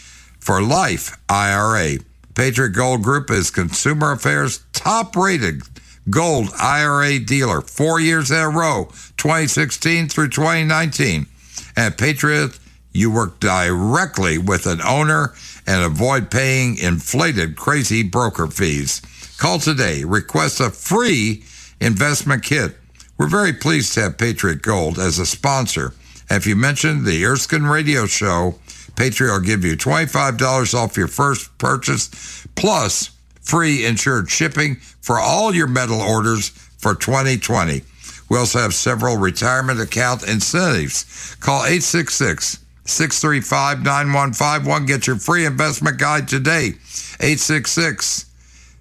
[0.44, 1.96] for life IRA.
[2.34, 5.62] Patriot Gold Group is Consumer Affairs top rated
[6.10, 8.84] gold IRA dealer four years in a row,
[9.16, 11.26] 2016 through 2019.
[11.78, 12.58] At Patriot,
[12.92, 15.32] you work directly with an owner
[15.66, 19.00] and avoid paying inflated, crazy broker fees.
[19.38, 20.04] Call today.
[20.04, 21.42] Request a free
[21.80, 22.76] investment kit.
[23.16, 25.94] We're very pleased to have Patriot Gold as a sponsor.
[26.30, 28.58] If you mention the Erskine Radio Show,
[28.96, 33.10] Patriot will give you $25 off your first purchase, plus
[33.40, 37.82] free insured shipping for all your metal orders for 2020.
[38.28, 41.36] We also have several retirement account incentives.
[41.40, 44.86] Call 866 635 9151.
[44.86, 46.74] Get your free investment guide today.
[47.20, 48.26] 866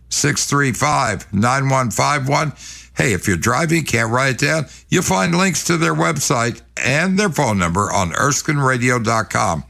[0.10, 2.53] 635 9151.
[2.95, 7.18] Hey, if you're driving, can't write it down, you'll find links to their website and
[7.18, 9.64] their phone number on ErskineRadio.com.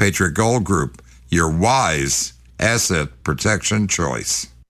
[0.00, 4.46] Patriot Gold Group, your wise asset protection choice.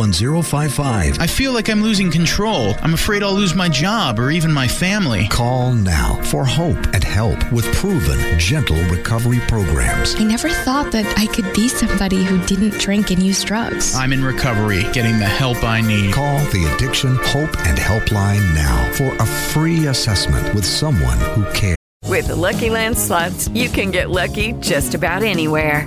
[0.00, 1.18] 1055.
[1.20, 2.74] I feel like I'm losing control.
[2.80, 5.28] I'm afraid I'll lose my job or even my family.
[5.28, 10.14] Call now for hope and help with proven, gentle recovery programs.
[10.14, 13.94] I never thought that I could be somebody who didn't drink and use drugs.
[13.94, 16.14] I'm in recovery, getting the help I need.
[16.14, 21.76] Call the Addiction Hope and Helpline now for a free assessment with someone who cares.
[22.06, 25.86] With the Lucky Land slots, you can get lucky just about anywhere.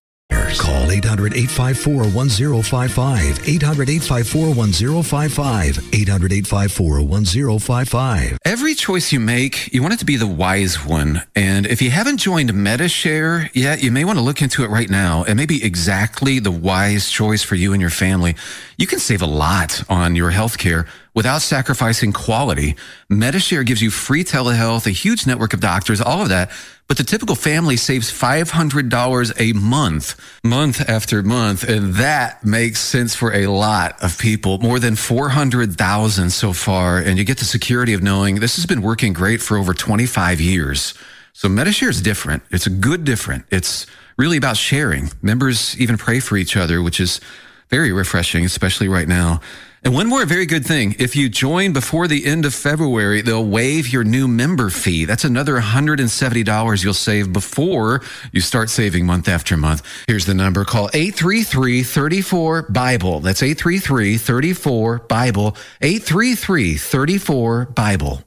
[0.57, 3.47] Call 800 854 1055.
[3.47, 5.93] 800 854 1055.
[5.93, 8.37] 800 854 1055.
[8.45, 11.23] Every choice you make, you want it to be the wise one.
[11.35, 14.89] And if you haven't joined Medi-Share yet, you may want to look into it right
[14.89, 15.23] now.
[15.23, 18.35] It may be exactly the wise choice for you and your family.
[18.77, 22.75] You can save a lot on your health care without sacrificing quality.
[23.09, 26.51] Medi-Share gives you free telehealth, a huge network of doctors, all of that.
[26.87, 31.63] But the typical family saves $500 a month, month after month.
[31.63, 36.97] And that makes sense for a lot of people, more than 400,000 so far.
[36.97, 40.41] And you get the security of knowing this has been working great for over 25
[40.41, 40.93] years.
[41.33, 42.43] So Medi-Share is different.
[42.51, 43.45] It's a good different.
[43.51, 43.85] It's
[44.17, 45.11] really about sharing.
[45.21, 47.21] Members even pray for each other, which is
[47.69, 49.39] very refreshing, especially right now.
[49.83, 50.95] And one more very good thing.
[50.99, 55.05] If you join before the end of February, they'll waive your new member fee.
[55.05, 59.81] That's another $170 you'll save before you start saving month after month.
[60.05, 60.65] Here's the number.
[60.65, 63.21] Call 833-34-BIBLE.
[63.21, 65.57] That's 833-34-BIBLE.
[65.81, 68.23] 833-34-BIBLE.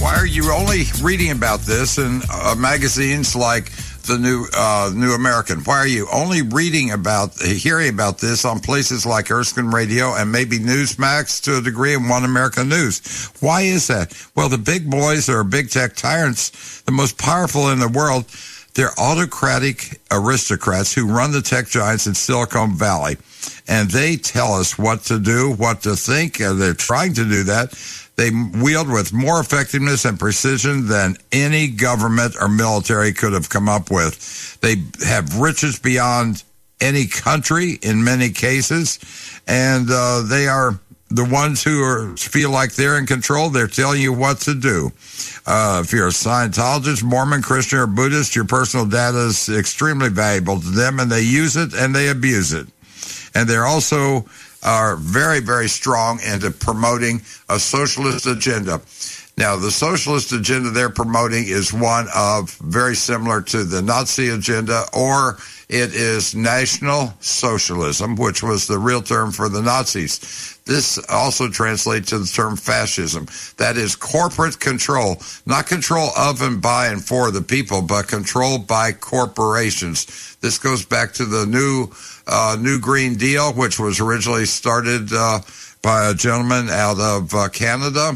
[0.00, 3.72] Why are you only reading about this in uh, magazines like
[4.08, 5.60] the new uh, New American?
[5.60, 10.32] Why are you only reading about, hearing about this on places like Erskine Radio and
[10.32, 13.30] maybe Newsmax to a degree and One America News?
[13.40, 14.12] Why is that?
[14.34, 18.24] Well, the big boys are big tech tyrants, the most powerful in the world.
[18.74, 23.16] They're autocratic aristocrats who run the tech giants in Silicon Valley.
[23.66, 26.40] And they tell us what to do, what to think.
[26.40, 27.72] And they're trying to do that.
[28.18, 33.68] They wield with more effectiveness and precision than any government or military could have come
[33.68, 34.60] up with.
[34.60, 34.74] They
[35.06, 36.42] have riches beyond
[36.80, 38.98] any country in many cases,
[39.46, 40.80] and uh, they are
[41.10, 43.50] the ones who are, feel like they're in control.
[43.50, 44.90] They're telling you what to do.
[45.46, 50.58] Uh, if you're a Scientologist, Mormon, Christian, or Buddhist, your personal data is extremely valuable
[50.58, 52.66] to them, and they use it and they abuse it.
[53.32, 54.26] And they're also
[54.62, 58.80] are very, very strong into promoting a socialist agenda.
[59.38, 64.82] Now, the socialist agenda they're promoting is one of very similar to the Nazi agenda,
[64.92, 70.58] or it is National Socialism, which was the real term for the Nazis.
[70.64, 73.26] This also translates to the term fascism.
[73.58, 78.58] That is corporate control, not control of and by and for the people, but control
[78.58, 80.36] by corporations.
[80.40, 81.90] This goes back to the new
[82.28, 85.40] uh, New Green Deal, which was originally started uh,
[85.82, 88.12] by a gentleman out of uh, Canada.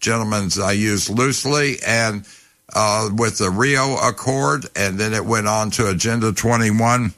[0.00, 2.26] Gentlemen's I use loosely, and
[2.74, 7.12] uh, with the Rio Accord, and then it went on to Agenda 21.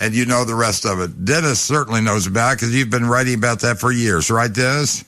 [0.00, 1.24] And you know the rest of it.
[1.24, 5.04] Dennis certainly knows about because you've been writing about that for years, right, Dennis?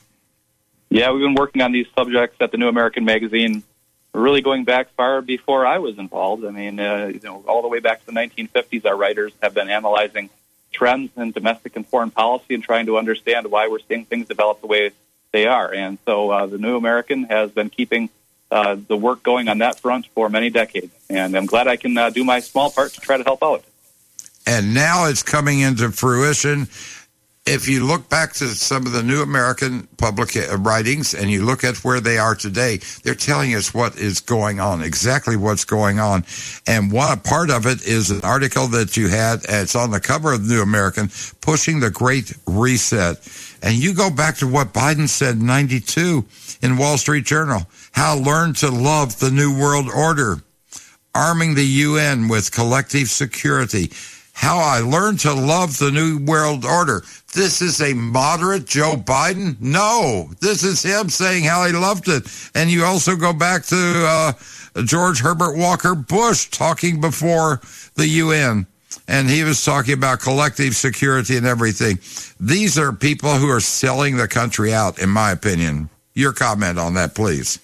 [0.89, 3.63] Yeah, we've been working on these subjects at the New American Magazine,
[4.13, 6.43] really going back far before I was involved.
[6.43, 9.53] I mean, uh, you know, all the way back to the 1950s, our writers have
[9.53, 10.29] been analyzing
[10.71, 14.61] trends in domestic and foreign policy and trying to understand why we're seeing things develop
[14.61, 14.91] the way
[15.31, 15.73] they are.
[15.73, 18.09] And so uh, the New American has been keeping
[18.51, 20.93] uh, the work going on that front for many decades.
[21.09, 23.63] And I'm glad I can uh, do my small part to try to help out.
[24.45, 26.67] And now it's coming into fruition.
[27.47, 31.43] If you look back to some of the New American public uh, writings and you
[31.43, 35.65] look at where they are today, they're telling us what is going on, exactly what's
[35.65, 36.23] going on.
[36.67, 40.33] And one part of it is an article that you had, it's on the cover
[40.33, 41.09] of New American,
[41.41, 43.17] pushing the Great Reset.
[43.63, 46.23] And you go back to what Biden said in 92
[46.61, 47.61] in Wall Street Journal,
[47.91, 50.43] how learn to love the New World Order,
[51.15, 53.91] arming the UN with collective security,
[54.33, 57.03] how I learned to love the New World Order.
[57.33, 59.59] This is a moderate Joe Biden?
[59.59, 62.27] No, this is him saying how he loved it.
[62.55, 64.33] And you also go back to uh,
[64.83, 67.61] George Herbert Walker Bush talking before
[67.95, 68.67] the UN.
[69.07, 71.99] And he was talking about collective security and everything.
[72.39, 75.89] These are people who are selling the country out, in my opinion.
[76.13, 77.59] Your comment on that, please.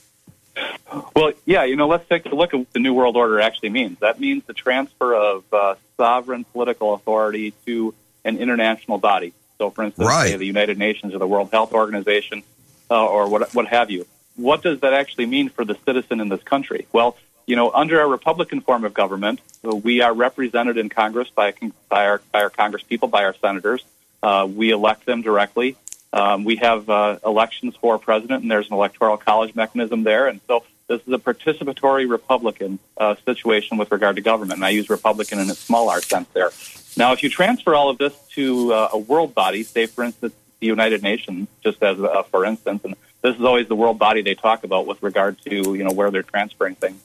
[1.15, 3.69] Well, yeah, you know, let's take a look at what the New World Order actually
[3.69, 3.99] means.
[3.99, 7.93] That means the transfer of uh, sovereign political authority to
[8.23, 9.33] an international body.
[9.57, 10.29] So, for instance, right.
[10.29, 12.43] say the United Nations or the World Health Organization
[12.89, 14.05] uh, or what, what have you.
[14.35, 16.87] What does that actually mean for the citizen in this country?
[16.91, 17.17] Well,
[17.47, 21.53] you know, under our Republican form of government, uh, we are represented in Congress by,
[21.89, 23.83] by, our, by our Congress people, by our senators.
[24.21, 25.75] Uh, we elect them directly.
[26.17, 30.27] Um, we have uh, elections for president, and there's an electoral college mechanism there.
[30.27, 34.57] And so this is a participatory Republican uh, situation with regard to government.
[34.57, 36.49] And I use Republican in a small r sense there.
[36.97, 40.33] Now, if you transfer all of this to uh, a world body, say, for instance,
[40.59, 41.97] the United Nations, just as
[42.31, 45.75] for instance, and this is always the world body they talk about with regard to
[45.75, 46.99] you know where they're transferring things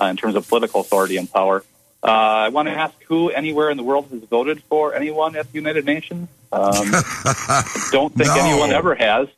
[0.00, 1.62] uh, in terms of political authority and power.
[2.02, 2.06] Uh,
[2.46, 5.54] I want to ask who anywhere in the world has voted for anyone at the
[5.58, 6.28] United Nations.
[6.52, 8.36] Um, I don't think No.
[8.44, 9.28] anyone ever has.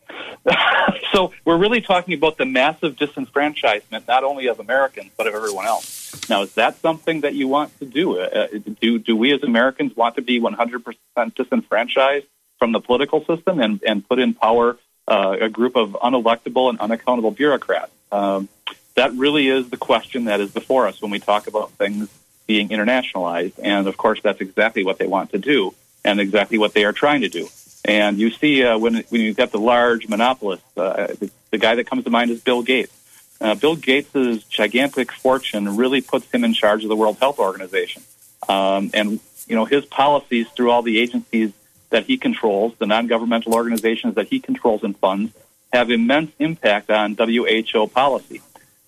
[1.12, 5.66] so we're really talking about the massive disenfranchisement, not only of Americans but of everyone
[5.66, 6.28] else.
[6.28, 8.18] Now, is that something that you want to do?
[8.18, 8.48] Uh,
[8.80, 10.94] do do we as Americans want to be 100%
[11.35, 12.26] disenfranchised
[12.59, 16.78] from the political system and, and put in power uh, a group of unelectable and
[16.80, 17.93] unaccountable bureaucrats?
[18.10, 18.48] Um,
[18.94, 22.09] that really is the question that is before us when we talk about things
[22.49, 23.53] being internationalized.
[23.62, 26.93] And of course, that's exactly what they want to do and exactly what they are
[26.93, 27.47] trying to do.
[27.85, 31.77] And you see uh, when, when you've got the large monopolists, uh, the, the guy
[31.77, 32.93] that comes to mind is Bill Gates.
[33.41, 38.03] Uh, Bill Gates' gigantic fortune really puts him in charge of the World Health Organization.
[38.49, 41.53] Um, and, you know, his policies through all the agencies
[41.91, 45.33] that he controls, the non-governmental organizations that he controls and funds,
[45.73, 48.41] have immense impact on WHO policy.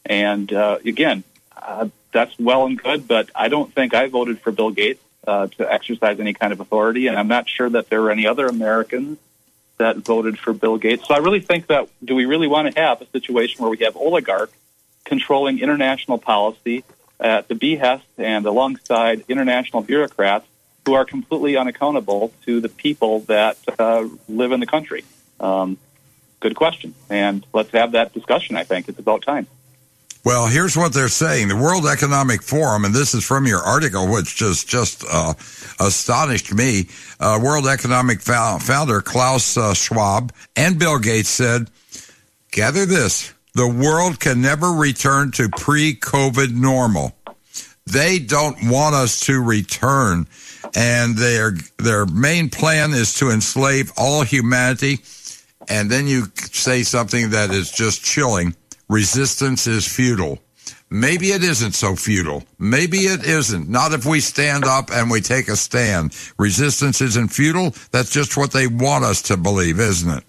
[0.05, 1.23] And uh, again,
[1.57, 5.47] uh, that's well and good, but I don't think I voted for Bill Gates uh,
[5.49, 8.47] to exercise any kind of authority, and I'm not sure that there were any other
[8.47, 9.19] Americans
[9.79, 11.07] that voted for Bill Gates.
[11.07, 13.79] So I really think that do we really want to have a situation where we
[13.79, 14.53] have oligarchs
[15.05, 16.85] controlling international policy
[17.19, 20.47] at the behest and alongside international bureaucrats
[20.85, 25.05] who are completely unaccountable to the people that uh, live in the country?
[25.39, 25.79] Um,
[26.41, 28.57] good question, and let's have that discussion.
[28.57, 29.47] I think it's about time.
[30.23, 31.49] Well, here's what they're saying.
[31.49, 35.33] The World Economic Forum, and this is from your article, which just just uh,
[35.81, 36.89] astonished me.
[37.19, 41.71] Uh, World Economic fou- founder Klaus uh, Schwab and Bill Gates said,
[42.51, 47.17] "Gather this: the world can never return to pre-COVID normal.
[47.87, 50.27] They don't want us to return,
[50.75, 54.99] and their their main plan is to enslave all humanity."
[55.67, 58.55] And then you say something that is just chilling
[58.91, 60.39] resistance is futile.
[60.91, 62.43] Maybe it isn't so futile.
[62.59, 63.69] Maybe it isn't.
[63.69, 66.17] Not if we stand up and we take a stand.
[66.37, 67.73] Resistance isn't futile.
[67.93, 70.25] That's just what they want us to believe, isn't it?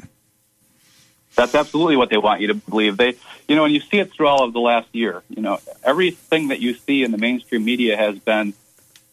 [1.36, 2.98] That's absolutely what they want you to believe.
[2.98, 3.16] They,
[3.48, 5.24] you know, and you see it through all of the last year.
[5.30, 8.54] You know, everything that you see in the mainstream media has been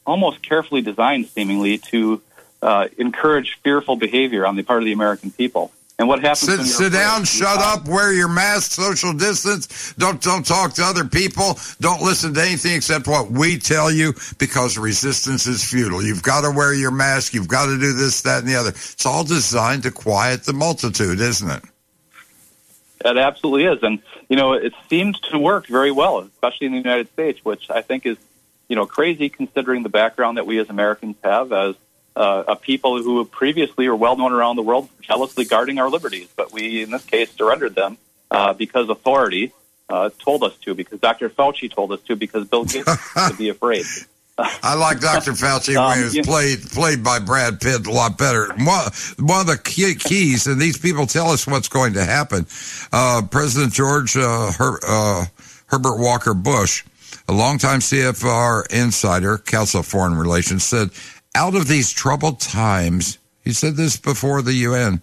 [0.06, 2.20] almost carefully designed, seemingly, to
[2.60, 5.72] uh, encourage fearful behavior on the part of the American people.
[5.98, 6.40] And what happens?
[6.40, 9.94] Sit, sit down, shut up, wear your mask, social distance.
[9.94, 11.58] Don't don't talk to other people.
[11.80, 16.00] Don't listen to anything except what we tell you because resistance is futile.
[16.00, 17.34] You've got to wear your mask.
[17.34, 18.70] You've got to do this, that, and the other.
[18.70, 21.64] It's all designed to quiet the multitude, isn't it?
[23.04, 26.78] It absolutely is, and you know, it seems to work very well, especially in the
[26.78, 28.18] United States, which I think is,
[28.68, 31.74] you know, crazy considering the background that we as Americans have as
[32.18, 35.88] uh, a people who previously were well known around the world for jealously guarding our
[35.88, 37.96] liberties, but we, in this case, surrendered them
[38.30, 39.52] uh, because authority
[39.88, 41.30] uh, told us to, because Dr.
[41.30, 42.84] Fauci told us to, because Bill Gates
[43.28, 43.84] to be afraid.
[44.40, 45.32] I like Dr.
[45.32, 48.46] Fauci when Um, he was you- played played by Brad Pitt a lot better.
[48.54, 52.46] One, one of the key, keys, and these people tell us what's going to happen.
[52.92, 55.24] Uh, President George uh, Her, uh,
[55.66, 56.84] Herbert Walker Bush,
[57.28, 60.90] a longtime CFR insider, Council of Foreign Relations, said,
[61.34, 65.00] "Out of these troubled times," he said this before the UN.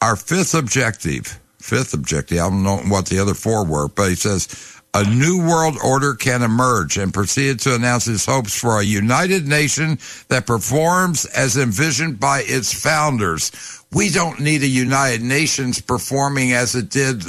[0.00, 2.38] Our fifth objective, fifth objective.
[2.38, 4.48] I don't know what the other four were, but he says
[4.92, 9.46] a new world order can emerge and proceeded to announce his hopes for a united
[9.46, 9.98] nation
[10.28, 13.52] that performs as envisioned by its founders.
[13.92, 17.24] We don't need a United Nations performing as it did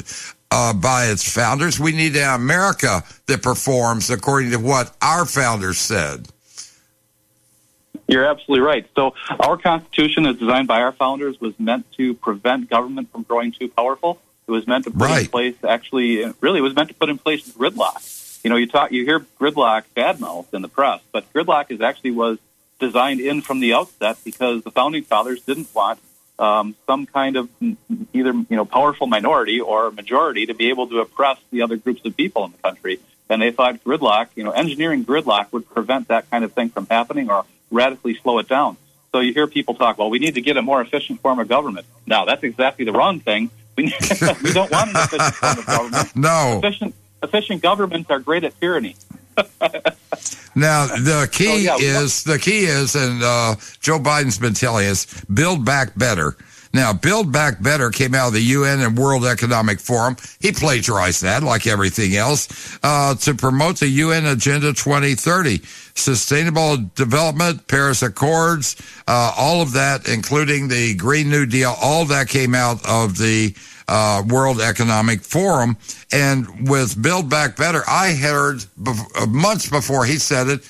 [0.49, 1.80] uh, by its founders.
[1.80, 6.27] We need an America that performs according to what our founders said.
[8.12, 8.86] You're absolutely right.
[8.94, 13.54] So our Constitution, as designed by our founders, was meant to prevent government from growing
[13.54, 14.20] too powerful.
[14.48, 17.18] It was meant to put in place, actually, really, it was meant to put in
[17.18, 18.44] place gridlock.
[18.44, 22.12] You know, you talk, you hear gridlock badmouth in the press, but gridlock is actually
[22.12, 22.38] was
[22.82, 26.00] designed in from the outset because the founding fathers didn't want
[26.38, 31.00] um, some kind of either you know powerful minority or majority to be able to
[31.00, 33.00] oppress the other groups of people in the country.
[33.32, 36.86] And they thought gridlock, you know, engineering gridlock would prevent that kind of thing from
[36.88, 38.76] happening or radically slow it down.
[39.14, 41.48] So you hear people talk, well, we need to get a more efficient form of
[41.48, 41.86] government.
[42.06, 43.49] Now, that's exactly the wrong thing.
[43.78, 43.94] We, need,
[44.44, 46.12] we don't want an efficient form of government.
[46.16, 46.60] No.
[46.62, 46.94] Efficient,
[47.24, 48.95] efficient governments are great at tyranny.
[50.53, 55.24] Now the key yeah, is the key is, and uh, Joe Biden's been telling us,
[55.26, 56.36] build back better.
[56.73, 60.15] Now, Build Back Better came out of the UN and World Economic Forum.
[60.39, 65.61] He plagiarized that, like everything else, uh, to promote the UN Agenda 2030,
[65.95, 68.76] Sustainable Development, Paris Accords,
[69.07, 71.76] uh, all of that, including the Green New Deal.
[71.81, 73.53] All that came out of the
[73.91, 75.76] uh, World Economic Forum.
[76.14, 80.64] And with Build Back Better, I heard bef- uh, months before he said it,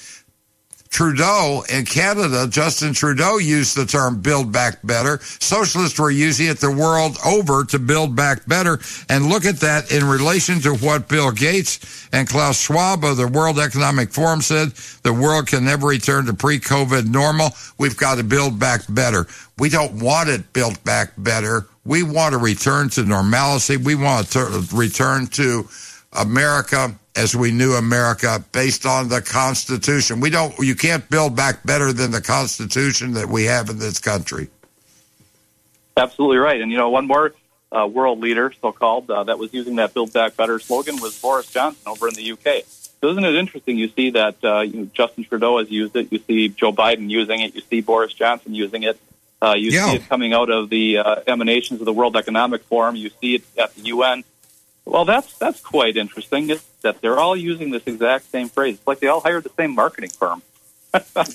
[0.91, 5.19] Trudeau in Canada, Justin Trudeau used the term build back better.
[5.39, 8.77] Socialists were using it the world over to build back better.
[9.07, 13.27] And look at that in relation to what Bill Gates and Klaus Schwab of the
[13.27, 14.73] World Economic Forum said.
[15.03, 17.51] The world can never return to pre-COVID normal.
[17.77, 19.27] We've got to build back better.
[19.57, 21.68] We don't want it built back better.
[21.85, 23.77] We want to return to normalcy.
[23.77, 25.69] We want to return to
[26.13, 30.19] America as we knew America based on the Constitution.
[30.21, 33.99] We don't, you can't build back better than the Constitution that we have in this
[33.99, 34.47] country.
[35.97, 36.61] Absolutely right.
[36.61, 37.33] And, you know, one more
[37.71, 41.19] uh, world leader, so called, uh, that was using that Build Back Better slogan was
[41.19, 42.63] Boris Johnson over in the UK.
[43.01, 43.77] So isn't it interesting?
[43.77, 46.11] You see that uh, you know, Justin Trudeau has used it.
[46.11, 47.55] You see Joe Biden using it.
[47.55, 48.99] You see Boris Johnson using it.
[49.41, 49.88] Uh, you Yeah.
[49.89, 52.95] see it coming out of the uh, emanations of the World Economic Forum.
[52.95, 54.23] You see it at the UN.
[54.85, 56.49] Well, that's that's quite interesting.
[56.49, 58.75] Is that they're all using this exact same phrase.
[58.75, 60.41] It's like they all hired the same marketing firm.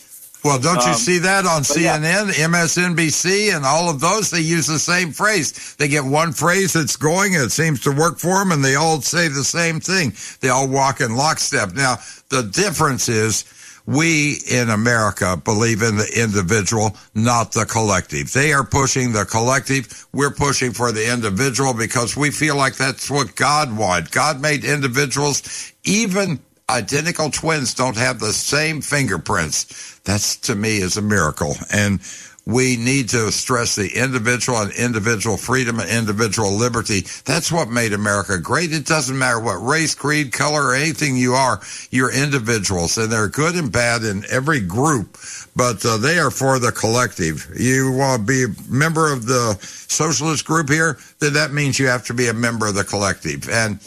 [0.45, 1.99] Well, don't you Um, see that on but yeah.
[1.99, 4.31] CNN, MSNBC, and all of those?
[4.31, 5.75] They use the same phrase.
[5.77, 8.77] They get one phrase that's going, and it seems to work for them, and they
[8.77, 10.13] all say the same thing.
[10.41, 11.75] They all walk in lockstep.
[11.75, 11.97] Now,
[12.29, 13.45] the difference is
[13.87, 18.33] we in America believe in the individual, not the collective.
[18.33, 20.07] They are pushing the collective.
[20.13, 24.11] We're pushing for the individual because we feel like that's what God wanted.
[24.11, 30.01] God made individuals, even identical twins don't have the same fingerprints.
[30.01, 31.55] That's to me is a miracle.
[31.73, 32.01] And
[32.47, 37.01] we need to stress the individual and individual freedom and individual liberty.
[37.25, 38.73] That's what made America great.
[38.73, 41.61] It doesn't matter what race, creed, color, or anything you are.
[41.91, 45.19] You're individuals and they're good and bad in every group,
[45.57, 47.51] but uh, they are for the collective.
[47.59, 51.89] You want to be a member of the socialist group here, then that means you
[51.89, 53.49] have to be a member of the collective.
[53.49, 53.81] And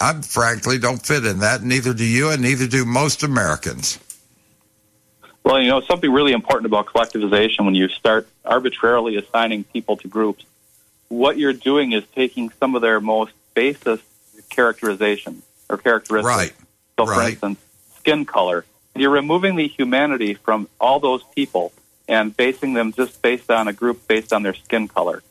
[0.00, 1.62] I frankly don't fit in that.
[1.62, 3.98] Neither do you, and neither do most Americans.
[5.44, 10.08] Well, you know, something really important about collectivization when you start arbitrarily assigning people to
[10.08, 10.44] groups,
[11.08, 14.04] what you're doing is taking some of their most basest
[14.48, 16.36] characterization or characteristics.
[16.36, 16.52] Right.
[16.98, 17.30] So, for Right.
[17.32, 17.58] instance,
[17.98, 18.64] skin color.
[18.94, 21.72] You're removing the humanity from all those people
[22.08, 25.22] and basing them just based on a group based on their skin color.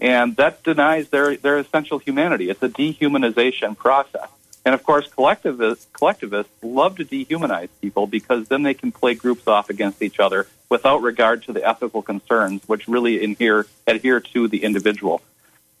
[0.00, 2.50] And that denies their, their essential humanity.
[2.50, 4.28] It's a dehumanization process.
[4.64, 9.48] And of course, collectivists, collectivists love to dehumanize people because then they can play groups
[9.48, 14.48] off against each other without regard to the ethical concerns, which really adhere, adhere to
[14.48, 15.20] the individual.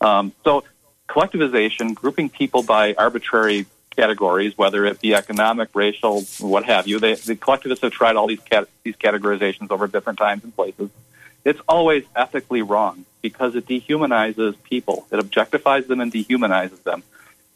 [0.00, 0.64] Um, so,
[1.08, 7.14] collectivization, grouping people by arbitrary categories, whether it be economic, racial, what have you, they,
[7.14, 10.90] the collectivists have tried all these cat, these categorizations over different times and places.
[11.44, 15.06] It's always ethically wrong because it dehumanizes people.
[15.10, 17.02] It objectifies them and dehumanizes them.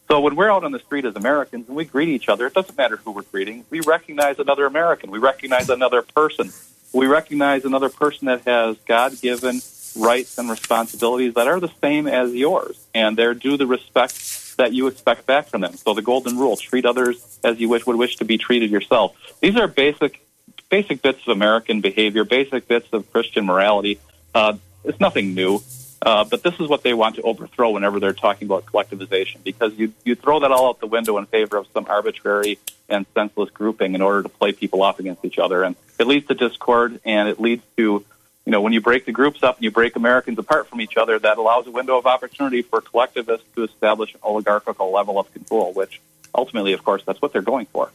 [0.08, 2.54] So when we're out on the street as Americans and we greet each other, it
[2.54, 3.64] doesn't matter who we're greeting.
[3.70, 5.10] We recognize another American.
[5.10, 6.52] We recognize another person.
[6.92, 9.60] We recognize another person that has God-given
[9.96, 14.72] rights and responsibilities that are the same as yours, and they're due the respect that
[14.72, 15.74] you expect back from them.
[15.74, 19.16] So the golden rule: treat others as you wish would wish to be treated yourself.
[19.40, 20.22] These are basic,
[20.68, 23.98] basic bits of American behavior, basic bits of Christian morality.
[24.34, 25.60] Uh, it's nothing new.
[26.02, 29.74] Uh, but this is what they want to overthrow whenever they're talking about collectivization, because
[29.74, 32.58] you you throw that all out the window in favor of some arbitrary
[32.88, 36.26] and senseless grouping in order to play people off against each other, and it leads
[36.28, 38.04] to discord, and it leads to,
[38.44, 40.96] you know, when you break the groups up and you break Americans apart from each
[40.96, 45.32] other, that allows a window of opportunity for collectivists to establish an oligarchical level of
[45.32, 46.00] control, which
[46.34, 47.90] ultimately, of course, that's what they're going for.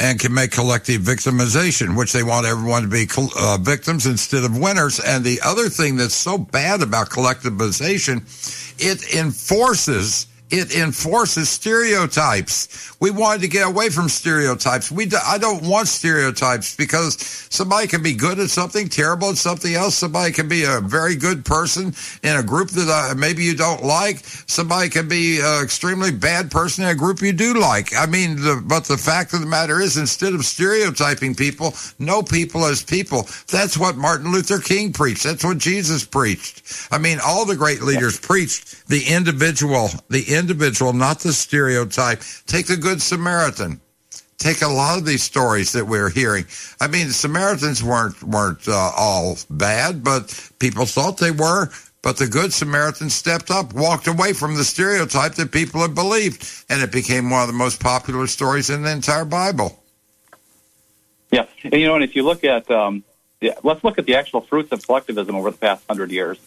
[0.00, 3.06] And can make collective victimization, which they want everyone to be
[3.36, 4.98] uh, victims instead of winners.
[4.98, 8.22] And the other thing that's so bad about collectivization,
[8.78, 10.26] it enforces.
[10.50, 12.96] It enforces stereotypes.
[13.00, 14.90] We wanted to get away from stereotypes.
[14.90, 17.16] We do, I don't want stereotypes because
[17.50, 19.94] somebody can be good at something, terrible at something else.
[19.94, 23.84] Somebody can be a very good person in a group that uh, maybe you don't
[23.84, 24.18] like.
[24.46, 27.94] Somebody can be an extremely bad person in a group you do like.
[27.96, 32.22] I mean, the, but the fact of the matter is, instead of stereotyping people, know
[32.22, 33.26] people as people.
[33.48, 35.22] That's what Martin Luther King preached.
[35.22, 36.88] That's what Jesus preached.
[36.90, 42.22] I mean, all the great leaders preached the individual, the individual, not the stereotype.
[42.46, 43.80] Take the Good Samaritan
[44.40, 46.46] take a lot of these stories that we're hearing.
[46.80, 51.68] I mean, the Samaritans weren't weren't uh, all bad, but people thought they were.
[52.02, 56.64] But the good Samaritan stepped up, walked away from the stereotype that people had believed,
[56.70, 59.82] and it became one of the most popular stories in the entire Bible.
[61.30, 63.04] Yeah, and you know, and if you look at, um,
[63.62, 66.40] let's look at the actual fruits of collectivism over the past hundred years.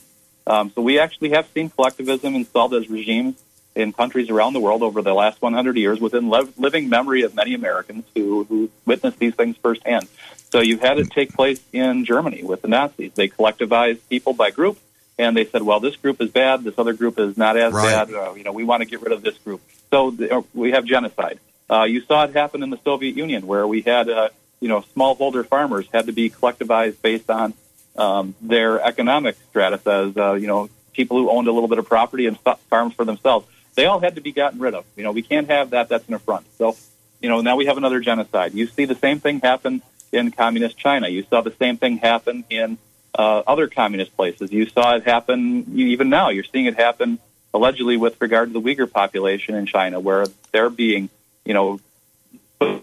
[0.47, 3.41] Um, so we actually have seen collectivism installed as regimes
[3.75, 7.53] in countries around the world over the last 100 years within living memory of many
[7.53, 10.07] Americans who, who witnessed these things firsthand.
[10.51, 13.11] So you've had it take place in Germany with the Nazis.
[13.15, 14.77] They collectivized people by group,
[15.17, 18.07] and they said, well, this group is bad, this other group is not as Right.
[18.07, 18.13] bad.
[18.13, 19.61] Uh, you know, we want to get rid of this group.
[19.89, 21.39] So th- uh, we have genocide.
[21.69, 24.29] Uh, you saw it happen in the Soviet Union, where we had, uh,
[24.59, 27.53] you know, smallholder farmers had to be collectivized based on
[27.95, 31.87] um, their economic status as, uh, you know, people who owned a little bit of
[31.87, 33.47] property and fa- farms for themselves.
[33.75, 34.85] They all had to be gotten rid of.
[34.95, 35.89] You know, we can't have that.
[35.89, 36.45] That's an affront.
[36.57, 36.75] So,
[37.21, 38.53] you know, now we have another genocide.
[38.53, 39.81] You see the same thing happen
[40.11, 41.07] in communist China.
[41.07, 42.77] You saw the same thing happen in
[43.17, 44.51] uh, other communist places.
[44.51, 46.29] You saw it happen even now.
[46.29, 47.19] You're seeing it happen
[47.53, 51.09] allegedly with regard to the Uyghur population in China, where they're being,
[51.45, 51.79] you know,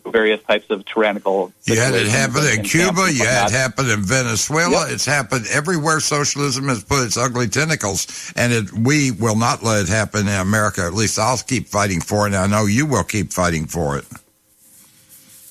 [0.06, 1.52] various types of tyrannical.
[1.64, 3.12] You had it happen in Cuba.
[3.12, 4.86] You had it happen in Venezuela.
[4.88, 8.32] It's happened everywhere socialism has put its ugly tentacles.
[8.36, 10.82] And it, we will not let it happen in America.
[10.82, 12.34] At least I'll keep fighting for it.
[12.34, 14.04] And I know you will keep fighting for it.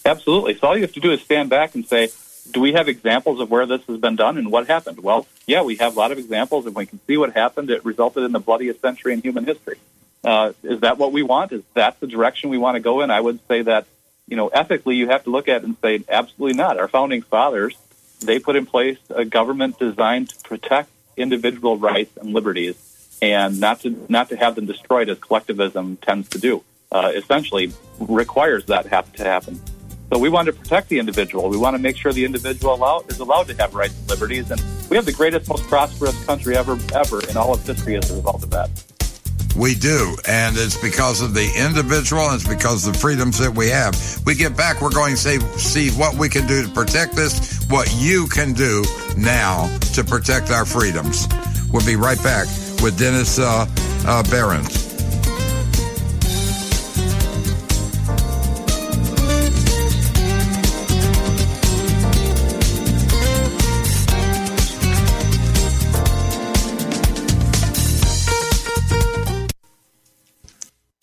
[0.06, 0.56] Absolutely.
[0.58, 2.10] So all you have to do is stand back and say,
[2.52, 5.00] do we have examples of where this has been done and what happened?
[5.02, 7.70] Well, yeah, we have a lot of examples, and we can see what happened.
[7.70, 9.78] It resulted in the bloodiest century in human history.
[10.24, 11.52] Uh, is that what we want?
[11.52, 13.12] Is that the direction we want to go in?
[13.12, 13.86] I would say that,
[14.30, 16.78] you know, ethically, you have to look at it and say, absolutely not.
[16.78, 17.76] Our founding fathers,
[18.20, 22.76] they put in place a government designed to protect individual rights and liberties,
[23.22, 26.64] and not to not to have them destroyed as collectivism tends to do.
[26.92, 29.60] Uh, essentially, requires that have to happen.
[30.12, 31.50] So we want to protect the individual.
[31.50, 34.50] We want to make sure the individual allow, is allowed to have rights and liberties.
[34.50, 38.10] And we have the greatest, most prosperous country ever, ever in all of history as
[38.10, 38.70] a result of that.
[39.56, 43.54] We do, and it's because of the individual, and it's because of the freedoms that
[43.54, 43.96] we have.
[44.26, 47.94] We get back, we're going to see what we can do to protect this, what
[47.98, 48.86] you can do
[49.18, 51.28] now to protect our freedoms.
[51.72, 52.48] We'll be right back
[52.82, 53.68] with Dennis uh,
[54.06, 54.89] uh, Barron.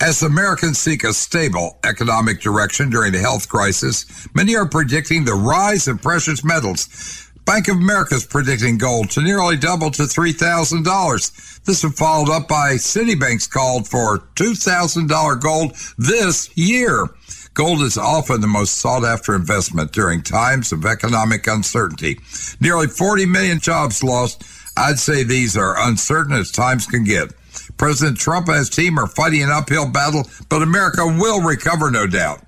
[0.06, 5.34] As Americans seek a stable economic direction during the health crisis, many are predicting the
[5.34, 7.28] rise of precious metals.
[7.44, 11.64] Bank of America is predicting gold to nearly double to $3,000.
[11.64, 17.08] This is followed up by Citibank's call for $2,000 gold this year.
[17.54, 22.20] Gold is often the most sought after investment during times of economic uncertainty.
[22.60, 24.44] Nearly 40 million jobs lost.
[24.76, 27.32] I'd say these are uncertain as times can get.
[27.76, 32.06] President Trump and his team are fighting an uphill battle, but America will recover, no
[32.06, 32.40] doubt.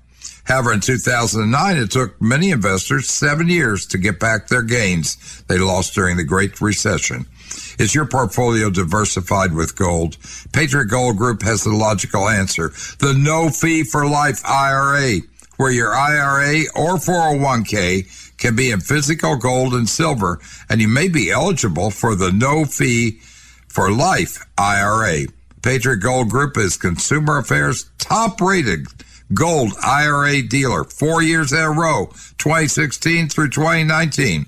[0.49, 5.59] However, in 2009, it took many investors seven years to get back their gains they
[5.59, 7.27] lost during the Great Recession.
[7.77, 10.17] Is your portfolio diversified with gold?
[10.51, 12.69] Patriot Gold Group has the logical answer.
[12.97, 15.19] The no fee for life IRA,
[15.57, 21.09] where your IRA or 401k can be in physical gold and silver, and you may
[21.09, 23.19] be eligible for the no fee
[23.69, 25.27] for life IRA.
[25.61, 28.87] Patriot Gold Group is Consumer Affairs top rated
[29.33, 34.45] gold IRA dealer four years in a row, 2016 through 2019.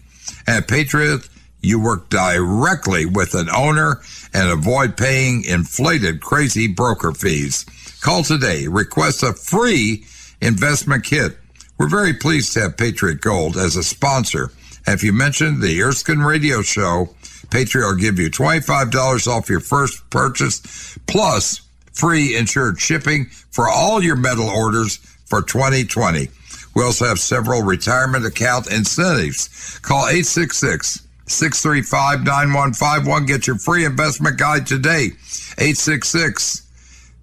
[0.47, 1.29] At Patriot,
[1.61, 4.01] you work directly with an owner
[4.33, 7.65] and avoid paying inflated, crazy broker fees.
[8.01, 8.67] Call today.
[8.67, 10.05] Request a free
[10.41, 11.37] investment kit.
[11.77, 14.51] We're very pleased to have Patriot Gold as a sponsor.
[14.87, 17.15] If you mention the Erskine Radio Show,
[17.51, 21.61] Patriot will give you $25 off your first purchase, plus
[21.93, 26.29] free insured shipping for all your metal orders for 2020.
[26.73, 29.79] We also have several retirement account incentives.
[29.79, 33.25] Call 866 635 9151.
[33.25, 35.11] Get your free investment guide today.
[35.57, 36.67] 866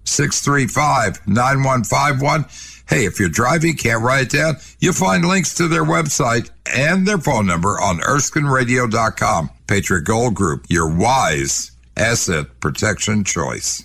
[0.03, 2.45] 635 9151.
[2.89, 7.07] Hey, if you're driving, can't write it down, you'll find links to their website and
[7.07, 9.51] their phone number on ErskineRadio.com.
[9.67, 13.83] Patriot Gold Group, your wise asset protection choice.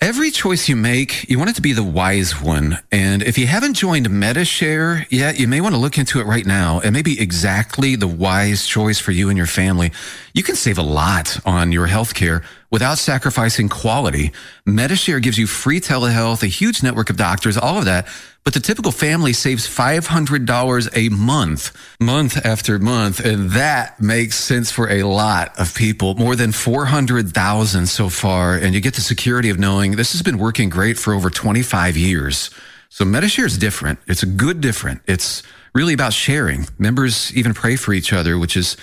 [0.00, 2.78] Every choice you make, you want it to be the wise one.
[2.92, 6.44] And if you haven't joined Medi-Share yet, you may want to look into it right
[6.44, 6.80] now.
[6.80, 9.92] It may be exactly the wise choice for you and your family.
[10.34, 14.32] You can save a lot on your health care without sacrificing quality.
[14.66, 18.06] Medi-Share gives you free telehealth, a huge network of doctors, all of that.
[18.44, 23.20] But the typical family saves $500 a month, month after month.
[23.20, 28.54] And that makes sense for a lot of people, more than 400,000 so far.
[28.54, 31.96] And you get the security of knowing this has been working great for over 25
[31.96, 32.50] years.
[32.90, 33.98] So Medi-Share is different.
[34.06, 35.00] It's a good different.
[35.06, 35.42] It's
[35.74, 36.66] really about sharing.
[36.78, 38.76] Members even pray for each other, which is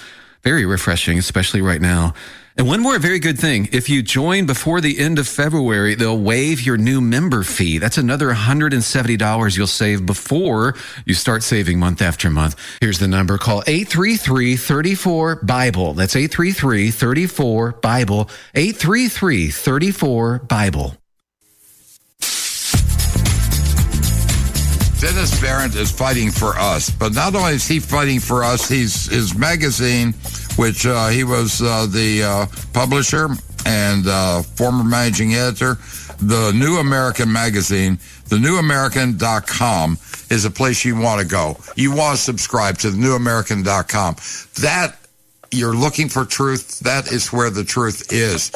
[0.44, 2.14] Very refreshing, especially right now.
[2.58, 3.70] And one more very good thing.
[3.72, 7.78] If you join before the end of February, they'll waive your new member fee.
[7.78, 10.76] That's another $170 you'll save before
[11.06, 12.58] you start saving month after month.
[12.82, 13.38] Here's the number.
[13.38, 15.94] Call 833-34-BIBLE.
[15.94, 18.30] That's 833-34-BIBLE.
[18.54, 20.98] 833-34-BIBLE.
[25.02, 29.08] Dennis Behreandt is fighting for us, but not only is he fighting for us, he's
[29.08, 30.14] his magazine,
[30.58, 33.30] which uh, he was uh, the uh, publisher
[33.66, 34.06] and
[34.56, 35.76] former managing editor,
[36.20, 38.00] the New American magazine,
[38.30, 39.98] the newamerican.com
[40.30, 41.58] is a place you want to go.
[41.76, 44.16] You want to subscribe to the newamerican.com.
[44.62, 44.98] That
[45.52, 48.52] you're looking for truth, that is where the truth is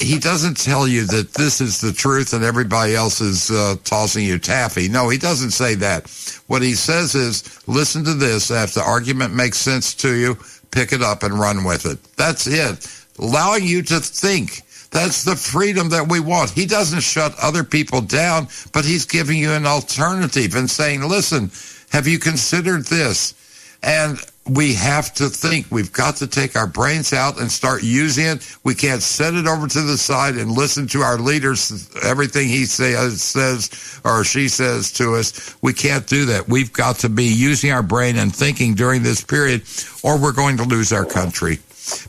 [0.00, 4.24] he doesn't tell you that this is the truth and everybody else is uh, tossing
[4.24, 4.88] you taffy.
[4.88, 6.08] No, he doesn't say that.
[6.46, 8.50] What he says is, listen to this.
[8.50, 10.38] If the argument makes sense to you,
[10.70, 12.02] pick it up and run with it.
[12.16, 12.86] That's it.
[13.18, 14.62] Allowing you to think.
[14.90, 16.50] That's the freedom that we want.
[16.50, 21.50] He doesn't shut other people down, but he's giving you an alternative and saying, listen,
[21.90, 23.34] have you considered this?
[23.82, 24.18] And
[24.48, 25.66] we have to think.
[25.70, 28.56] We've got to take our brains out and start using it.
[28.64, 32.64] We can't set it over to the side and listen to our leaders, everything he
[32.64, 35.56] say, uh, says or she says to us.
[35.62, 36.48] We can't do that.
[36.48, 39.62] We've got to be using our brain and thinking during this period,
[40.02, 41.58] or we're going to lose our country.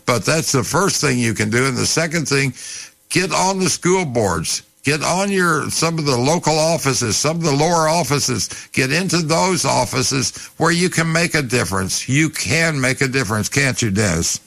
[0.06, 1.66] But that's the first thing you can do.
[1.66, 2.54] And the second thing,
[3.10, 7.44] get on the school boards Get on your some of the local offices, some of
[7.44, 8.50] the lower offices.
[8.72, 12.10] Get into those offices where you can make a difference.
[12.10, 14.40] You can make a difference, can't you, Des?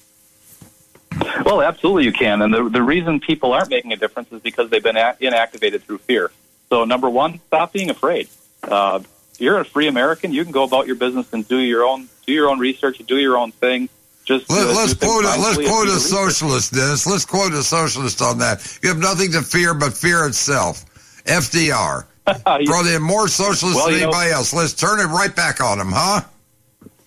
[1.45, 2.43] Well, absolutely, you can.
[2.43, 5.99] And the the reason people aren't making a difference is because they've been inactivated through
[5.99, 6.33] fear.
[6.71, 8.27] So, number one, stop being afraid.
[8.65, 8.99] Uh,
[9.39, 10.33] you're a free American.
[10.33, 13.07] You can go about your business and do your own do your own research and
[13.07, 13.89] do your own thing.
[14.25, 17.07] Just Let, uh, us quote a, let's quote a socialist, Dennis.
[17.07, 18.79] Let's quote a socialist on that.
[18.83, 20.85] You have nothing to fear but fear itself.
[21.25, 22.05] FDR.
[22.25, 24.55] Brought in more socialists Well, than you know- anybody else.
[24.55, 26.21] Let's turn it right back on him, huh?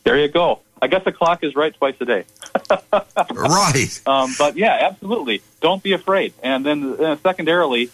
[0.04, 0.60] There you go.
[0.82, 2.26] I guess the clock is right twice a day.
[3.34, 4.02] right.
[4.06, 5.42] Um, but yeah, absolutely.
[5.62, 6.34] Don't be afraid.
[6.44, 7.90] And then uh, secondarily,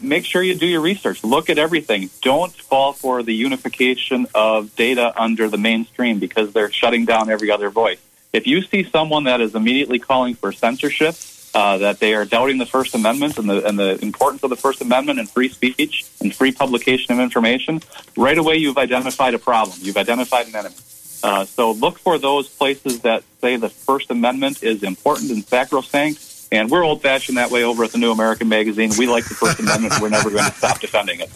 [0.00, 1.24] make sure you do your research.
[1.24, 2.10] Look at everything.
[2.22, 7.50] Don't fall for the unification of data under the mainstream because they're shutting down every
[7.50, 7.98] other voice.
[8.32, 11.16] If you see someone that is immediately calling for censorship,
[11.54, 14.56] uh, that they are doubting the First Amendment and the, and the importance of the
[14.56, 17.82] First Amendment and free speech and free publication of information,
[18.16, 19.76] right away you've identified a problem.
[19.82, 20.74] You've identified an enemy.
[21.22, 26.20] Uh, so look for those places that say the First Amendment is important and sacrosanct.
[26.52, 28.92] And we're old fashioned that way over at the New American Magazine.
[28.98, 29.94] We like the First Amendment.
[30.00, 31.30] We're never going to stop defending it.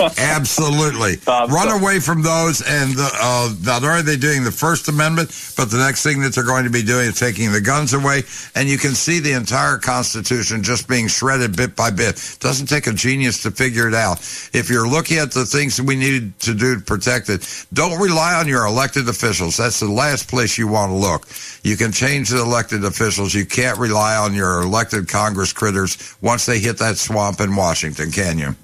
[0.18, 1.18] Absolutely.
[1.26, 5.30] Um, Run away from those, and uh, not only are they doing the First Amendment,
[5.56, 8.22] but the next thing that they're going to be doing is taking the guns away.
[8.54, 12.16] And you can see the entire Constitution just being shredded bit by bit.
[12.16, 14.20] It Doesn't take a genius to figure it out.
[14.52, 18.00] If you're looking at the things that we need to do to protect it, don't
[18.00, 19.56] rely on your elected officials.
[19.56, 21.26] That's the last place you want to look.
[21.64, 23.34] You can change the elected officials.
[23.34, 28.10] You can't rely on your elected Congress critters once they hit that swamp in Washington,
[28.10, 28.54] can you?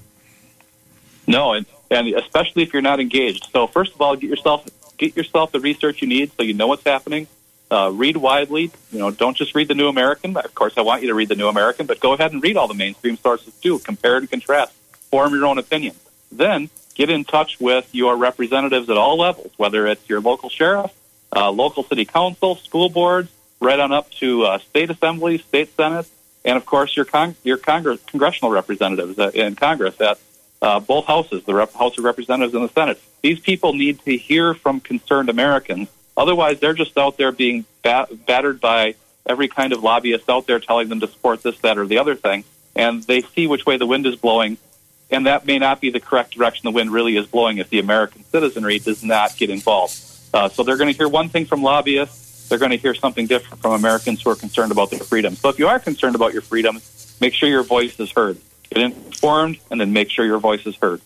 [1.27, 3.49] No, and, and especially if you're not engaged.
[3.51, 4.65] So first of all, get yourself
[4.97, 7.27] get yourself the research you need so you know what's happening.
[7.71, 8.71] Uh, read widely.
[8.91, 10.35] You know, don't just read the New American.
[10.35, 12.57] Of course, I want you to read the New American, but go ahead and read
[12.57, 13.79] all the mainstream sources too.
[13.79, 14.73] Compare and contrast.
[15.09, 15.95] Form your own opinion.
[16.31, 20.91] Then get in touch with your representatives at all levels, whether it's your local sheriff,
[21.33, 23.31] uh, local city council, school boards,
[23.61, 26.07] right on up to uh, state assemblies, state senate,
[26.43, 30.19] and of course your con- your Congress congressional representatives uh, in Congress at
[30.61, 33.01] uh, both houses, the Rep- House of Representatives and the Senate.
[33.21, 35.87] These people need to hear from concerned Americans.
[36.17, 40.59] Otherwise, they're just out there being bat- battered by every kind of lobbyist out there
[40.59, 42.43] telling them to support this, that, or the other thing.
[42.75, 44.57] And they see which way the wind is blowing.
[45.09, 47.79] And that may not be the correct direction the wind really is blowing if the
[47.79, 49.99] American citizenry does not get involved.
[50.33, 52.30] Uh, so they're going to hear one thing from lobbyists.
[52.51, 55.37] They're going to hear something different from Americans who are concerned about their freedom.
[55.37, 58.37] So if you are concerned about your freedoms, make sure your voice is heard.
[58.69, 60.99] Get informed, and then make sure your voice is heard.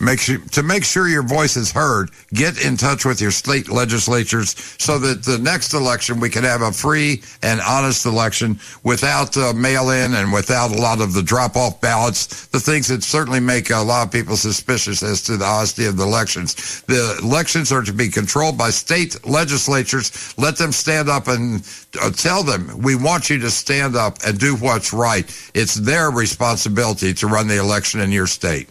[0.00, 2.10] Make sure to make sure your voice is heard.
[2.32, 6.62] Get in touch with your state legislatures so that the next election we can have
[6.62, 11.82] a free and honest election without uh, mail-in and without a lot of the drop-off
[11.82, 12.46] ballots.
[12.46, 15.98] The things that certainly make a lot of people suspicious as to the honesty of
[15.98, 16.80] the elections.
[16.82, 20.34] The elections are to be controlled by state legislatures.
[20.38, 21.62] Let them stand up and
[22.00, 25.28] uh, tell them we want you to stand up and do what's right.
[25.52, 28.70] It's their responsibility to run the election in your state.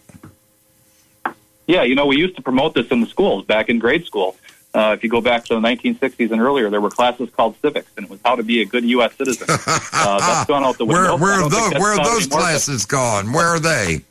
[1.70, 4.36] Yeah, you know, we used to promote this in the schools back in grade school.
[4.74, 7.92] Uh, if you go back to the 1960s and earlier, there were classes called civics,
[7.96, 9.14] and it was how to be a good U.S.
[9.16, 9.48] citizen.
[10.02, 11.18] Uh, that's gone out the window.
[11.18, 13.34] Where, where, are those, where are those classes gone?
[13.34, 14.06] Where are they?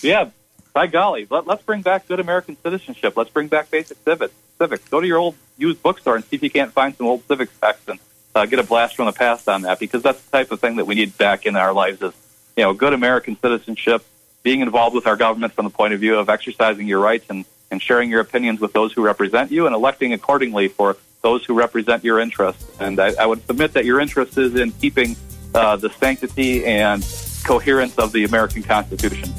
[0.00, 0.30] Yeah,
[0.72, 3.16] by golly, let, let's bring back good American citizenship.
[3.16, 4.32] Let's bring back basic civics.
[4.56, 4.88] Civics.
[4.88, 7.52] Go to your old used bookstore and see if you can't find some old civics
[7.60, 7.98] texts and
[8.36, 10.76] uh, get a blast from the past on that, because that's the type of thing
[10.76, 12.00] that we need back in our lives.
[12.00, 12.14] Is
[12.56, 14.04] you know, good American citizenship,
[14.42, 17.44] being involved with our government from the point of view of exercising your rights and,
[17.70, 21.54] and sharing your opinions with those who represent you, and electing accordingly for those who
[21.54, 22.64] represent your interests.
[22.80, 25.16] And I, I would submit that your interest is in keeping
[25.54, 27.04] uh, the sanctity and
[27.44, 29.32] coherence of the American Constitution.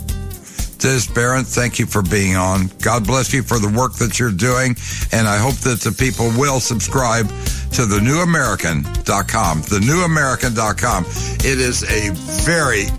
[0.84, 2.68] Des Behreandt, thank you for being on.
[2.82, 4.76] God bless you for the work that you're doing.
[5.14, 7.28] And I hope that the people will subscribe
[7.72, 9.62] to the newamerican.com.
[9.62, 11.06] The newamerican.com.
[11.40, 12.12] It is a
[12.44, 12.92] very,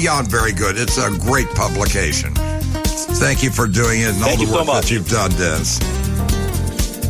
[0.00, 0.76] beyond very good.
[0.76, 2.34] It's a great publication.
[3.16, 4.84] Thank you for doing it and Thank all the so work much.
[4.84, 5.80] that you've done, Des.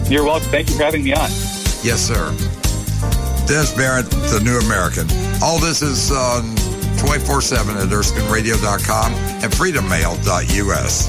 [0.08, 0.48] You're welcome.
[0.50, 1.28] Thank you for having me on.
[1.82, 2.30] Yes, sir.
[3.46, 5.06] Des Behreandt, The New American.
[5.42, 6.54] All this is on
[6.98, 11.08] 24 7 at ErskineRadio.com and FreedomMail.us.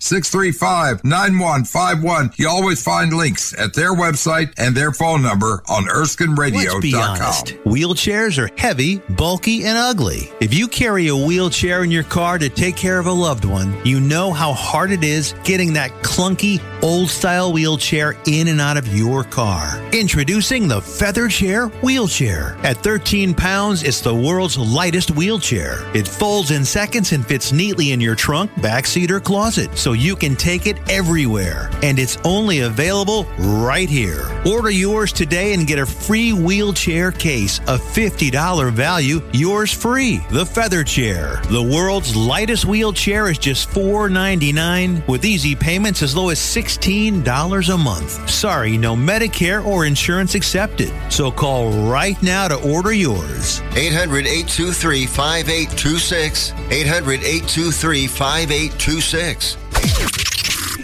[0.01, 2.39] 866-635-9151.
[2.39, 6.64] You always find links at their website and their phone number on ErskineRadio.com.
[6.64, 7.47] Let's be honest.
[7.64, 10.31] Wheelchairs are heavy, bulky, and ugly.
[10.40, 13.74] If you carry a wheelchair in your car to take care of a loved one,
[13.85, 18.77] you know how hard it is getting that clunky, old style wheelchair in and out
[18.77, 19.81] of your car.
[19.93, 22.56] Introducing the Feather Chair Wheelchair.
[22.62, 25.78] At 13 pounds, it's the world's lightest wheelchair.
[25.94, 30.16] It folds in seconds and fits neatly in your trunk, backseat, or closet, so you
[30.16, 31.70] can take it everywhere.
[31.82, 34.24] And it's only available right here.
[34.46, 40.18] Order yours today and get a free wheelchair case, a $50 value, yours free.
[40.30, 41.40] The Feather Chair.
[41.50, 47.78] The world's lightest wheelchair is just $4.99 with easy payments as low as $16 a
[47.78, 48.30] month.
[48.30, 50.92] Sorry, no Medicare or insurance accepted.
[51.10, 53.60] So call right now to order yours.
[53.76, 56.52] 800 823 5826.
[56.70, 59.56] 800 823 5826.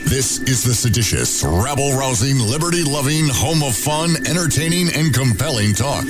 [0.07, 6.05] This is the seditious, rabble rousing, liberty loving, home of fun, entertaining, and compelling talk.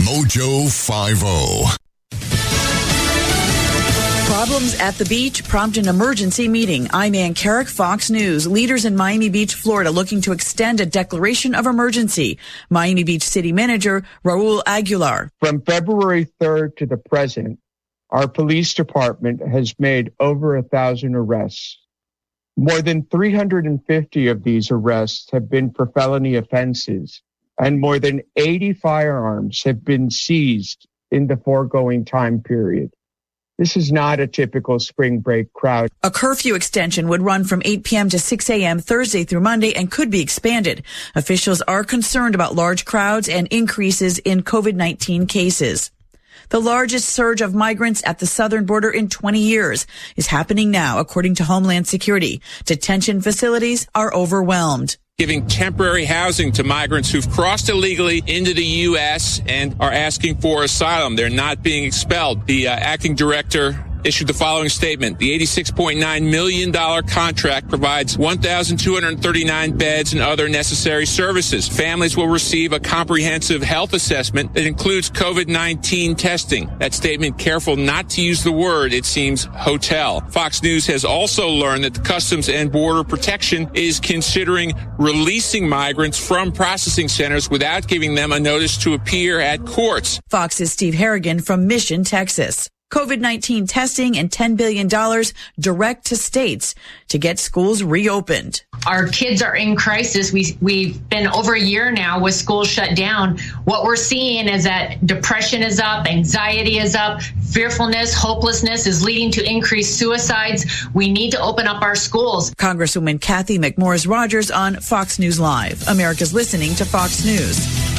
[0.00, 0.64] Mojo
[1.22, 1.76] oh.
[2.10, 4.32] 50.
[4.32, 6.88] Problems at the beach prompt an emergency meeting.
[6.90, 8.46] I'm Ann Carrick, Fox News.
[8.46, 12.38] Leaders in Miami Beach, Florida looking to extend a declaration of emergency.
[12.70, 15.30] Miami Beach City Manager Raul Aguila.
[15.40, 17.58] From February 3rd to the present,
[18.08, 21.78] our police department has made over a thousand arrests.
[22.56, 27.20] More than 350 of these arrests have been for felony offenses,
[27.60, 32.92] and more than 80 firearms have been seized in the foregoing time period.
[33.58, 35.90] This is not a typical spring break crowd.
[36.02, 38.08] A curfew extension would run from 8 p.m.
[38.10, 38.80] to 6 a.m.
[38.80, 40.82] Thursday through Monday and could be expanded.
[41.14, 45.90] Officials are concerned about large crowds and increases in COVID-19 cases.
[46.48, 49.86] The largest surge of migrants at the southern border in 20 years
[50.16, 52.40] is happening now, according to Homeland Security.
[52.64, 54.96] Detention facilities are overwhelmed.
[55.18, 59.40] Giving temporary housing to migrants who've crossed illegally into the U.S.
[59.46, 61.16] and are asking for asylum.
[61.16, 62.46] They're not being expelled.
[62.46, 65.18] The uh, acting director issued the following statement.
[65.18, 66.72] The $86.9 million
[67.06, 71.68] contract provides 1,239 beds and other necessary services.
[71.68, 76.70] Families will receive a comprehensive health assessment that includes COVID-19 testing.
[76.78, 80.20] That statement careful not to use the word, it seems, hotel.
[80.30, 86.18] Fox News has also learned that the Customs and Border Protection is considering releasing migrants
[86.18, 90.20] from processing centers without giving them a notice to appear at courts.
[90.28, 92.68] Fox's Steve Harrigan from Mission, Texas.
[92.92, 94.86] COVID-19 testing and $10 billion
[95.58, 96.74] direct to states
[97.08, 98.62] to get schools reopened.
[98.86, 100.32] Our kids are in crisis.
[100.32, 103.38] We, we've been over a year now with schools shut down.
[103.64, 109.32] What we're seeing is that depression is up, anxiety is up, fearfulness, hopelessness is leading
[109.32, 110.64] to increased suicides.
[110.94, 112.54] We need to open up our schools.
[112.54, 115.86] Congresswoman Cathy McMorris Rodgers on Fox News Live.
[115.88, 117.95] America's listening to Fox News.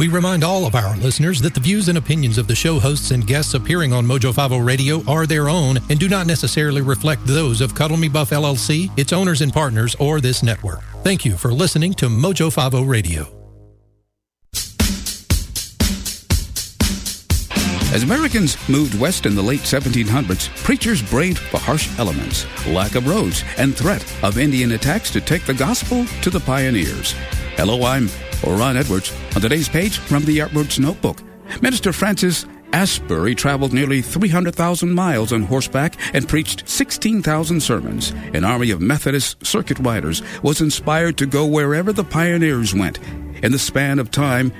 [0.00, 3.10] We remind all of our listeners that the views and opinions of the show hosts
[3.10, 7.26] and guests appearing on Mojo 50 Radio are their own and do not necessarily reflect
[7.26, 10.80] those of Cuddle Me Buff LLC, its owners and partners, or this network.
[11.02, 13.26] Thank you for listening to Mojo 50 Radio.
[17.92, 23.06] As Americans moved west in the late 1700s, preachers braved the harsh elements, lack of
[23.06, 27.12] roads, and threat of Indian attacks to take the gospel to the pioneers.
[27.56, 28.08] Hello, I'm
[28.44, 29.12] Ron Edwards.
[29.34, 31.22] On today's page from the Edwards Notebook,
[31.62, 38.10] Minister Francis Asbury traveled nearly 300,000 miles on horseback and preached 16,000 sermons.
[38.32, 42.98] An army of Methodist circuit riders was inspired to go wherever the pioneers went.
[43.42, 44.52] In the span of time,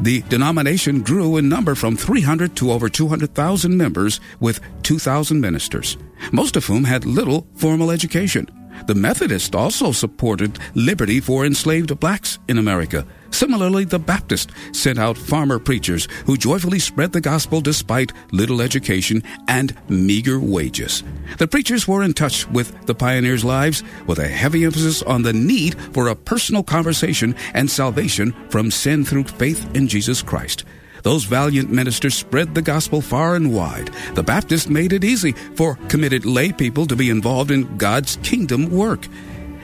[0.00, 5.96] the denomination grew in number from 300 to over 200,000 members with 2,000 ministers,
[6.32, 8.48] most of whom had little formal education.
[8.86, 13.06] The Methodists also supported liberty for enslaved blacks in America.
[13.30, 19.22] Similarly, the Baptist sent out farmer preachers who joyfully spread the gospel despite little education
[19.48, 21.02] and meager wages.
[21.38, 25.32] The preachers were in touch with the pioneers' lives with a heavy emphasis on the
[25.32, 30.64] need for a personal conversation and salvation from sin through faith in Jesus Christ.
[31.04, 33.90] Those valiant ministers spread the gospel far and wide.
[34.14, 38.70] The Baptist made it easy for committed lay people to be involved in God's kingdom
[38.70, 39.06] work.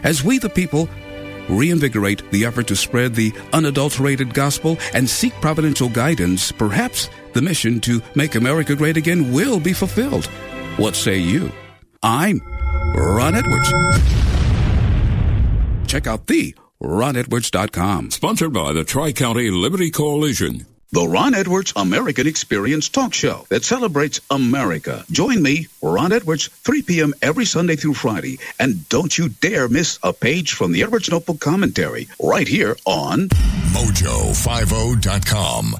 [0.02, 0.86] As we, the people,
[1.48, 7.80] reinvigorate the effort to spread the unadulterated gospel and seek providential guidance, perhaps the mission
[7.80, 10.26] to make America great again will be fulfilled.
[10.76, 11.50] What say you?
[12.02, 12.42] I'm
[12.94, 13.72] Ron Edwards.
[15.90, 18.10] Check out the ronedwards.com.
[18.10, 20.66] Sponsored by the Tri County Liberty Coalition.
[20.92, 25.04] The Ron Edwards American Experience Talk Show that celebrates America.
[25.08, 27.14] Join me, Ron Edwards, 3 p.m.
[27.22, 28.40] every Sunday through Friday.
[28.58, 33.28] And don't you dare miss a page from the Edwards Notebook commentary right here on
[33.70, 35.76] Mojo50.com.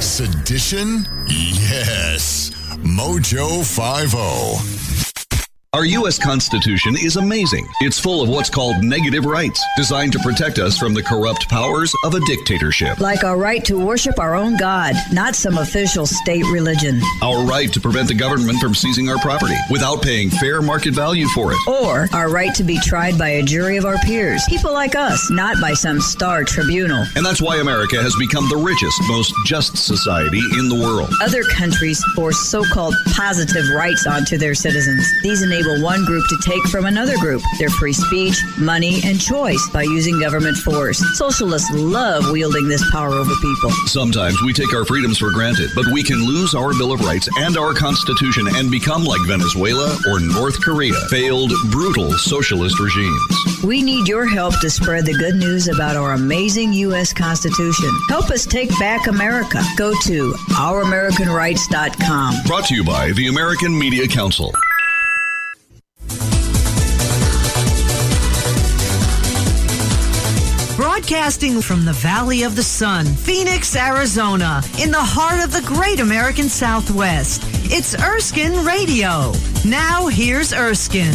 [0.00, 1.04] Sedition?
[1.28, 2.52] Yes.
[2.78, 4.89] Mojo 50.
[5.72, 6.18] Our U.S.
[6.18, 7.64] Constitution is amazing.
[7.80, 11.94] It's full of what's called negative rights, designed to protect us from the corrupt powers
[12.04, 12.98] of a dictatorship.
[12.98, 17.00] Like our right to worship our own God, not some official state religion.
[17.22, 21.28] Our right to prevent the government from seizing our property without paying fair market value
[21.28, 21.58] for it.
[21.68, 25.30] Or our right to be tried by a jury of our peers, people like us,
[25.30, 27.06] not by some star tribunal.
[27.14, 31.10] And that's why America has become the richest, most just society in the world.
[31.22, 35.08] Other countries force so called positive rights onto their citizens.
[35.22, 39.20] These enable enable one group to take from another group their free speech, money, and
[39.20, 41.02] choice by using government force.
[41.18, 43.70] Socialists love wielding this power over people.
[43.86, 47.28] Sometimes we take our freedoms for granted, but we can lose our Bill of Rights
[47.38, 53.62] and our Constitution and become like Venezuela or North Korea, failed, brutal socialist regimes.
[53.64, 57.12] We need your help to spread the good news about our amazing U.S.
[57.12, 57.90] Constitution.
[58.08, 59.62] Help us take back America.
[59.76, 62.34] Go to ouramericanrights.com.
[62.46, 64.52] Brought to you by the American Media Council.
[71.00, 75.98] Broadcasting from the Valley of the Sun, Phoenix, Arizona, in the heart of the great
[75.98, 77.40] American Southwest.
[77.72, 79.32] It's Erskine Radio.
[79.64, 81.14] Now, here's Erskine.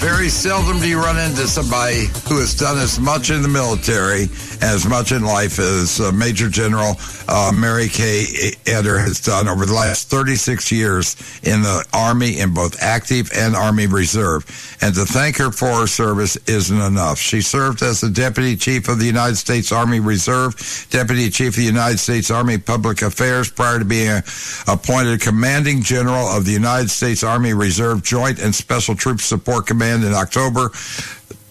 [0.00, 4.30] Very seldom do you run into somebody who has done as much in the military
[4.62, 6.96] as much in life as uh, Major General
[7.28, 8.24] uh, Mari K.
[8.66, 13.54] Eder has done over the last 36 years in the Army, in both active and
[13.54, 14.44] Army Reserve.
[14.80, 17.18] And to thank her for her service isn't enough.
[17.18, 20.54] She served as the Deputy Chief of the United States Army Reserve,
[20.90, 24.22] Deputy Chief of the United States Army Public Affairs prior to being
[24.68, 30.04] appointed Commanding General of the United States Army Reserve Joint and Special Troops Support Command
[30.04, 30.70] in October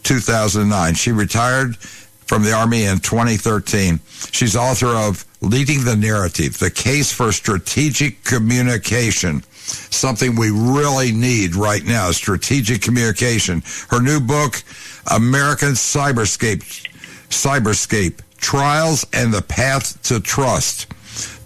[0.03, 0.93] 2009.
[0.93, 1.77] She retired
[2.25, 3.99] from the Army in 2013.
[4.31, 9.43] She's author of Leading the Narrative, The Case for Strategic Communication.
[9.53, 13.63] Something we really need right now, strategic communication.
[13.89, 14.63] Her new book,
[15.11, 16.61] American Cyberscape,
[17.29, 20.87] Cyberscape, Trials and the Path to Trust.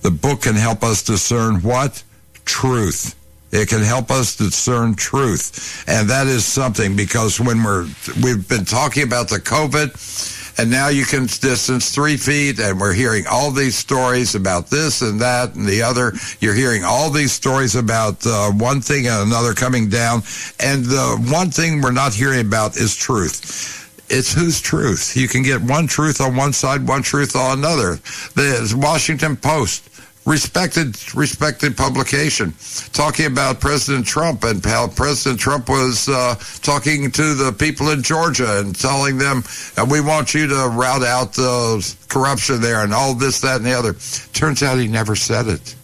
[0.01, 2.03] The book can help us discern what?
[2.45, 3.15] Truth.
[3.51, 5.83] It can help us discern truth.
[5.87, 7.87] And that is something because when we're,
[8.21, 12.93] we've been talking about the COVID, and now you can distance three feet, and we're
[12.93, 16.11] hearing all these stories about this and that and the other.
[16.41, 20.21] You're hearing all these stories about uh, one thing and another coming down,
[20.59, 23.77] and the one thing we're not hearing about is truth
[24.09, 25.15] it's whose truth.
[25.15, 27.99] You can get one truth on one side, one truth on another.
[28.33, 29.87] The Washington Post
[30.29, 32.53] respected respected publication
[32.93, 38.03] talking about President Trump and how President Trump was uh, talking to the people in
[38.03, 39.43] Georgia and telling them
[39.75, 43.65] uh, we want you to rout out the corruption there and all this that and
[43.65, 43.93] the other.
[44.33, 45.75] Turns out he never said it.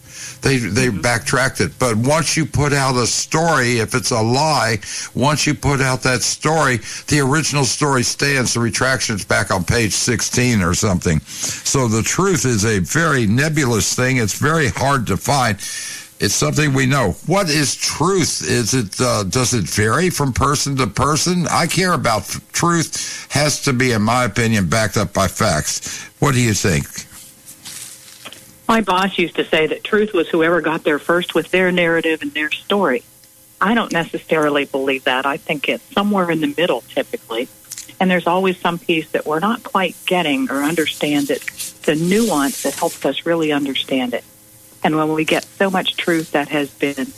[0.46, 1.00] They they mm-hmm.
[1.00, 1.76] backtracked it.
[1.76, 4.78] But once you put out a story, if it's a lie,
[5.12, 6.78] once you put out that story,
[7.08, 8.54] the original story stands.
[8.54, 11.18] The retraction's back on page 16 or something.
[11.18, 14.18] So the truth is a very nebulous thing.
[14.18, 15.56] It's very hard to find.
[16.18, 17.16] It's something we know.
[17.26, 18.48] What is truth?
[18.48, 21.48] Is it uh, does it vary from person to person?
[21.48, 23.26] I care about truth.
[23.30, 26.04] Has to be, in my opinion, backed up by facts.
[26.20, 26.86] What do you think?
[28.68, 32.22] My boss used to say that truth was whoever got there first with their narrative
[32.22, 33.04] and their story.
[33.60, 35.24] I don't necessarily believe that.
[35.24, 37.48] I think it's somewhere in the middle typically.
[37.98, 41.42] And there's always some piece that we're not quite getting or understand it,
[41.84, 44.24] the nuance that helps us really understand it.
[44.82, 47.12] And when we get so much truth that has been,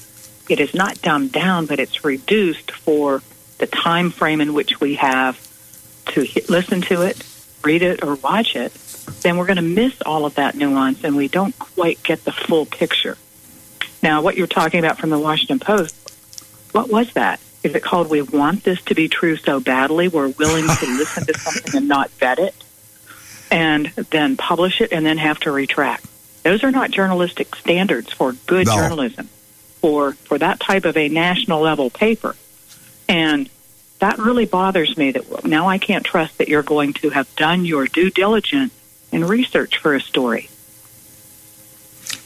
[0.49, 3.23] it is not dumbed down, but it's reduced for
[3.59, 5.41] the time frame in which we have
[6.07, 7.23] to listen to it,
[7.65, 8.73] read it, or watch it,
[9.23, 12.33] then we're going to miss all of that nuance and we don't quite get the
[12.33, 13.17] full picture.
[14.03, 15.95] Now, what you're talking about from the Washington Post,
[16.73, 17.41] what was that?
[17.63, 20.09] Is it called We Want This to Be True So Badly?
[20.09, 22.55] We're willing to listen to something and not vet it
[23.51, 26.07] and then publish it and then have to retract.
[26.45, 28.77] Those are not journalistic standards for good no.
[28.77, 29.29] journalism
[29.81, 32.37] for, for that type of a national level paper.
[33.09, 33.49] And
[33.99, 37.65] that really bothers me that now I can't trust that you're going to have done
[37.65, 38.73] your due diligence
[39.13, 40.49] and research for a story.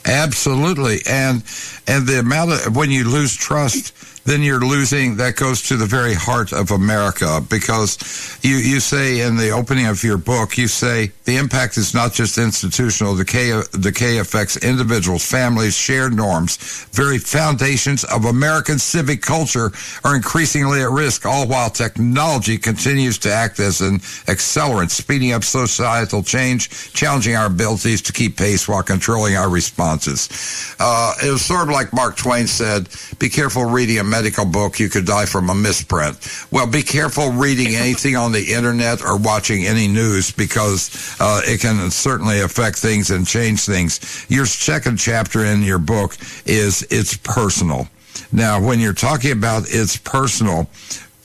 [0.04, 1.44] Absolutely, and
[1.86, 5.16] and the amount of when you lose trust then you're losing.
[5.16, 9.86] That goes to the very heart of America because you, you say in the opening
[9.86, 13.16] of your book, you say the impact is not just institutional.
[13.16, 16.56] Decay, decay affects individuals, families, shared norms.
[16.92, 19.70] Very foundations of American civic culture
[20.04, 25.44] are increasingly at risk, all while technology continues to act as an accelerant, speeding up
[25.44, 30.74] societal change, challenging our abilities to keep pace while controlling our responses.
[30.78, 32.88] Uh, it was sort of like Mark Twain said,
[33.18, 36.18] be careful reading medical book, you could die from a misprint.
[36.50, 41.60] Well, be careful reading anything on the internet or watching any news because uh, it
[41.60, 44.26] can certainly affect things and change things.
[44.28, 47.88] Your second chapter in your book is it's personal.
[48.30, 50.68] Now, when you're talking about it's personal,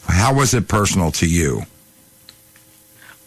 [0.07, 1.63] how was it personal to you?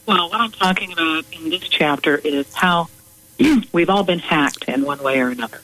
[0.06, 2.88] Well, what I'm talking about in this chapter is how
[3.72, 5.60] we've all been hacked in one way or another.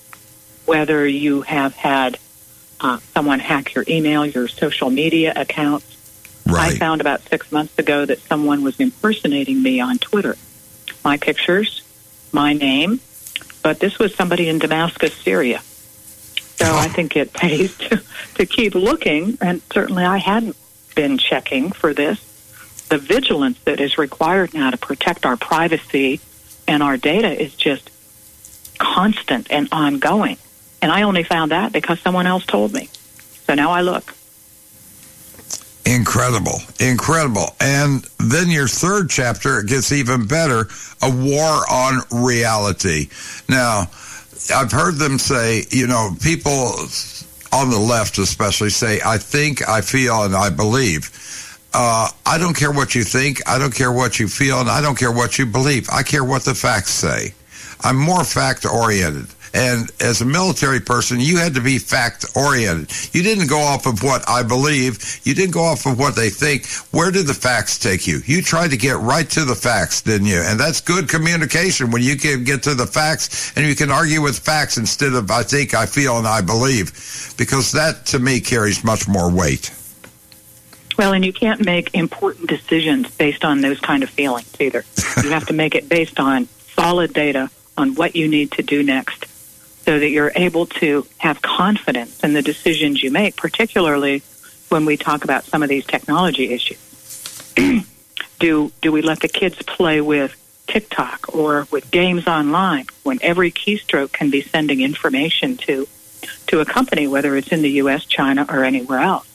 [0.67, 2.19] Whether you have had
[2.81, 5.93] uh, someone hack your email, your social media accounts.
[6.47, 6.73] Right.
[6.73, 10.37] I found about six months ago that someone was impersonating me on Twitter.
[11.05, 11.83] My pictures,
[12.33, 13.01] my name,
[13.63, 15.61] but this was somebody in Damascus, Syria.
[16.57, 18.03] So I think it pays to,
[18.37, 20.57] to keep looking, and certainly I hadn't
[20.95, 22.21] been checking for this.
[22.89, 26.21] The vigilance that is required now to protect our privacy
[26.69, 27.91] and our data is just
[28.79, 30.39] constant and ongoing.
[30.87, 32.89] And I only found that because someone else told me.
[33.45, 34.15] So now I look.
[35.85, 36.61] Incredible.
[36.79, 37.57] Incredible.
[37.61, 40.69] And then your third chapter gets even better
[41.03, 43.09] a war on reality.
[43.49, 43.91] Now,
[44.55, 46.77] I've heard them say, you know, people
[47.53, 51.11] on the left especially say, I think, I feel, and I believe.
[51.75, 53.41] Uh, I don't care what you think.
[53.49, 55.89] I don't care what you feel, and I don't care what you believe.
[55.91, 57.35] I care what the facts say.
[57.81, 59.27] I'm more fact oriented.
[59.57, 62.93] And as a military person, you had to be fact oriented.
[63.15, 65.19] You didn't go off of what I believe.
[65.25, 66.67] You didn't go off of what they think.
[66.93, 68.21] Where did the facts take you?
[68.27, 70.43] You tried to get right to the facts, didn't you?
[70.43, 74.21] And that's good communication when you can get to the facts and you can argue
[74.21, 76.93] with facts instead of I think, I feel, and I believe,
[77.39, 79.71] because that to me carries much more weight.
[80.99, 84.85] Well, and you can't make important decisions based on those kind of feelings either.
[85.23, 88.83] you have to make it based on solid data on what you need to do
[88.83, 89.25] next
[89.87, 94.21] so that you're able to have confidence in the decisions you make, particularly
[94.69, 96.79] when we talk about some of these technology issues.
[98.41, 100.35] do do we let the kids play with
[100.67, 105.87] TikTok or with games online when every keystroke can be sending information to
[106.49, 109.29] to a company, whether it's in the U.S., China, or anywhere else?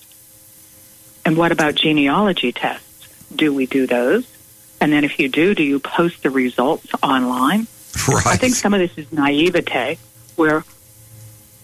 [1.26, 3.08] And what about genealogy tests?
[3.34, 4.28] Do we do those?
[4.82, 7.68] And then if you do, do you post the results online?
[8.08, 8.28] Right.
[8.28, 9.98] I think some of this is naivete,
[10.36, 10.64] where,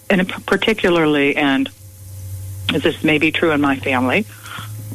[0.10, 1.69] and particularly, and
[2.72, 4.26] this may be true in my family,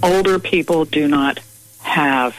[0.03, 1.40] older people do not
[1.81, 2.39] have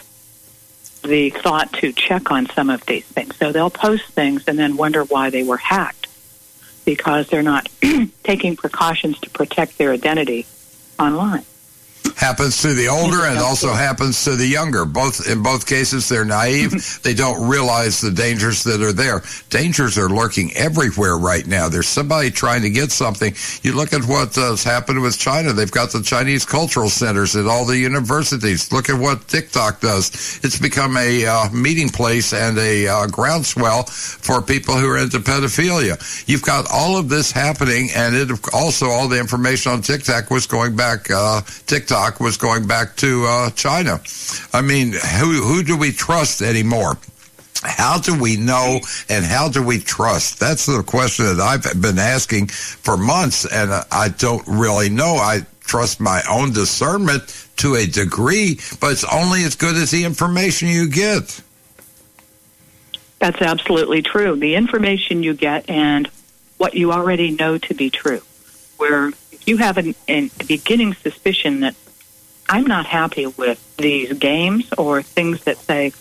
[1.02, 3.36] the thought to check on some of these things.
[3.36, 6.08] So they'll post things and then wonder why they were hacked
[6.84, 7.68] because they're not
[8.22, 10.46] taking precautions to protect their identity
[10.98, 11.44] online
[12.16, 14.84] happens to the older and also happens to the younger.
[14.84, 17.00] Both in both cases, they're naive.
[17.02, 19.22] they don't realize the dangers that are there.
[19.50, 21.68] Dangers are lurking everywhere right now.
[21.68, 23.34] There's somebody trying to get something.
[23.62, 25.52] You look at what uh, has happened with China.
[25.52, 28.72] They've got the Chinese cultural centers at all the universities.
[28.72, 30.40] Look at what TikTok does.
[30.42, 35.18] It's become a uh, meeting place and a uh, groundswell for people who are into
[35.18, 35.98] pedophilia.
[36.28, 40.46] You've got all of this happening, and it also all the information on TikTok was
[40.46, 41.10] going back.
[41.10, 44.00] Uh, TikTok stock was going back to uh, China.
[44.52, 46.98] I mean, who who do we trust anymore?
[47.62, 50.38] How do we know and how do we trust?
[50.38, 55.14] That's the question that I've been asking for months, and I don't really know.
[55.16, 57.22] I trust my own discernment
[57.56, 61.40] to a degree, but it's only as good as the information you get.
[63.18, 64.36] That's absolutely true.
[64.36, 66.10] The information you get and
[66.58, 68.20] what you already know to be true.
[68.76, 71.74] Where if you have an, an, a beginning suspicion that
[72.48, 75.92] I'm not happy with these games or things that say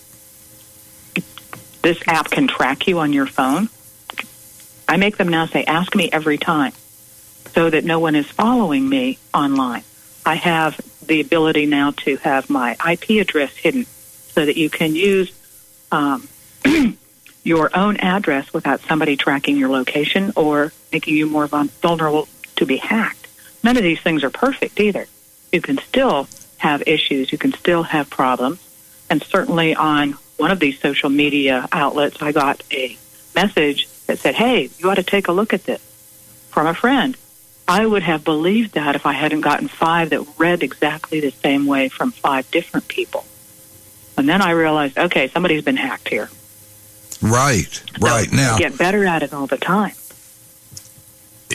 [1.82, 3.70] this app can track you on your phone.
[4.88, 6.74] I make them now say, ask me every time
[7.53, 9.84] so that no one is following me online.
[10.26, 14.95] I have the ability now to have my IP address hidden so that you can
[14.95, 15.32] use
[15.91, 16.28] um,
[17.44, 22.78] your own address without somebody tracking your location or making you more vulnerable to be
[22.78, 23.28] hacked.
[23.64, 25.07] None of these things are perfect either
[25.54, 26.28] you can still
[26.58, 28.60] have issues, you can still have problems.
[29.10, 32.98] And certainly on one of these social media outlets, I got a
[33.36, 35.82] message that said, Hey, you ought to take a look at this
[36.50, 37.18] from a friend.
[37.68, 41.66] I would have believed that if I hadn't gotten five that read exactly the same
[41.66, 43.26] way from five different people.
[44.18, 46.30] And then I realized, okay, somebody's been hacked here.
[47.22, 48.30] Right, right.
[48.30, 49.94] So now, get better at it all the time.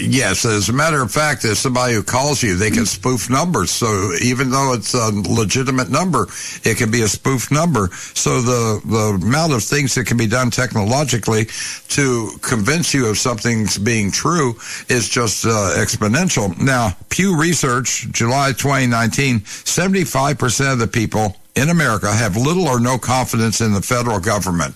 [0.01, 3.70] Yes, as a matter of fact, as somebody who calls you, they can spoof numbers.
[3.70, 6.27] So even though it's a legitimate number,
[6.65, 7.89] it can be a spoof number.
[8.15, 11.47] So the, the amount of things that can be done technologically
[11.89, 14.55] to convince you of something's being true
[14.89, 16.59] is just uh, exponential.
[16.61, 22.99] Now, Pew Research, July 2019, 75% of the people in America have little or no
[22.99, 24.75] confidence in the federal government.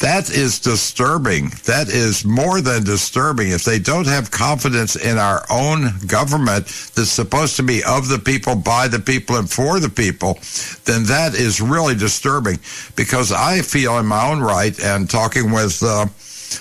[0.00, 1.50] That is disturbing.
[1.66, 3.50] That is more than disturbing.
[3.50, 8.18] If they don't have confidence in our own government that's supposed to be of the
[8.18, 10.38] people, by the people, and for the people,
[10.84, 12.58] then that is really disturbing
[12.96, 16.06] because I feel in my own right and talking with, uh,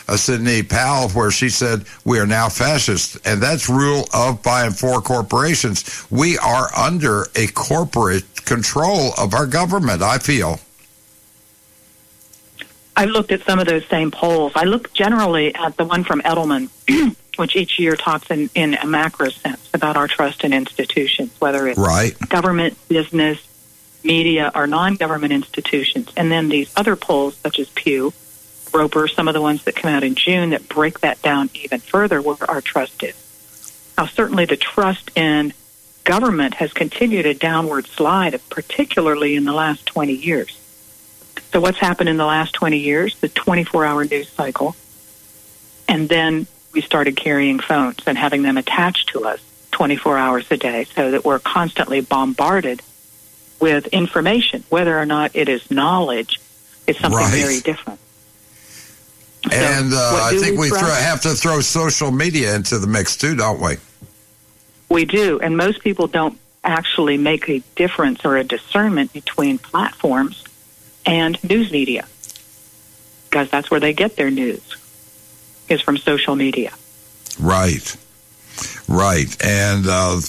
[0.08, 3.18] uh, Sidney Powell, where she said, We are now fascist.
[3.26, 6.06] And that's rule of, by, and for corporations.
[6.10, 10.60] We are under a corporate control of our government, I feel.
[12.96, 14.54] I've looked at some of those same polls.
[14.56, 16.70] I look generally at the one from Edelman,
[17.38, 21.68] which each year talks in, in a macro sense about our trust in institutions, whether
[21.68, 22.18] it's right.
[22.30, 23.40] government, business,
[24.04, 26.12] media, or non government institutions.
[26.16, 28.14] And then these other polls, such as Pew,
[28.74, 31.80] Roper, some of the ones that come out in June that break that down even
[31.80, 33.16] further, where our trust is.
[33.98, 35.54] Now, certainly the trust in
[36.04, 40.58] government has continued a downward slide, particularly in the last 20 years.
[41.54, 43.16] So what's happened in the last 20 years?
[43.20, 44.76] The 24-hour news cycle.
[45.88, 50.58] And then we started carrying phones and having them attached to us 24 hours a
[50.58, 52.82] day so that we're constantly bombarded
[53.60, 54.64] with information.
[54.70, 56.40] Whether or not it is knowledge
[56.88, 57.32] is something right.
[57.32, 58.00] very different.
[59.52, 63.16] And uh, I think we, we throw, have to throw social media into the mix
[63.16, 63.76] too, don't we?
[64.90, 65.40] We do.
[65.40, 70.43] And most people don't actually make a difference or a discernment between platforms
[71.06, 72.08] and news media
[73.30, 74.78] because that's where they get their news
[75.70, 76.72] is from social media.
[77.40, 77.98] Right.
[78.88, 79.44] Right.
[79.44, 80.20] And uh,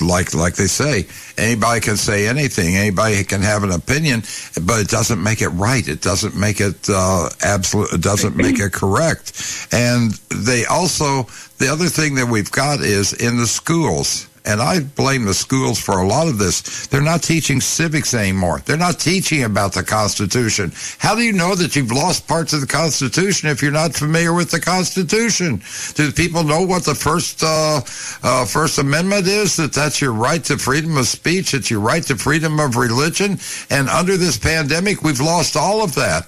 [0.00, 1.06] like like they say,
[1.36, 2.74] anybody can say anything.
[2.76, 4.22] Anybody can have an opinion,
[4.62, 5.86] but it doesn't make it right.
[5.86, 7.92] It doesn't make it uh, absolute.
[7.92, 9.68] It doesn't make it correct.
[9.72, 11.24] And they also
[11.58, 15.80] the other thing that we've got is in the schools and I blame the schools
[15.80, 16.86] for a lot of this.
[16.86, 18.60] They're not teaching civics anymore.
[18.64, 20.72] They're not teaching about the Constitution.
[20.98, 24.34] How do you know that you've lost parts of the Constitution if you're not familiar
[24.34, 25.62] with the Constitution?
[25.94, 27.80] Do people know what the first uh,
[28.22, 29.56] uh, First Amendment is?
[29.56, 31.54] That that's your right to freedom of speech.
[31.54, 33.38] It's your right to freedom of religion.
[33.70, 36.26] And under this pandemic, we've lost all of that.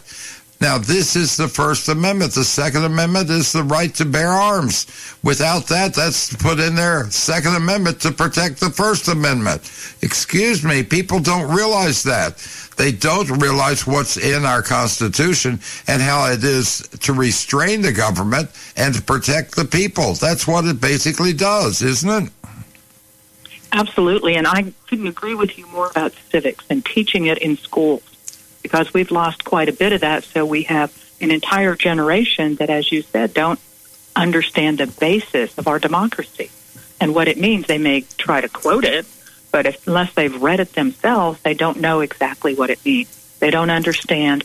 [0.58, 2.32] Now, this is the First Amendment.
[2.32, 4.86] The Second Amendment is the right to bear arms.
[5.22, 9.70] Without that, that's put in there, Second Amendment to protect the First Amendment.
[10.00, 12.38] Excuse me, people don't realize that.
[12.78, 18.50] They don't realize what's in our Constitution and how it is to restrain the government
[18.76, 20.14] and to protect the people.
[20.14, 22.32] That's what it basically does, isn't it?
[23.72, 28.02] Absolutely, and I couldn't agree with you more about civics and teaching it in schools
[28.66, 30.24] because we've lost quite a bit of that.
[30.24, 33.60] So we have an entire generation that, as you said, don't
[34.16, 36.50] understand the basis of our democracy
[37.00, 37.68] and what it means.
[37.68, 39.06] They may try to quote it,
[39.52, 43.08] but if, unless they've read it themselves, they don't know exactly what it means.
[43.38, 44.42] They don't understand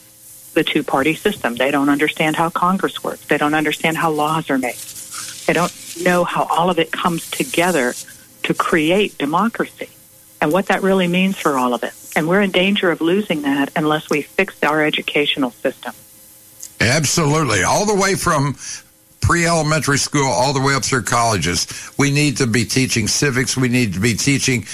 [0.53, 1.56] the two party system.
[1.56, 3.25] They don't understand how Congress works.
[3.25, 4.75] They don't understand how laws are made.
[5.48, 7.95] They don't know how all of it comes together
[8.43, 9.90] to create democracy
[10.42, 11.94] and what that really means for all of it.
[12.16, 15.94] And we're in danger of losing that unless we fix our educational system.
[16.82, 17.64] Absolutely.
[17.64, 18.58] All the way from
[19.22, 21.68] pre elementary school all the way up through colleges.
[21.98, 23.56] We need to be teaching civics.
[23.56, 24.66] We need to be teaching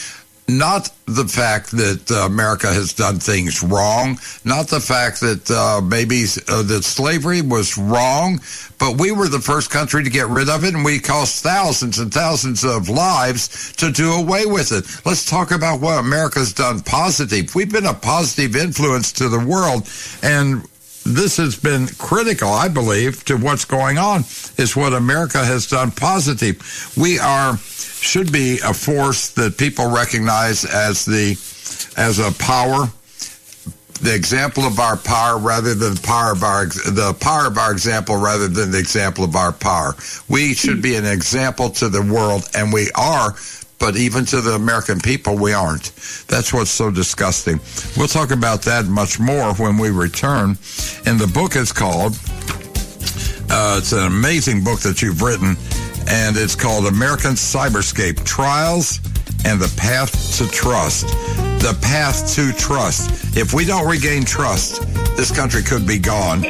[0.48, 5.82] not the fact that uh, America has done things wrong, not the fact that uh,
[5.82, 8.40] maybe uh, that slavery was wrong,
[8.80, 12.00] but we were the first country to get rid of it, and we cost thousands
[12.00, 15.06] and thousands of lives to do away with it.
[15.06, 17.54] Let's talk about what America's done positive.
[17.54, 19.90] We've been a positive influence to the world,
[20.24, 20.64] and
[21.06, 24.22] this has been critical, I believe, to what's going on,
[24.58, 26.62] is what America has done positive.
[26.98, 27.58] We are
[28.08, 31.32] should be a force that people recognize as the
[31.98, 32.88] as a power
[34.02, 37.72] the example of our power rather than the power of our the power of our
[37.72, 39.96] example rather than the example of our power.
[40.30, 43.36] We should be an example to the world, and we are.
[43.80, 45.92] But even to the American people, we aren't.
[46.28, 47.60] That's what's so disgusting.
[47.96, 50.58] We'll talk about that much more when we return.
[51.06, 52.18] And the book is called.
[53.50, 55.58] Uh, it's an amazing book that you've written
[56.08, 59.00] and it's called American Cyberscape Trials
[59.46, 61.08] and the Path to Trust.
[61.62, 63.38] The Path to Trust.
[63.38, 64.82] If we don't regain trust,
[65.18, 66.44] this country could be gone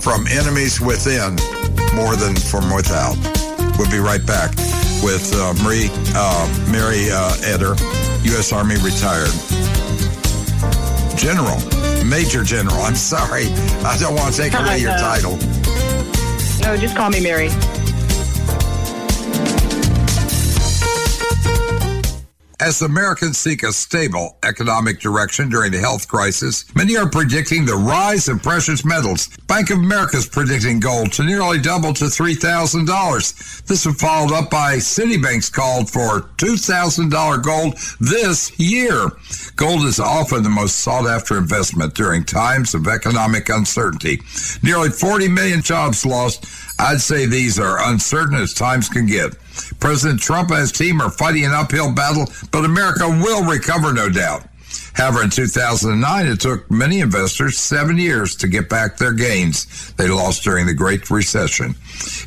[0.00, 1.36] from enemies within
[1.94, 3.16] more than from without.
[3.78, 4.50] We'll be right back
[5.02, 7.74] with uh, Marie, uh, Mari uh, Eder,
[8.32, 8.52] U.S.
[8.52, 9.32] Army retired.
[11.16, 11.58] General,
[12.04, 12.80] Major General.
[12.82, 13.46] I'm sorry.
[13.84, 15.36] I don't want to take away your title.
[16.62, 17.50] No, just call me Mari.
[22.58, 27.74] As Americans seek a stable economic direction during the health crisis, many are predicting the
[27.74, 29.28] rise in precious metals.
[29.46, 33.66] Bank of America is predicting gold to nearly double to $3,000.
[33.66, 39.10] This was followed up by Citibank's call for $2,000 gold this year.
[39.56, 44.22] Gold is often the most sought after investment during times of economic uncertainty.
[44.62, 46.46] Nearly 40 million jobs lost.
[46.78, 49.34] I'd say these are uncertain as times can get.
[49.80, 54.08] President Trump and his team are fighting an uphill battle, but America will recover, no
[54.08, 54.44] doubt.
[54.96, 60.08] However, in 2009, it took many investors seven years to get back their gains they
[60.08, 61.74] lost during the Great Recession.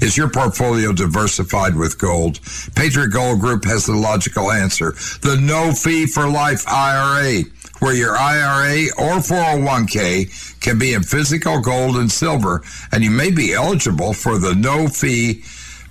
[0.01, 2.39] Is your portfolio diversified with gold?
[2.75, 4.91] Patriot Gold Group has the logical answer.
[5.21, 7.43] The no fee for life IRA,
[7.79, 13.31] where your IRA or 401k can be in physical gold and silver, and you may
[13.31, 15.43] be eligible for the no fee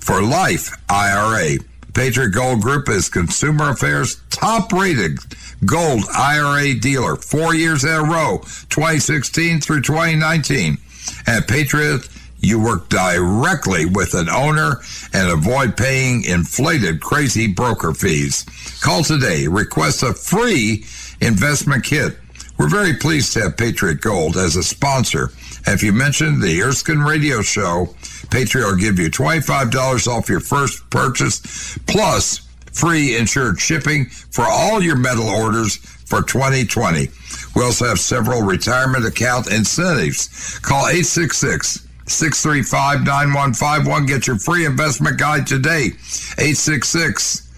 [0.08, 1.58] for life IRA.
[1.92, 5.18] Patriot Gold Group is Consumer Affairs top rated
[5.66, 8.38] gold IRA dealer four years in a row,
[8.70, 10.78] 2016 through 2019.
[11.26, 12.08] At Patriot,
[12.40, 14.80] you work directly with an owner
[15.12, 18.46] and avoid paying inflated, crazy broker fees.
[18.80, 19.46] Call today.
[19.46, 20.86] Request a free
[21.20, 22.16] investment kit.
[22.58, 25.32] We're very pleased to have Patriot Gold as a sponsor.
[25.66, 27.94] If you mention the Erskine Radio Show,
[28.30, 32.38] Patriot will give you $25 off your first purchase, plus
[32.72, 37.08] free insured shipping for all your metal orders for 2020.
[37.54, 40.58] We also have several retirement account incentives.
[40.60, 44.06] Call 866 635 9151.
[44.06, 45.92] Get your free investment guide today.
[46.38, 47.48] 866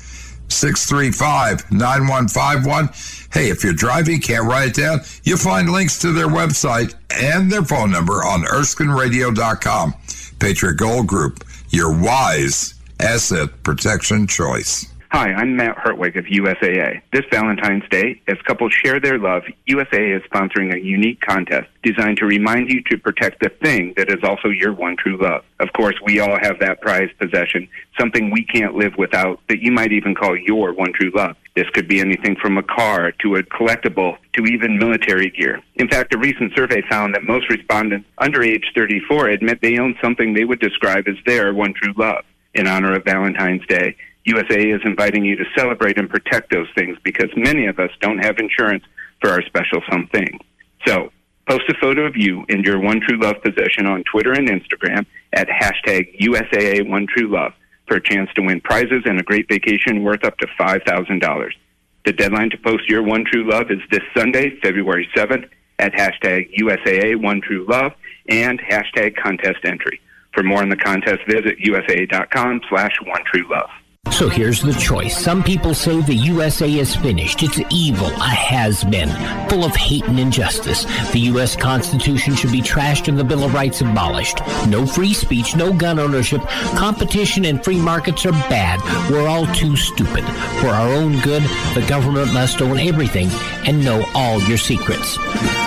[0.48, 2.88] 635 9151.
[3.32, 7.50] Hey, if you're driving, can't write it down, you'll find links to their website and
[7.50, 9.94] their phone number on ErskineRadio.com.
[10.40, 14.86] Patriot Gold Group, your wise asset protection choice.
[15.12, 17.02] Hi, I'm Matt Hartwig of USAA.
[17.12, 22.18] This Valentine's Day, as couples share their love, USAA is sponsoring a unique contest designed
[22.18, 25.42] to remind you to protect the thing that is also your one true love.
[25.58, 29.72] Of course, we all have that prized possession, something we can't live without that you
[29.72, 31.34] might even call your one true love.
[31.56, 35.60] This could be anything from a car to a collectible to even military gear.
[35.74, 39.96] In fact, a recent survey found that most respondents under age 34 admit they own
[40.00, 42.24] something they would describe as their one true love.
[42.52, 43.94] In honor of Valentine's Day,
[44.26, 48.24] USAA is inviting you to celebrate and protect those things because many of us don't
[48.24, 48.84] have insurance
[49.20, 50.38] for our special something.
[50.86, 51.10] So,
[51.48, 55.06] post a photo of you and your one true love possession on Twitter and Instagram
[55.32, 57.52] at hashtag USAA One True Love
[57.86, 61.50] for a chance to win prizes and a great vacation worth up to $5,000.
[62.04, 66.54] The deadline to post your one true love is this Sunday, February 7th at hashtag
[66.58, 67.92] USAA One True Love
[68.28, 70.00] and hashtag contest entry.
[70.32, 73.70] For more on the contest, visit usaa.com slash one true love.
[74.20, 75.16] So here's the choice.
[75.16, 77.42] Some people say the USA is finished.
[77.42, 79.08] It's evil, a has been,
[79.48, 80.84] full of hate and injustice.
[81.12, 81.56] The U.S.
[81.56, 84.40] Constitution should be trashed and the Bill of Rights abolished.
[84.66, 86.42] No free speech, no gun ownership.
[86.76, 88.80] Competition and free markets are bad.
[89.10, 90.24] We're all too stupid.
[90.60, 91.42] For our own good,
[91.74, 93.28] the government must own everything
[93.66, 95.16] and know all your secrets.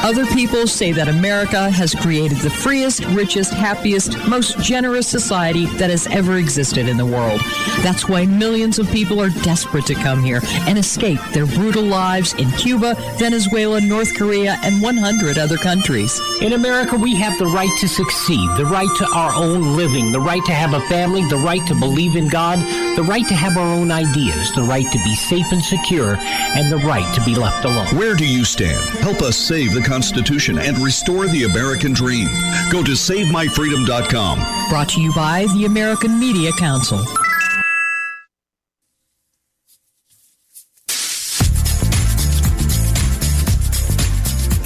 [0.04, 5.90] Other people say that America has created the freest, richest, happiest, most generous society that
[5.90, 7.40] has ever existed in the world.
[7.82, 12.34] That's why millions of people are desperate to come here and escape their brutal lives
[12.34, 16.20] in Cuba, Venezuela, North Korea, and 100 other countries.
[16.42, 20.20] In America, we have the right to succeed, the right to our own living, the
[20.20, 22.60] right to have a family, the right to believe in God,
[22.96, 26.72] the right to have our own ideas, the right to be safe and secure, and
[26.72, 27.88] the right to be left alone.
[27.98, 28.82] Where do you stand?
[29.00, 32.28] Help us save the Constitution and restore the American dream.
[32.72, 34.70] Go to SaveMyFreedom.com.
[34.70, 37.04] Brought to you by the American Media Council.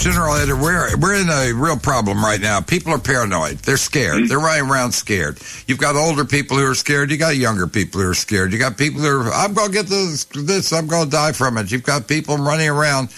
[0.07, 2.61] General Eder, we're, we're in a real problem right now.
[2.61, 3.57] People are paranoid.
[3.57, 4.15] They're scared.
[4.15, 4.27] Mm-hmm.
[4.27, 5.37] They're running around scared.
[5.67, 7.11] You've got older people who are scared.
[7.11, 8.53] You got younger people who are scared.
[8.53, 11.33] You got people who are, I'm going to get this, this, I'm going to die
[11.33, 11.73] from it.
[11.73, 13.09] You've got people running around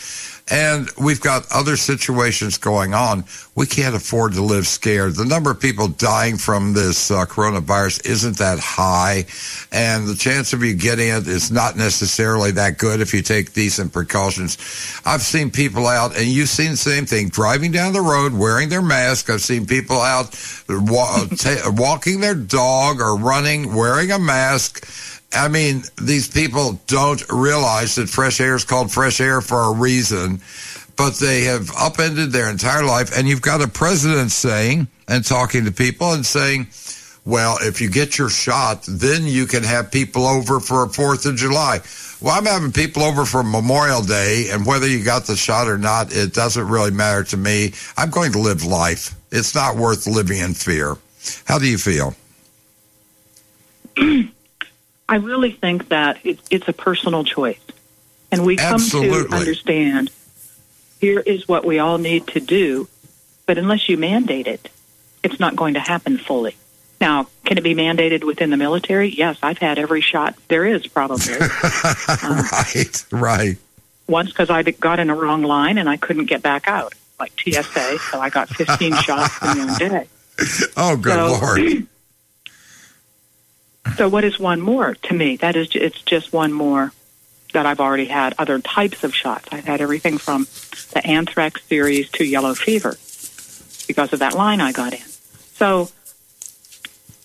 [0.49, 3.23] and we've got other situations going on.
[3.55, 5.15] We can't afford to live scared.
[5.15, 9.25] The number of people dying from this uh, coronavirus isn't that high,
[9.71, 13.53] and the chance of you getting it is not necessarily that good if you take
[13.53, 14.57] decent precautions.
[15.05, 18.69] I've seen people out, and you've seen the same thing, driving down the road wearing
[18.69, 19.29] their mask.
[19.29, 20.35] I've seen people out
[20.69, 24.87] wa- ta- walking their dog or running wearing a mask
[25.31, 29.73] I mean, these people don't realize that fresh air is called fresh air for a
[29.73, 30.41] reason,
[30.95, 33.15] but they have upended their entire life.
[33.15, 36.67] And you've got a president saying and talking to people and saying,
[37.25, 41.27] well, if you get your shot, then you can have people over for a 4th
[41.27, 41.79] of July.
[42.21, 45.77] Well, I'm having people over for Memorial Day, and whether you got the shot or
[45.77, 47.73] not, it doesn't really matter to me.
[47.97, 49.15] I'm going to live life.
[49.31, 50.97] It's not worth living in fear.
[51.45, 52.15] How do you feel?
[55.09, 57.59] I really think that it, it's a personal choice.
[58.31, 59.27] And we come Absolutely.
[59.29, 60.11] to understand
[61.01, 62.87] here is what we all need to do,
[63.47, 64.69] but unless you mandate it,
[65.23, 66.55] it's not going to happen fully.
[67.01, 69.09] Now, can it be mandated within the military?
[69.09, 71.33] Yes, I've had every shot there is, probably.
[71.33, 71.39] um,
[72.51, 73.57] right, right.
[74.07, 77.31] Once because I got in a wrong line and I couldn't get back out, like
[77.39, 80.07] TSA, so I got 15 shots in one day.
[80.77, 81.87] Oh, good So- Lord.
[83.95, 85.35] So what is one more to me?
[85.37, 86.91] That is, it's just one more
[87.53, 89.49] that I've already had other types of shots.
[89.51, 90.47] I've had everything from
[90.93, 92.97] the anthrax series to yellow fever
[93.87, 95.05] because of that line I got in.
[95.55, 95.89] So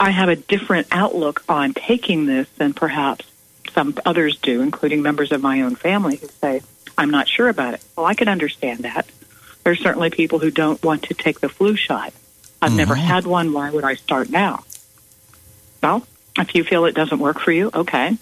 [0.01, 3.26] I have a different outlook on taking this than perhaps
[3.73, 6.62] some others do, including members of my own family who say,
[6.97, 7.84] I'm not sure about it.
[7.97, 9.07] Well, I can understand that.
[9.65, 12.12] There's certainly people who don't want to take the flu shot.
[12.62, 13.07] I've never mm-hmm.
[13.07, 13.52] had one.
[13.52, 14.65] Why would I start now?
[15.83, 16.07] Well,
[16.38, 18.16] if you feel it doesn't work for you, okay.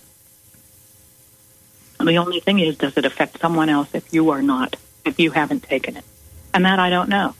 [1.99, 5.31] The only thing is, does it affect someone else if you are not, if you
[5.31, 6.05] haven't taken it?
[6.52, 7.34] And that I don't know.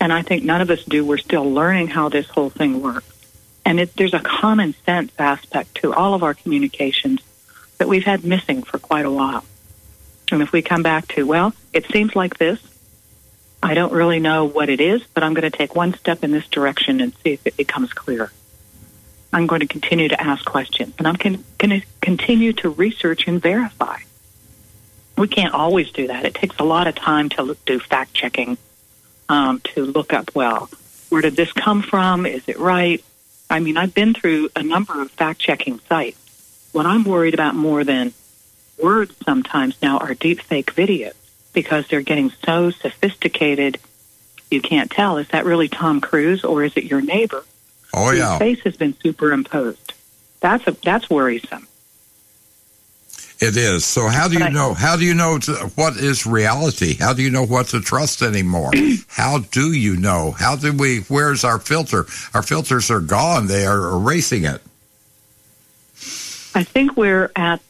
[0.00, 1.04] And I think none of us do.
[1.04, 3.06] We're still learning how this whole thing works.
[3.64, 7.20] And it, there's a common sense aspect to all of our communications
[7.78, 9.44] that we've had missing for quite a while.
[10.32, 12.58] And if we come back to, well, it seems like this,
[13.62, 16.30] I don't really know what it is, but I'm going to take one step in
[16.30, 18.32] this direction and see if it becomes clear.
[19.32, 23.40] I'm going to continue to ask questions, and I'm going to continue to research and
[23.40, 23.98] verify.
[25.16, 26.24] We can't always do that.
[26.24, 28.58] It takes a lot of time to do fact checking,
[29.28, 30.68] um, to look up, well,
[31.10, 32.26] where did this come from?
[32.26, 33.04] Is it right?
[33.48, 36.18] I mean, I've been through a number of fact checking sites,
[36.72, 38.12] what I'm worried about more than
[38.80, 41.14] words sometimes now are deep fake videos
[41.52, 43.78] because they're getting so sophisticated
[44.50, 47.44] you can't tell is that really Tom Cruise or is it your neighbor?
[47.94, 48.32] Oh yeah.
[48.32, 49.94] His face has been superimposed.
[50.40, 51.66] That's a that's worrisome.
[53.40, 53.86] It is.
[53.86, 54.74] So how do you know?
[54.74, 56.94] How do you know to, what is reality?
[56.94, 58.70] How do you know what to trust anymore?
[59.08, 60.32] how do you know?
[60.32, 61.00] How do we?
[61.08, 62.06] Where's our filter?
[62.34, 63.46] Our filters are gone.
[63.46, 64.60] They are erasing it.
[66.54, 67.60] I think we're at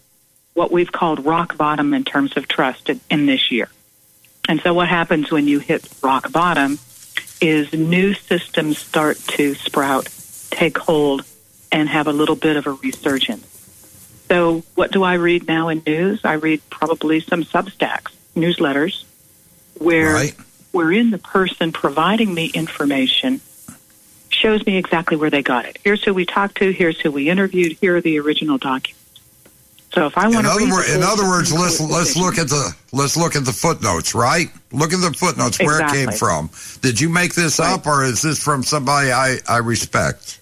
[0.55, 3.71] what we've called rock bottom in terms of trust in, in this year.
[4.49, 6.79] And so what happens when you hit rock bottom
[7.41, 10.09] is new systems start to sprout,
[10.51, 11.25] take hold,
[11.73, 13.47] and have a little bit of a resurgence.
[14.29, 16.21] So what do I read now in news?
[16.25, 19.05] I read probably some Substacks, newsletters,
[19.79, 20.35] where Right.
[20.73, 23.41] wherein the person providing me information
[24.29, 25.79] shows me exactly where they got it.
[25.83, 26.71] Here's who we talked to.
[26.73, 27.77] Here's who we interviewed.
[27.81, 29.00] Here are the original documents.
[29.93, 32.75] So if I want In to other, in other words, let's let's look at the
[32.93, 34.49] let's look at the footnotes, right?
[34.71, 36.49] Look at the footnotes where it came from.
[36.81, 40.41] Did you make this up, or is this from somebody I I respect?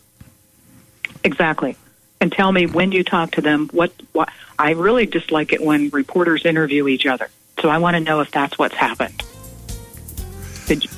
[1.24, 1.76] Exactly.
[2.20, 4.28] And tell me when you talk to them, what, what,
[4.58, 7.28] I really dislike it when reporters interview each other.
[7.60, 9.22] So I want to know if that's what's happened.
[10.66, 10.90] Did you,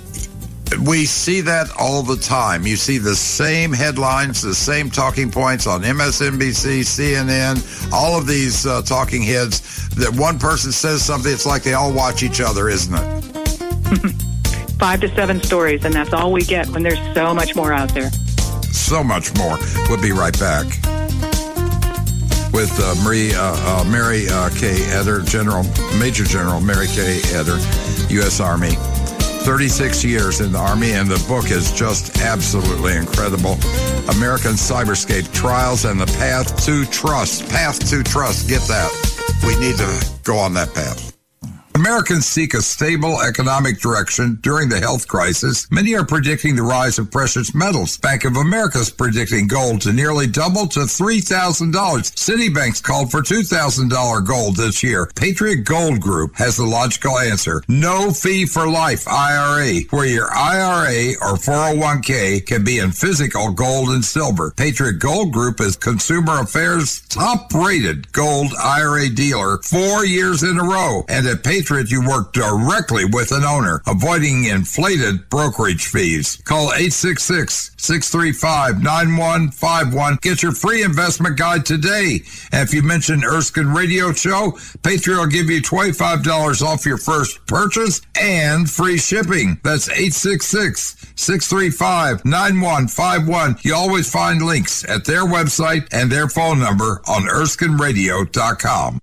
[0.78, 2.66] We see that all the time.
[2.66, 8.66] You see the same headlines, the same talking points on MSNBC, CNN, all of these
[8.66, 9.88] uh, talking heads.
[9.96, 14.20] That one person says something, it's like they all watch each other, isn't it?
[14.78, 17.92] five to seven stories, and that's all we get when there's so much more out
[17.92, 18.10] there.
[18.72, 19.58] So much more.
[19.88, 20.64] We'll be right back
[22.52, 24.82] with uh, Marie, uh, uh, Mari uh, K.
[24.90, 25.64] Eder, General
[25.98, 27.20] Major General Mari K.
[27.34, 27.58] Eder,
[28.08, 28.40] U.S.
[28.40, 28.76] Army.
[29.44, 33.54] 36 years in the Army, and the book is just absolutely incredible.
[34.16, 37.48] American Cyberscape Trials and the Path to Trust.
[37.48, 38.48] Path to Trust.
[38.48, 38.90] Get that.
[39.46, 41.09] We need to go on that path.
[41.74, 45.70] Americans seek a stable economic direction during the health crisis.
[45.70, 47.96] Many are predicting the rise of precious metals.
[47.98, 51.72] Bank of America is predicting gold to nearly double to $3,000.
[51.72, 55.10] Citibank's called for $2,000 gold this year.
[55.14, 57.62] Patriot Gold Group has the logical answer.
[57.68, 63.90] No fee for life IRA, where your IRA or 401k can be in physical gold
[63.90, 64.52] and silver.
[64.56, 70.64] Patriot Gold Group is Consumer Affairs top rated gold IRA dealer four years in a
[70.64, 71.04] row.
[71.08, 76.36] And at Patriot, you work directly with an owner, avoiding inflated brokerage fees.
[76.46, 80.16] Call 866 635 9151.
[80.22, 82.20] Get your free investment guide today.
[82.50, 87.44] And if you mention Erskine Radio Show, Patriot will give you $25 off your first
[87.44, 89.60] purchase and free shipping.
[89.62, 93.58] That's 866 635 9151.
[93.60, 99.00] You always find links at their website and their phone number on ErskineRadio.com.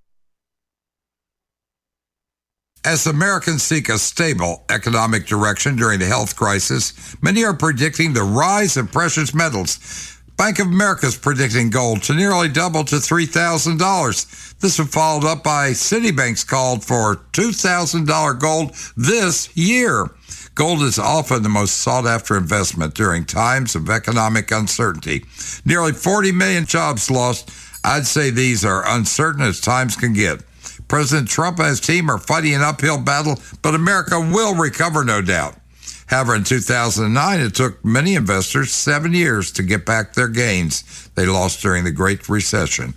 [2.88, 8.24] As Americans seek a stable economic direction during the health crisis, many are predicting the
[8.24, 10.18] rise of precious metals.
[10.38, 14.60] Bank of America is predicting gold to nearly double to $3,000.
[14.62, 20.10] This was followed up by Citibank's call for $2,000 gold this year.
[20.56, 25.26] Gold is often the most sought after investment during times of economic uncertainty.
[25.66, 27.52] Nearly 40 million jobs lost.
[27.84, 30.42] I'd say these are uncertain as times can get.
[30.88, 35.22] President Trump and his team are fighting an uphill battle, but America will recover, no
[35.22, 35.56] doubt.
[36.08, 41.26] However, in 2009, it took many investors seven years to get back their gains they
[41.26, 42.94] lost during the Great Recession.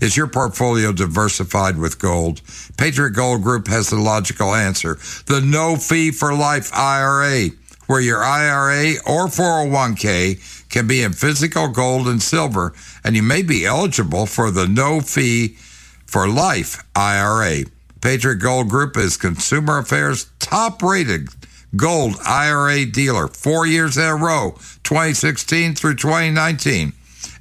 [0.00, 2.42] Is your portfolio diversified with gold?
[2.76, 4.98] Patriot Gold Group has the logical answer.
[5.26, 7.50] The no fee for life IRA,
[7.86, 13.42] where your IRA or 401k can be in physical gold and silver, and you may
[13.42, 15.56] be eligible for the no fee
[16.10, 17.62] for life IRA.
[18.00, 21.28] Patriot Gold Group is Consumer Affairs top rated
[21.76, 26.92] gold IRA dealer four years in a row, 2016 through 2019.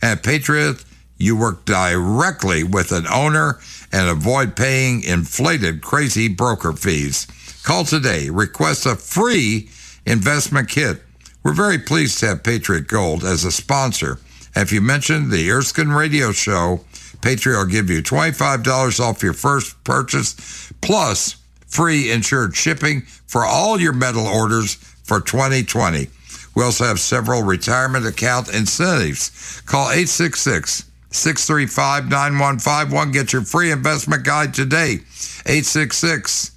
[0.04, 0.86] At Patriot,
[1.18, 3.60] you work directly with an owner
[3.92, 7.26] and avoid paying inflated, crazy broker fees.
[7.64, 8.30] Call today.
[8.30, 9.70] Request a free
[10.06, 11.02] investment kit.
[11.42, 14.20] We're very pleased to have Patriot Gold as a sponsor.
[14.56, 16.86] If you mention the Erskine Radio Show,
[17.22, 21.36] Patriot will give you $25 off your first purchase, plus
[21.68, 26.08] free insured shipping for all your metal orders for 2020.
[26.56, 29.62] We also have several retirement account incentives.
[29.66, 33.12] Call 866 635 9151.
[33.12, 35.00] Get your free investment guide today.
[35.46, 36.52] 866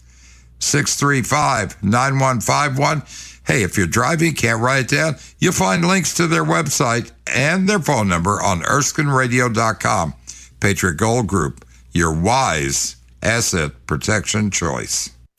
[0.59, 3.03] 635 9151.
[3.45, 7.69] Hey, if you're driving, can't write it down, you'll find links to their website and
[7.69, 10.15] their phone number on ErskineRadio.com.
[10.63, 15.11] Patriot Gold Group, your wise asset protection choice.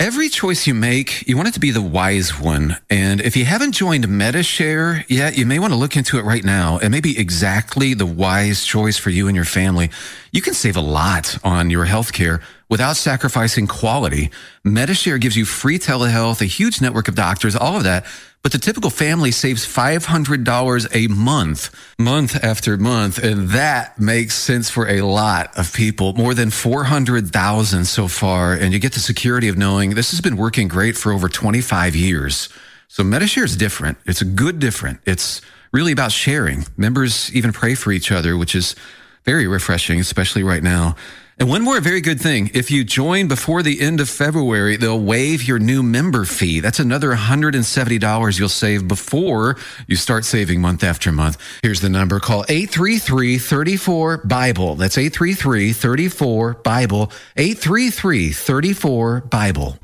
[0.00, 2.76] Every choice you make, you want it to be the wise one.
[2.88, 6.44] And if you haven't joined Medi-Share yet, you may want to look into it right
[6.44, 6.78] now.
[6.78, 9.90] It may be exactly the wise choice for you and your family.
[10.30, 14.30] You can save a lot on your health care without sacrificing quality.
[14.64, 18.04] Medi-Share gives you free telehealth, a huge network of doctors, all of that.
[18.42, 23.18] But the typical family saves $500 a month, month after month.
[23.18, 28.52] And that makes sense for a lot of people, more than 400,000 so far.
[28.52, 31.96] And you get the security of knowing this has been working great for over 25
[31.96, 32.48] years.
[32.86, 33.98] So Medi-Share is different.
[34.06, 35.00] It's a good different.
[35.04, 35.40] It's
[35.72, 36.64] really about sharing.
[36.76, 38.76] Members even pray for each other, which is
[39.24, 40.96] very refreshing, especially right now.
[41.40, 42.50] And one more very good thing.
[42.52, 46.58] If you join before the end of February, they'll waive your new member fee.
[46.58, 51.36] That's another $170 you'll save before you start saving month after month.
[51.62, 52.18] Here's the number.
[52.18, 54.74] Call 833-34-BIBLE.
[54.74, 57.12] That's 833-34-BIBLE.
[57.36, 59.78] 833-34-BIBLE.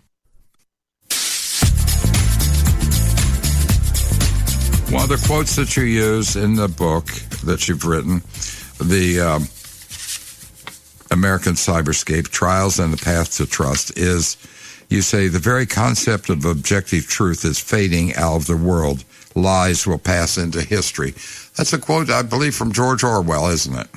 [4.92, 7.06] One of the quotes that you use in the book
[7.44, 8.22] that you've written,
[8.80, 9.46] the um,
[11.14, 14.36] American Cyberscape Trials and the Path to Trust, is
[14.90, 19.04] you say the very concept of objective truth is fading out of the world.
[19.34, 21.12] Lies will pass into history.
[21.56, 23.88] That's a quote, I believe, from George Orwell, isn't it?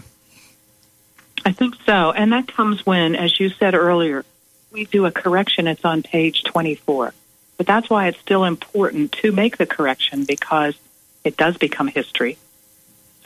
[1.43, 2.11] I think so.
[2.11, 4.23] And that comes when, as you said earlier,
[4.71, 5.67] we do a correction.
[5.67, 7.13] It's on page 24.
[7.57, 10.75] But that's why it's still important to make the correction because
[11.23, 12.37] it does become history.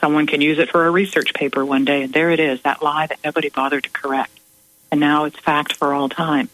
[0.02, 2.82] Someone can use it for a research paper one day, and there it is, that
[2.82, 4.36] lie that nobody bothered to correct.
[4.90, 6.48] And now it's fact for all time.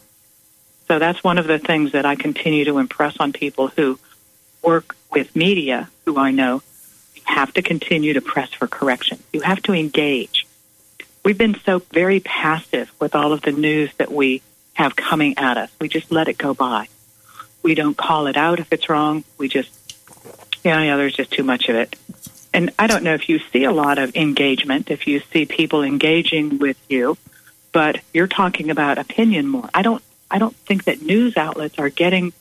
[0.86, 3.99] So that's one of the things that I continue to impress on people who
[4.62, 6.62] work with media, who I know,
[7.15, 9.18] you have to continue to press for correction.
[9.33, 10.47] You have to engage.
[11.25, 14.43] We've been so very passive with all of the news that we
[14.75, 15.70] have coming at us.
[15.81, 16.89] We just let it go by.
[17.62, 19.25] We don't call it out if it's wrong.
[19.39, 19.70] We just,
[20.65, 21.97] yeah, yeah, there's just too much of it.
[22.52, 25.83] And I don't know if you see a lot of engagement, if you see people
[25.83, 27.17] engaging with you,
[27.73, 29.68] but you're talking about opinion more.
[29.75, 32.33] I don't, I don't think that news outlets are getting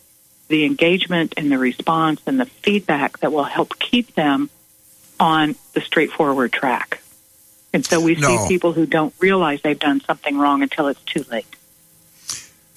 [0.48, 4.50] the engagement and the response and the feedback that will help keep them
[5.20, 7.02] on the straightforward track.
[7.74, 8.30] And so we No.
[8.30, 11.46] see people who don't realize they've done something wrong until it's too late.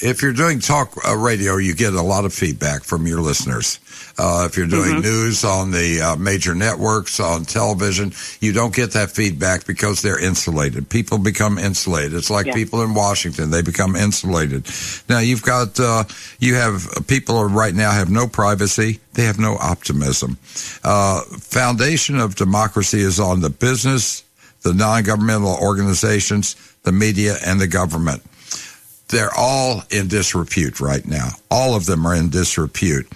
[0.01, 3.79] If you're doing talk uh, radio, you get a lot of feedback from your listeners.
[4.21, 5.03] Uh, if you're doing Mhm.
[5.03, 10.19] news on the uh, major networks, on television, you don't get that feedback because they're
[10.19, 10.91] insulated.
[10.91, 12.13] People become insulated.
[12.13, 12.53] It's like Yeah.
[12.53, 14.67] people in Washington; they become insulated.
[15.09, 16.05] Now you've got uh,
[16.39, 19.01] you have people are right now have no privacy.
[19.15, 20.37] They have no optimism.
[20.85, 24.23] Uh, foundation of democracy is on the business,
[24.63, 28.23] the non-governmental organizations, the media, and the government
[29.09, 31.31] they're all in disrepute right now.
[31.51, 33.09] All of them are in disrepute.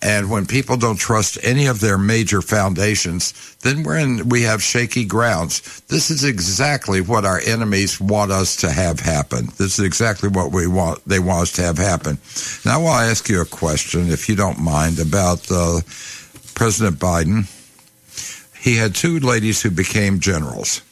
[0.00, 4.62] And when people don't trust any of their major foundations, then we're in, we have
[4.62, 5.80] shaky grounds.
[5.88, 9.46] This is exactly what our enemies want us to have happen.
[9.58, 12.18] This is exactly what we want, they want us to have happen.
[12.64, 15.80] Now I want to ask you a question, if you don't mind, about uh,
[16.54, 17.52] President Biden.
[18.56, 20.82] He had two ladies who became generals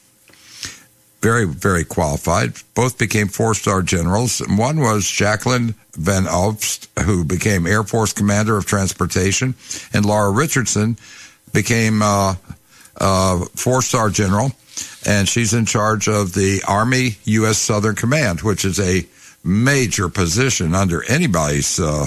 [1.27, 2.53] very, very qualified.
[2.77, 4.39] Both became four star generals.
[4.47, 9.57] One was Jacqueline Van Ovost, who became Air Force Commander of Transportation,
[9.93, 10.97] and Laura Richardson
[11.53, 12.37] became uh,
[13.01, 14.53] uh, four star general,
[15.05, 17.59] and she's in charge of the Army U.S.
[17.59, 19.05] Southern Command, which is a
[19.43, 21.81] major position under anybody's.
[21.81, 22.07] Uh,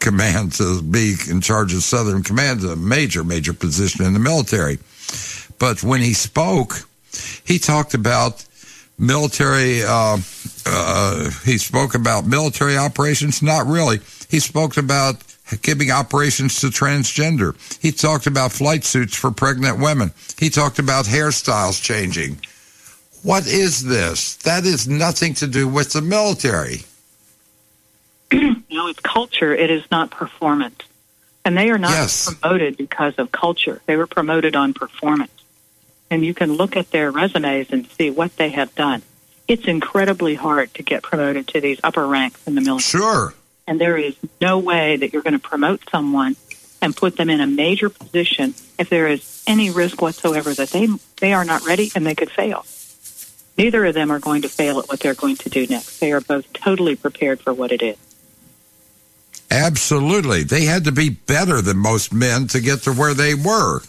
[0.00, 4.78] command to be in charge of Southern Command a major, major position in the military.
[5.58, 6.86] But when he spoke,
[7.44, 8.44] he talked about
[8.98, 9.82] military.
[9.82, 10.18] Uh,
[10.66, 13.42] uh, he spoke about military operations.
[13.42, 14.00] Not really.
[14.28, 15.16] He spoke about
[15.62, 17.54] giving operations to transgender.
[17.80, 20.12] He talked about flight suits for pregnant women.
[20.38, 22.38] He talked about hairstyles changing.
[23.22, 24.36] What is this?
[24.36, 26.82] That is nothing to do with the military.
[28.32, 29.54] no, it's culture.
[29.54, 30.82] It is not performance.
[31.44, 32.32] And they are not Yes.
[32.34, 33.80] promoted because of culture.
[33.86, 35.30] They were promoted on performance.
[36.10, 39.02] And you can look at their resumes and see what they have done.
[39.46, 43.02] It's incredibly hard to get promoted to these upper ranks in the military.
[43.02, 43.34] Sure.
[43.66, 46.36] And there is no way that you're going to promote someone
[46.80, 50.88] and put them in a major position if there is any risk whatsoever that they
[51.20, 52.64] they are not ready and they could fail.
[53.56, 55.98] Neither of them are going to fail at what they're going to do next.
[55.98, 57.96] They are both totally prepared for what it is.
[59.50, 60.44] Absolutely.
[60.44, 63.80] They had to be better than most men to get to where they were.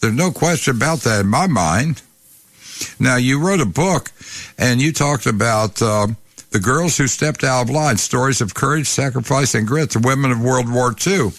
[0.00, 2.02] There's no question about that in my mind.
[2.98, 4.10] Now, you wrote a book
[4.58, 6.08] and you talked about uh,
[6.50, 10.30] the girls who stepped out of line stories of courage, sacrifice, and grit, the women
[10.30, 11.30] of World War II.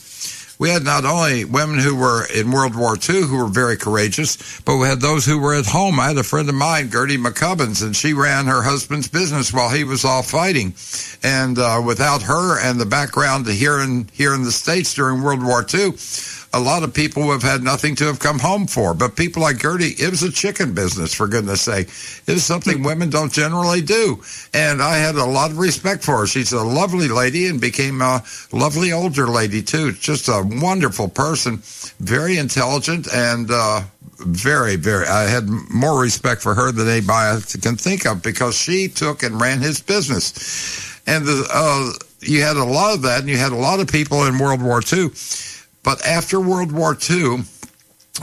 [0.58, 4.62] We had not only women who were in World War II who were very courageous,
[4.62, 6.00] but we had those who were at home.
[6.00, 9.70] I had a friend of mine, Gertie McCubbins, and she ran her husband's business while
[9.70, 10.74] he was off fighting.
[11.24, 15.44] And uh, without her and the background here in here in the states during World
[15.44, 15.92] War II,
[16.56, 18.94] a lot of people have had nothing to have come home for.
[18.94, 21.90] But people like Gertie, it was a chicken business, for goodness sake.
[22.28, 24.22] It was something women don't generally do.
[24.54, 26.28] And I had a lot of respect for her.
[26.28, 29.92] She's a lovely lady and became a lovely older lady, too.
[29.92, 31.58] Just a wonderful person,
[32.00, 33.82] very intelligent and, uh,
[34.20, 35.08] very, very.
[35.08, 39.24] I had more respect for her than anybody I can think of because she took
[39.24, 41.02] and ran his business.
[41.06, 43.90] And the, uh, you had a lot of that, and you had a lot of
[43.90, 45.10] people in World War II.
[45.86, 47.44] But after World War II,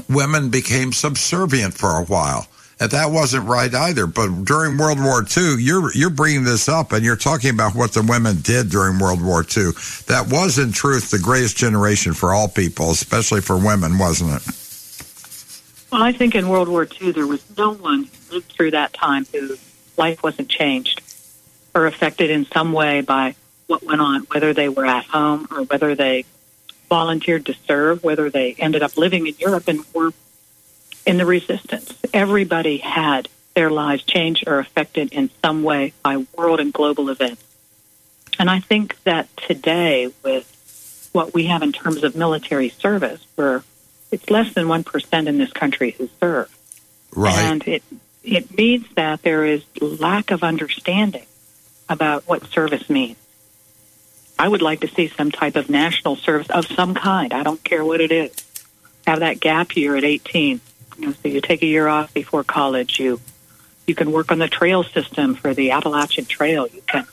[0.08, 2.48] women became subservient for a while.
[2.80, 4.08] And that wasn't right either.
[4.08, 7.92] But during World War II, you're you're bringing this up, and you're talking about what
[7.92, 9.70] the women did during World War II.
[10.08, 14.42] That was, in truth, the greatest generation for all people, especially for women, wasn't it?
[15.92, 18.92] Well, I think in World War II, there was no one who lived through that
[18.94, 19.60] time whose
[19.96, 21.00] life wasn't changed
[21.76, 23.36] or affected in some way by
[23.68, 26.24] what went on, whether they were at home or whether they
[26.92, 30.12] volunteered to serve, whether they ended up living in Europe and were
[31.06, 31.94] in the resistance.
[32.12, 37.42] Everybody had their lives changed or affected in some way by world and global events.
[38.38, 43.64] And I think that today, with what we have in terms of military service, where
[44.10, 46.54] it's less than 1% in this country who serve.
[47.16, 47.38] Right.
[47.38, 47.82] And it,
[48.22, 51.24] it means that there is lack of understanding
[51.88, 53.16] about what service means.
[54.38, 57.32] I would like to see some type of national service of some kind.
[57.32, 58.32] I don't care what it is.
[59.06, 60.60] Have that gap year at 18.
[60.98, 62.98] You know, so you take a year off before college.
[62.98, 63.20] You
[63.86, 66.66] you can work on the trail system for the Appalachian Trail.
[66.66, 67.06] You can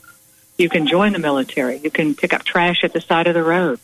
[0.57, 1.77] you can join the military.
[1.77, 3.80] You can pick up trash at the side of the road.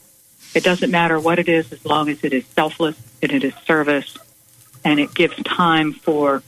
[0.53, 3.53] It doesn't matter what it is as long as it is selfless and it is
[3.65, 4.17] service
[4.83, 6.43] and it gives time for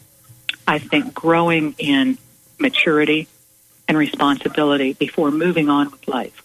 [0.67, 2.17] I think growing in
[2.59, 3.27] maturity
[3.87, 6.43] and responsibility before moving on with life.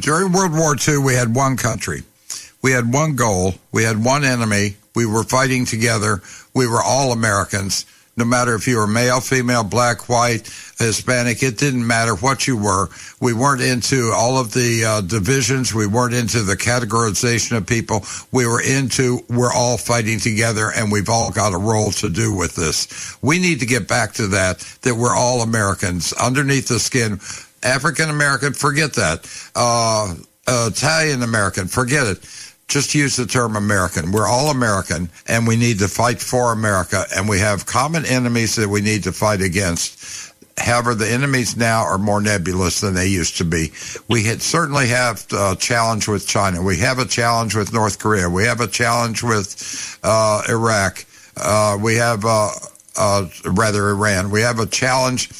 [0.00, 2.02] During World War II, we had one country.
[2.62, 3.54] We had one goal.
[3.72, 4.76] We had one enemy.
[4.94, 6.22] We were fighting together.
[6.54, 7.86] We were all Americans.
[8.16, 10.46] No matter if you were male, female, black, white,
[10.78, 12.88] Hispanic, it didn't matter what you were.
[13.20, 15.72] We weren't into all of the uh, divisions.
[15.72, 18.04] We weren't into the categorization of people.
[18.32, 22.34] We were into we're all fighting together and we've all got a role to do
[22.34, 23.16] with this.
[23.22, 27.20] We need to get back to that, that we're all Americans underneath the skin.
[27.62, 29.26] African American, forget that.
[29.54, 30.14] Uh,
[30.48, 32.18] Italian American, forget it.
[32.68, 34.12] Just use the term American.
[34.12, 38.56] We're all American and we need to fight for America and we have common enemies
[38.56, 40.32] that we need to fight against.
[40.56, 43.72] However, the enemies now are more nebulous than they used to be.
[44.08, 46.62] We had, certainly have a challenge with China.
[46.62, 48.28] We have a challenge with North Korea.
[48.28, 51.06] We have a challenge with uh, Iraq.
[51.36, 52.50] Uh, we have, uh,
[52.96, 54.30] uh, rather, Iran.
[54.30, 55.30] We have a challenge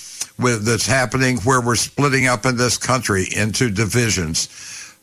[0.40, 4.48] with that's happening where we're splitting up in this country into divisions.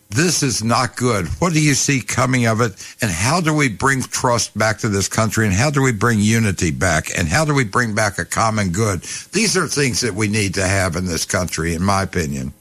[0.09, 1.27] This is not good.
[1.40, 2.74] What do you see coming of it?
[3.01, 5.45] And how do we bring trust back to this country?
[5.45, 7.09] And how do we bring unity back?
[7.17, 9.01] And how do we bring back a common good?
[9.33, 12.53] These are things that we need to have in this country, in my opinion.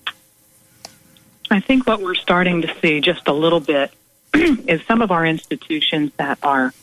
[1.50, 3.92] I think what we're starting to see just a little bit
[4.34, 6.74] is some of our institutions that are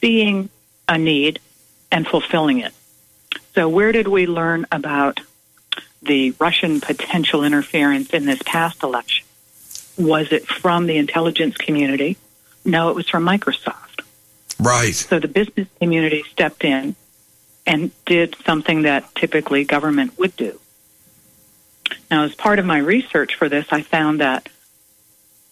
[0.00, 0.48] seeing
[0.88, 1.38] a need
[1.92, 2.74] and fulfilling it.
[3.54, 5.20] So, where did we learn about
[6.02, 9.24] the Russian potential interference in this past election?
[9.96, 12.16] Was it from the intelligence community?
[12.64, 14.02] No, it was from Microsoft.
[14.58, 14.94] Right.
[14.94, 16.96] So the business community stepped in
[17.66, 20.58] and did something that typically government would do.
[22.10, 24.48] Now, as part of my research for this, I found that,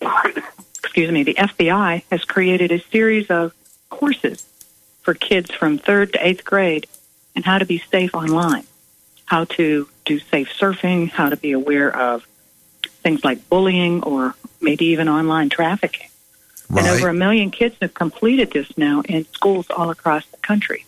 [0.00, 3.54] excuse me, the FBI has created a series of
[3.90, 4.44] courses
[5.02, 6.86] for kids from third to eighth grade
[7.34, 8.64] and how to be safe online,
[9.24, 12.26] how to do safe surfing, how to be aware of
[13.02, 16.08] things like bullying or maybe even online trafficking.
[16.68, 16.84] Right.
[16.84, 20.86] And over a million kids have completed this now in schools all across the country.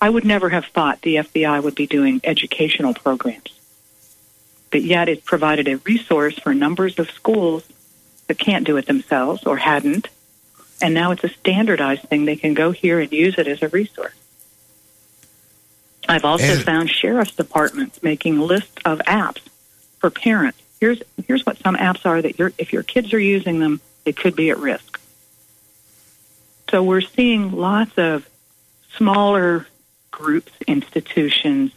[0.00, 3.56] I would never have thought the FBI would be doing educational programs.
[4.70, 7.64] But yet it's provided a resource for numbers of schools
[8.26, 10.08] that can't do it themselves or hadn't.
[10.80, 12.24] And now it's a standardized thing.
[12.24, 14.14] They can go here and use it as a resource.
[16.08, 19.40] I've also And- found sheriff's departments making lists of apps
[19.98, 20.58] for parents.
[20.80, 24.12] Here's here's what some apps are that your if your kids are using them, they
[24.12, 25.00] could be at risk.
[26.70, 28.28] So we're seeing lots of
[28.96, 29.66] smaller
[30.10, 31.72] groups, institutions,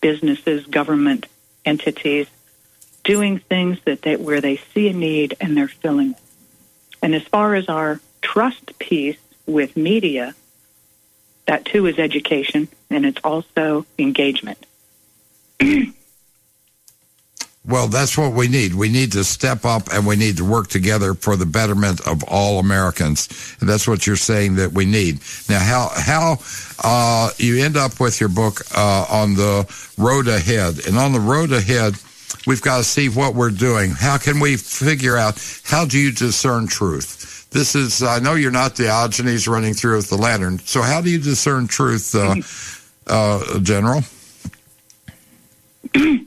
[0.00, 1.26] businesses, government
[1.64, 2.26] entities
[3.04, 6.16] doing things that they where they see a need and they're filling it.
[7.02, 10.34] And as far as our trust piece with media,
[11.46, 14.64] that too is education and it's also engagement.
[17.64, 18.74] Well, that's what we need.
[18.74, 22.24] We need to step up and we need to work together for the betterment of
[22.24, 23.28] all Americans.
[23.60, 25.20] And that's what you're saying that we need.
[25.48, 26.38] Now, how how
[26.82, 31.20] uh, you end up with your book uh, on the road ahead, and on the
[31.20, 31.94] road ahead,
[32.48, 33.92] we've got to see what we're doing.
[33.92, 37.41] How can we figure out how do you discern truth?
[37.52, 40.58] This is I know you're not Diogenes running through with the lantern.
[40.60, 42.36] So how do you discern truth, uh,
[43.06, 44.02] uh, General?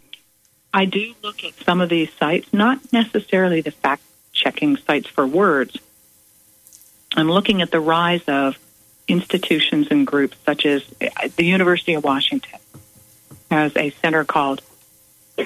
[0.74, 5.26] I do look at some of these sites, not necessarily the fact checking sites for
[5.26, 5.78] words.
[7.16, 8.60] I'm looking at the rise of
[9.08, 12.60] institutions and groups such as uh, the University of Washington
[13.50, 14.62] has a center called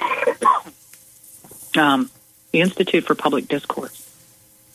[1.77, 2.09] um,
[2.51, 3.98] the Institute for Public Discourse.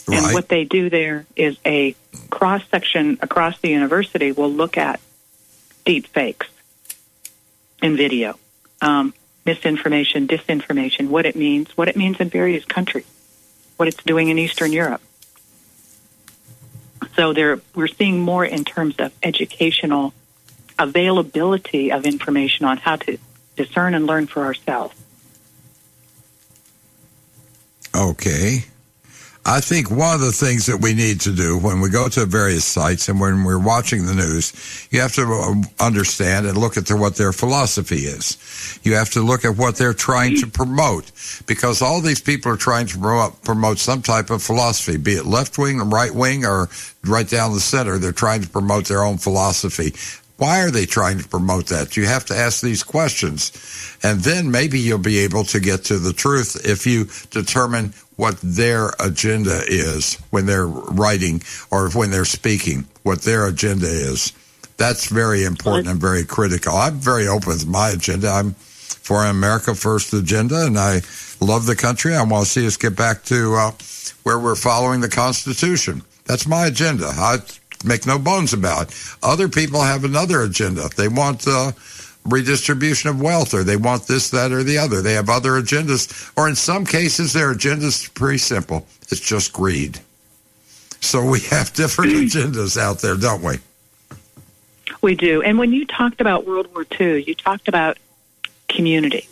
[0.06, 1.94] And what they do there is a
[2.30, 5.00] cross section across the university will look at
[5.84, 6.46] deep fakes
[7.82, 8.38] in video,
[8.82, 9.14] um,
[9.46, 13.06] misinformation, disinformation, what it means, what it means in various countries,
[13.76, 15.00] what it's doing in Eastern Europe.
[17.16, 20.12] So there, we're seeing more in terms of educational
[20.78, 23.18] availability of information on how to
[23.56, 24.94] discern and learn for ourselves.
[27.94, 28.64] Okay.
[29.46, 32.24] I think one of the things that we need to do when we go to
[32.24, 36.78] various sites and when we're watching the news, you have to um, understand and look
[36.78, 38.38] at their, what their philosophy is.
[38.84, 41.12] You have to look at what they're trying to promote
[41.46, 45.26] because all these people are trying to promote, promote some type of philosophy, be it
[45.26, 46.70] left wing, or right wing, or
[47.04, 47.98] right down the center.
[47.98, 49.92] They're trying to promote their own philosophy.
[50.36, 51.96] Why are they trying to promote that?
[51.96, 53.52] You have to ask these questions.
[54.02, 58.38] And then maybe you'll be able to get to the truth if you determine what
[58.42, 64.32] their agenda is when they're writing or when they're speaking, what their agenda is.
[64.76, 66.74] That's very important and very critical.
[66.74, 68.28] I'm very open with my agenda.
[68.28, 71.02] I'm for an America First agenda, and I
[71.40, 72.14] love the country.
[72.14, 73.70] I want to see us get back to uh,
[74.22, 76.02] where we're following the Constitution.
[76.24, 77.06] That's my agenda.
[77.06, 77.38] I
[77.84, 78.94] make no bones about it.
[79.22, 80.88] Other people have another agenda.
[80.96, 81.72] They want uh,
[82.24, 85.02] redistribution of wealth, or they want this, that, or the other.
[85.02, 88.86] They have other agendas, or in some cases, their agenda's pretty simple.
[89.10, 90.00] It's just greed.
[91.00, 93.58] So we have different agendas out there, don't we?
[95.02, 95.42] We do.
[95.42, 97.98] And when you talked about World War II, you talked about
[98.68, 99.28] community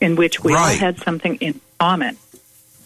[0.00, 2.16] in which we all had something in common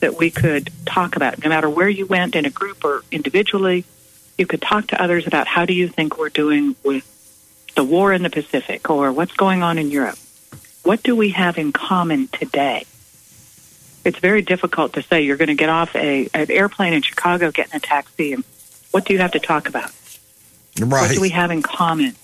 [0.01, 1.43] that we could talk about.
[1.43, 3.85] No matter where you went in a group or individually,
[4.37, 7.05] you could talk to others about how do you think we're doing with
[7.77, 10.19] the war in the Pacific or what's going on in Europe.
[10.83, 12.85] What do we have in common today?
[14.05, 17.51] It's very difficult to say you're going to get off a an airplane in Chicago,
[17.51, 18.45] get in a taxi, and
[18.91, 19.91] what do you have to talk about?
[20.79, 22.15] What do we have in common?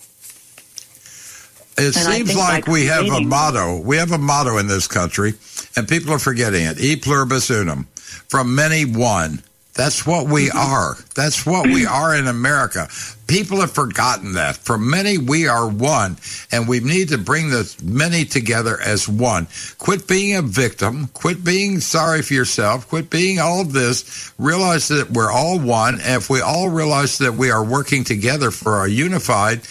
[1.75, 3.79] It And seems like we have a motto.
[3.79, 5.33] We have a motto in this country,
[5.75, 6.79] and people are forgetting it.
[6.79, 7.87] E pluribus unum.
[8.29, 9.41] From many, one.
[9.75, 10.57] That's what we Mm-hmm.
[10.57, 10.97] are.
[11.15, 12.87] That's what we are in America.
[13.27, 14.57] People have forgotten that.
[14.57, 16.17] For many, we are one,
[16.51, 19.47] and we need to bring the many together as one.
[19.79, 21.07] Quit being a victim.
[21.07, 22.87] Quit being sorry for yourself.
[22.89, 24.31] Quit being all of this.
[24.37, 28.51] Realize that we're all one, and if we all realize that we are working together
[28.51, 29.61] for a unified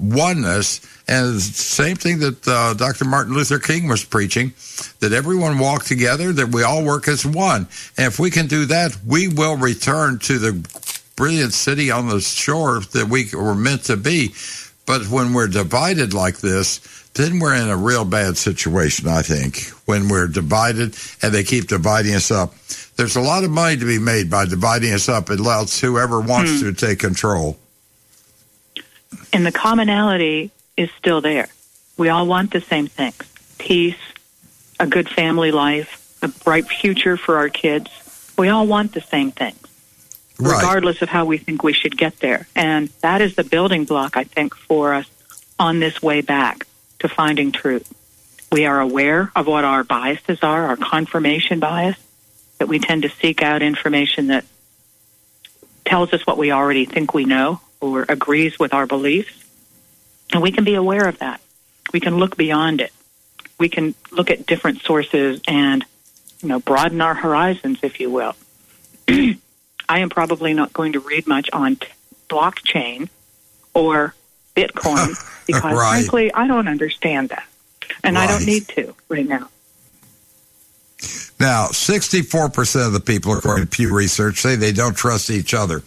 [0.00, 3.04] oneness, and the same thing that uh, Dr.
[3.04, 4.52] Martin Luther King was preaching,
[5.00, 7.68] that everyone walk together, that we all work as one.
[7.96, 10.52] And if we can do that, we will return to the
[11.16, 14.34] brilliant city on the shore that we were meant to be.
[14.86, 16.80] But when we're divided like this,
[17.14, 19.68] then we're in a real bad situation, I think.
[19.86, 22.54] When we're divided and they keep dividing us up.
[22.96, 25.30] There's a lot of money to be made by dividing us up.
[25.30, 26.66] It lets whoever wants Hmm.
[26.66, 27.58] to take control.
[29.32, 31.48] And the commonality is still there.
[31.96, 33.22] We all want the same things
[33.58, 33.98] peace,
[34.78, 37.90] a good family life, a bright future for our kids.
[38.38, 39.60] We all want the same things,
[40.38, 42.46] regardless of how we think we should get there.
[42.56, 45.06] And that is the building block, I think, for us
[45.58, 46.66] on this way back
[47.00, 47.92] to finding truth.
[48.50, 51.96] We are aware of what our biases are, our confirmation bias,
[52.58, 54.46] that we tend to seek out information that
[55.84, 59.32] tells us what we already think we know or agrees with our beliefs.
[60.32, 61.40] And we can be aware of that.
[61.92, 62.92] We can look beyond it.
[63.58, 65.84] We can look at different sources and,
[66.40, 68.34] you know, broaden our horizons, if you will.
[69.08, 71.88] I am probably not going to read much on t-
[72.28, 73.08] blockchain
[73.74, 74.14] or
[74.54, 75.90] Bitcoin because, Right.
[75.90, 77.44] frankly, I don't understand that.
[78.04, 79.48] And I don't need to right now.
[81.40, 85.82] Now, 64% of the people, according to Pew Research, say they don't trust each other.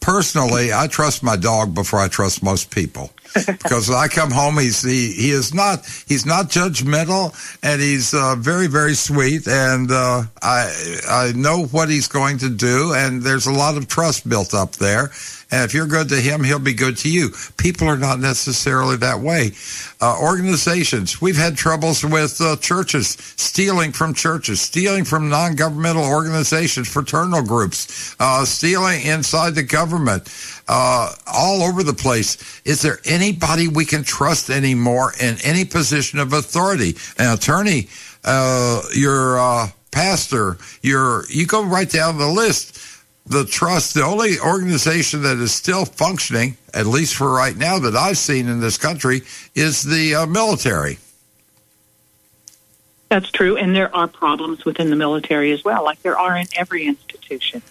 [0.00, 3.10] Personally, I trust my dog before I trust most people.
[3.46, 8.14] because when I come home, he's he, he is not he's not judgmental and he's
[8.14, 13.22] uh, very very sweet and uh, I I know what he's going to do and
[13.22, 15.10] there's a lot of trust built up there
[15.50, 17.30] and if you're good to him, he'll be good to you.
[17.56, 19.52] People are not necessarily that way.
[19.98, 26.86] Uh, organizations, we've had troubles with uh, churches stealing from churches, stealing from non-governmental organizations,
[26.86, 30.28] fraternal groups, uh, stealing inside the government,
[30.68, 32.60] uh, all over the place.
[32.66, 36.94] Is there anybody we can trust anymore in any position of authority?
[37.16, 37.88] An attorney,
[38.22, 42.77] uh, your uh, pastor, your you go right down the list
[43.28, 47.94] the trust, the only organization that is still functioning, at least for right now that
[47.94, 49.22] I've seen in this country,
[49.54, 50.98] is the uh, military.
[53.08, 56.46] That's true, and there are problems within the military as well, like there are in
[56.56, 57.62] every institution.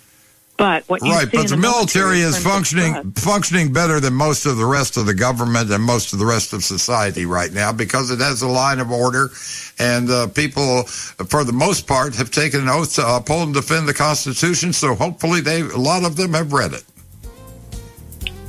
[0.57, 4.65] But what Right, but the military in is functioning functioning better than most of the
[4.65, 8.19] rest of the government and most of the rest of society right now because it
[8.19, 9.29] has a line of order,
[9.77, 13.87] and uh, people, for the most part, have taken an oath to uphold and defend
[13.87, 14.73] the Constitution.
[14.73, 16.83] So hopefully, they a lot of them have read it.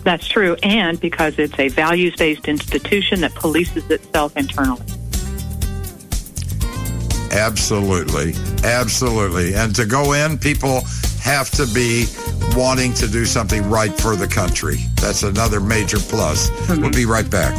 [0.02, 4.86] That's true, and because it's a values based institution that polices itself internally.
[7.30, 8.32] Absolutely.
[8.64, 9.54] Absolutely.
[9.54, 10.80] And to go in, people
[11.28, 12.06] have to be
[12.56, 14.76] wanting to do something right for the country.
[14.94, 16.50] That's another major plus.
[16.70, 17.54] We'll be right back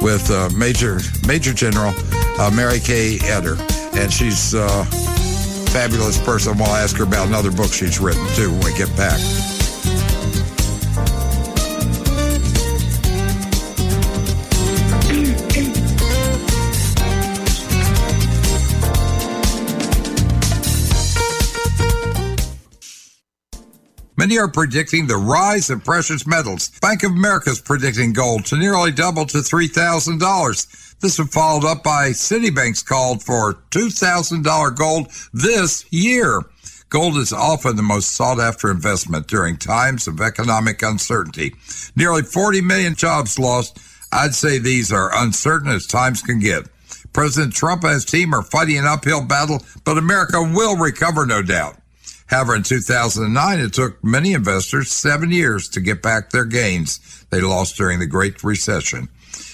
[0.00, 1.92] with uh, Major Major General
[2.40, 3.18] uh, Mari K.
[3.24, 3.56] Eder.
[3.94, 4.84] And she's a
[5.72, 6.56] fabulous person.
[6.56, 9.20] We'll ask her about another book she's written, too, when we get back.
[24.22, 26.70] Many are predicting the rise of precious metals.
[26.80, 31.00] Bank of America is predicting gold to nearly double to $3,000.
[31.00, 36.40] This was followed up by Citibank's call for $2,000 gold this year.
[36.88, 41.56] Gold is often the most sought after investment during times of economic uncertainty.
[41.96, 43.80] Nearly 40 million jobs lost.
[44.12, 46.68] I'd say these are uncertain as times can get.
[47.12, 51.42] President Trump and his team are fighting an uphill battle, but America will recover, no
[51.42, 51.81] doubt.
[52.32, 57.42] However, in 2009, it took many investors seven years to get back their gains they
[57.42, 59.10] lost during the Great Recession.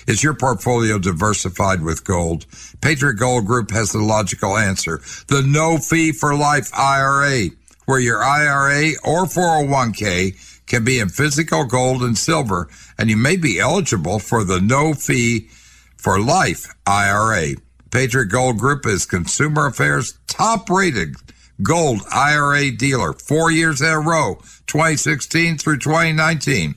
[0.07, 2.47] Is your portfolio diversified with gold?
[2.81, 5.01] Patriot Gold Group has the logical answer.
[5.27, 7.49] The no fee for life IRA,
[7.87, 13.37] where your IRA or 401k can be in physical gold and silver, and you may
[13.37, 15.49] be eligible for the no fee
[15.97, 17.57] for life IRA.
[17.91, 21.17] Patriot Gold Group is Consumer Affairs top rated
[21.63, 26.75] gold IRA dealer four years in a row, 2016 through 2019.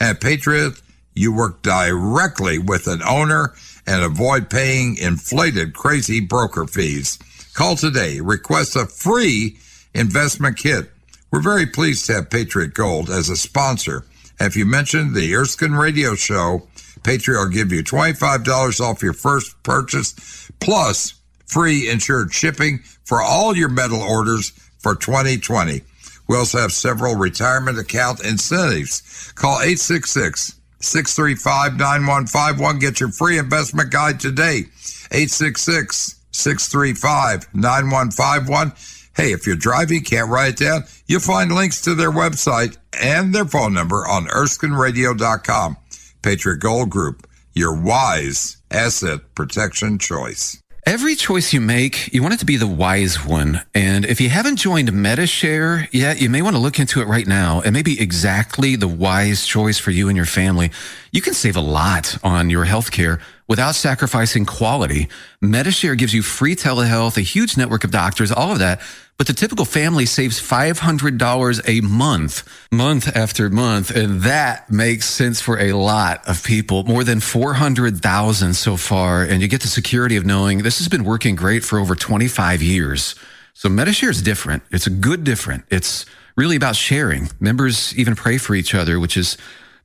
[0.00, 0.80] At Patriot,
[1.14, 3.54] you work directly with an owner
[3.86, 7.18] and avoid paying inflated, crazy broker fees.
[7.54, 8.20] Call today.
[8.20, 9.56] Request a free
[9.94, 10.90] investment kit.
[11.30, 14.04] We're very pleased to have Patriot Gold as a sponsor.
[14.40, 16.68] If you mention the Erskine Radio Show,
[17.04, 21.14] Patriot will give you $25 off your first purchase, plus
[21.46, 25.82] free insured shipping for all your metal orders for 2020.
[26.26, 29.32] We also have several retirement account incentives.
[29.34, 32.78] Call 866 635 9151.
[32.78, 34.64] Get your free investment guide today.
[35.10, 38.72] 866 635 9151.
[39.16, 43.32] Hey, if you're driving, can't write it down, you'll find links to their website and
[43.32, 45.76] their phone number on ErskineRadio.com.
[46.20, 50.63] Patriot Gold Group, your wise asset protection choice.
[50.86, 53.62] Every choice you make, you want it to be the wise one.
[53.72, 57.26] And if you haven't joined Medi-Share yet, you may want to look into it right
[57.26, 57.62] now.
[57.62, 60.70] It may be exactly the wise choice for you and your family.
[61.10, 65.08] You can save a lot on your healthcare without sacrificing quality.
[65.40, 68.80] Medi-Share gives you free telehealth, a huge network of doctors, all of that.
[69.16, 73.90] But the typical family saves $500 a month, month after month.
[73.90, 79.22] And that makes sense for a lot of people, more than 400,000 so far.
[79.22, 82.60] And you get the security of knowing this has been working great for over 25
[82.60, 83.14] years.
[83.52, 84.64] So Medi-Share is different.
[84.72, 85.64] It's a good different.
[85.70, 86.06] It's
[86.36, 87.30] really about sharing.
[87.38, 89.36] Members even pray for each other, which is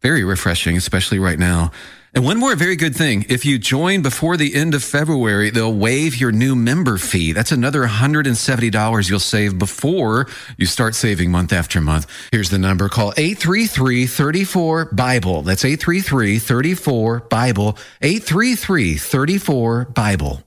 [0.01, 1.71] very refreshing, especially right now.
[2.13, 3.25] And one more very good thing.
[3.29, 7.33] If you join before the end of February, they'll waive your new member fee.
[7.33, 12.07] That's another $170 you'll save before you start saving month after month.
[12.31, 12.89] Here's the number.
[12.89, 15.43] Call 833-34-BIBLE.
[15.43, 17.77] That's 833-34-BIBLE.
[18.01, 20.43] 833-34-BIBLE.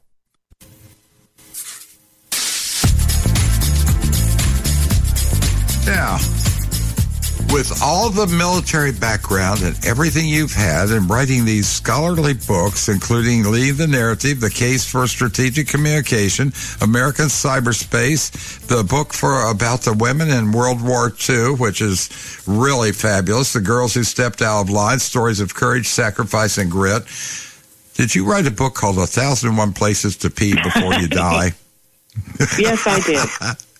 [5.85, 6.19] Yeah.
[7.53, 13.45] With all the military background and everything you've had in writing these scholarly books, including
[13.45, 19.93] Leading the Narrative, The Case for Strategic Communication, American Cyberscape, the book for about the
[19.93, 24.71] women in World War II, which is really fabulous, The Girls Who Stepped Out of
[24.71, 27.03] Line, Stories of Courage, Sacrifice, and Grit.
[27.93, 31.07] Did you write a book called A Thousand and One Places to Pee Before You
[31.07, 31.53] Die?
[32.59, 33.59] yes, I did.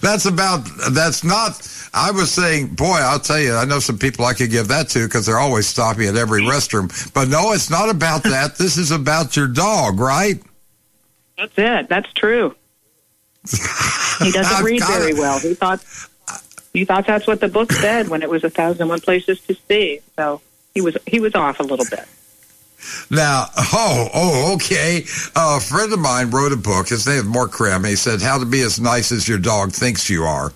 [0.00, 1.60] that's about, that's not,
[1.92, 4.88] I was saying, boy, I'll tell you, I know some people I could give that
[4.90, 6.50] to because they're always stopping at every mm-hmm.
[6.50, 7.12] restroom.
[7.14, 8.56] But no, it's not about that.
[8.56, 10.42] this is about your dog, right?
[11.36, 11.88] That's it.
[11.88, 12.54] That's true.
[14.20, 15.18] He doesn't read very it.
[15.18, 15.38] well.
[15.38, 15.84] He thought
[16.72, 19.40] he thought that's what the book said when it was a thousand and one places
[19.42, 20.00] to see.
[20.16, 20.40] So
[20.74, 22.06] he was he was off a little bit.
[23.10, 25.04] Now, oh, oh, okay.
[25.36, 26.88] A friend of mine wrote a book.
[26.88, 27.86] His name is Mark Kram.
[27.88, 30.52] He said, How to Be as Nice as Your Dog Thinks You Are.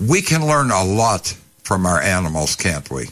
[0.00, 3.08] We can learn a lot from our animals, can't we?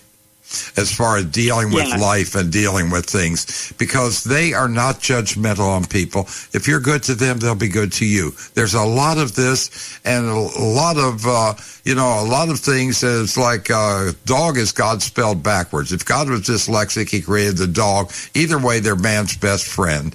[0.77, 1.97] As far as dealing with Yeah.
[1.97, 6.27] life and dealing with things, because they are not judgmental on people.
[6.53, 8.35] If you're good to them, they'll be good to you.
[8.55, 9.69] There's a lot of this
[10.05, 11.55] and a lot of, uh,
[11.85, 13.03] you know, a lot of things.
[13.03, 15.93] It's like uh, dog is God spelled backwards.
[15.93, 18.11] If God was dyslexic, he created the dog.
[18.35, 20.15] Either way, they're man's best friend.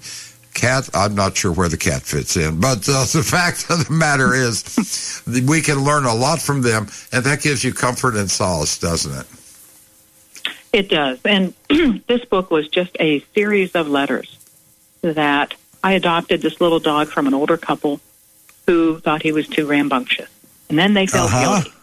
[0.56, 3.94] Cat, I'm not sure where the cat fits in, but uh, the fact of the
[3.94, 8.30] matter is, we can learn a lot from them, and that gives you comfort and
[8.30, 9.28] solace, doesn't it?
[10.74, 11.20] It does.
[11.24, 11.54] And
[12.08, 14.38] this book was just a series of letters
[15.02, 15.54] that
[15.84, 18.02] I adopted this little dog from an older couple
[18.66, 20.30] who thought he was too rambunctious.
[20.70, 21.62] And then they felt Uh-huh.
[21.62, 21.74] guilty.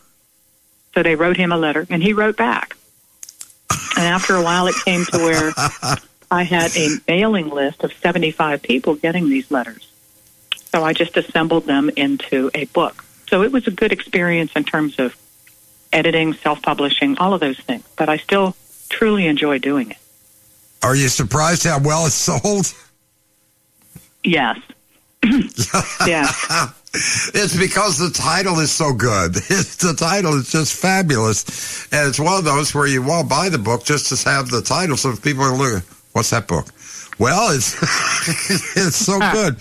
[0.94, 2.76] So they wrote him a letter and he wrote back.
[3.96, 5.52] And after a while it came to where
[6.30, 9.86] I had a mailing list of 75 people getting these letters.
[10.74, 13.04] So I just assembled them into a book.
[13.28, 15.16] So it was a good experience in terms of
[15.92, 17.84] editing, self publishing, all of those things.
[17.96, 18.56] But I still
[18.90, 19.96] truly enjoy doing it.
[20.82, 22.74] Are you surprised how well it's sold?
[24.22, 24.58] Yes.
[26.06, 26.74] yes.
[26.92, 29.36] It's because the title is so good.
[29.36, 31.86] It's, the title is just fabulous.
[31.92, 34.50] And it's one of those where you want to buy the book just to have
[34.50, 36.66] the title so people are look, what's that book?
[37.18, 37.74] Well, it's
[38.76, 39.56] it's so good.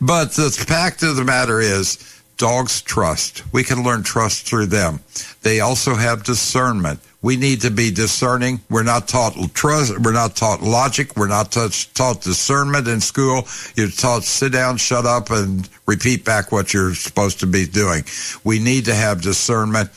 [0.00, 3.44] But the fact of the matter is, dogs trust.
[3.52, 5.00] We can learn trust through them.
[5.42, 7.00] They also have discernment.
[7.24, 8.60] We need to be discerning.
[8.68, 9.98] We're not taught trust.
[9.98, 11.16] We're not taught logic.
[11.16, 13.48] We're not taught, taught discernment in school.
[13.76, 18.04] You're taught sit down, shut up, and repeat back what you're supposed to be doing.
[18.44, 19.88] We need to have discernment.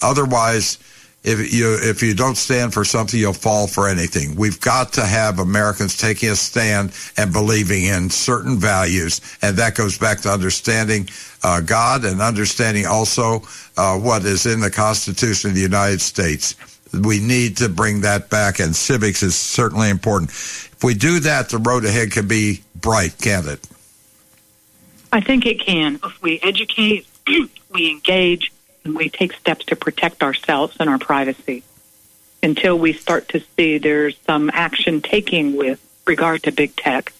[0.00, 0.78] Otherwise,
[1.24, 4.34] if you if you don't stand for something, you'll fall for anything.
[4.34, 9.76] We've got to have Americans taking a stand and believing in certain values, and that
[9.76, 11.08] goes back to understanding
[11.44, 13.42] uh, God and understanding also
[13.76, 16.56] uh, what is in the Constitution of the United States.
[16.92, 20.30] We need to bring that back, and civics is certainly important.
[20.30, 23.66] If we do that, the road ahead can be bright, can't it?
[25.12, 26.00] I think it can.
[26.04, 27.06] If we educate,
[27.70, 28.52] we engage,
[28.84, 31.62] and we take steps to protect ourselves and our privacy
[32.42, 37.12] until we start to see there's some action taking with regard to big tech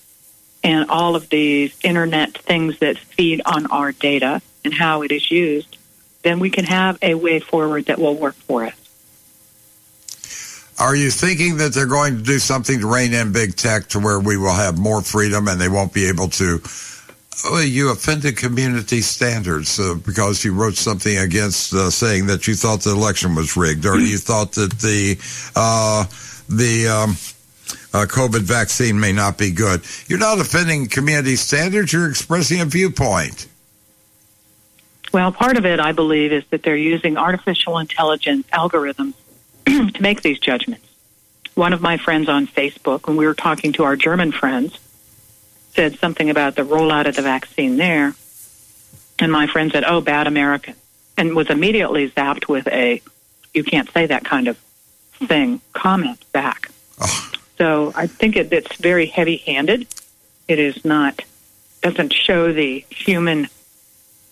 [0.64, 5.30] and all of these internet things that feed on our data and how it is
[5.30, 5.76] used,
[6.22, 8.74] then we can have a way forward that will work for us.
[10.78, 14.00] Are you thinking that they're going to do something to rein in big tech to
[14.00, 16.60] where we will have more freedom and they won't be able to?
[17.44, 22.82] You offended community standards uh, because you wrote something against uh, saying that you thought
[22.82, 25.18] the election was rigged or you thought that the
[25.56, 26.04] uh,
[26.48, 27.10] the um,
[27.92, 29.82] uh, COVID vaccine may not be good.
[30.06, 31.92] You're not offending community standards.
[31.92, 33.48] You're expressing a viewpoint.
[35.12, 39.14] Well, part of it, I believe, is that they're using artificial intelligence algorithms
[39.66, 40.86] to make these judgments.
[41.54, 44.78] One of my friends on Facebook, when we were talking to our German friends,
[45.74, 48.14] said something about the rollout of the vaccine there.
[49.18, 50.74] And my friend said, oh, bad American.
[51.16, 53.02] And was immediately zapped with a,
[53.54, 54.56] you can't say that kind of
[55.26, 56.70] thing comment back.
[57.58, 59.86] So I think it, it's very heavy handed.
[60.48, 61.22] It is not,
[61.80, 63.48] doesn't show the human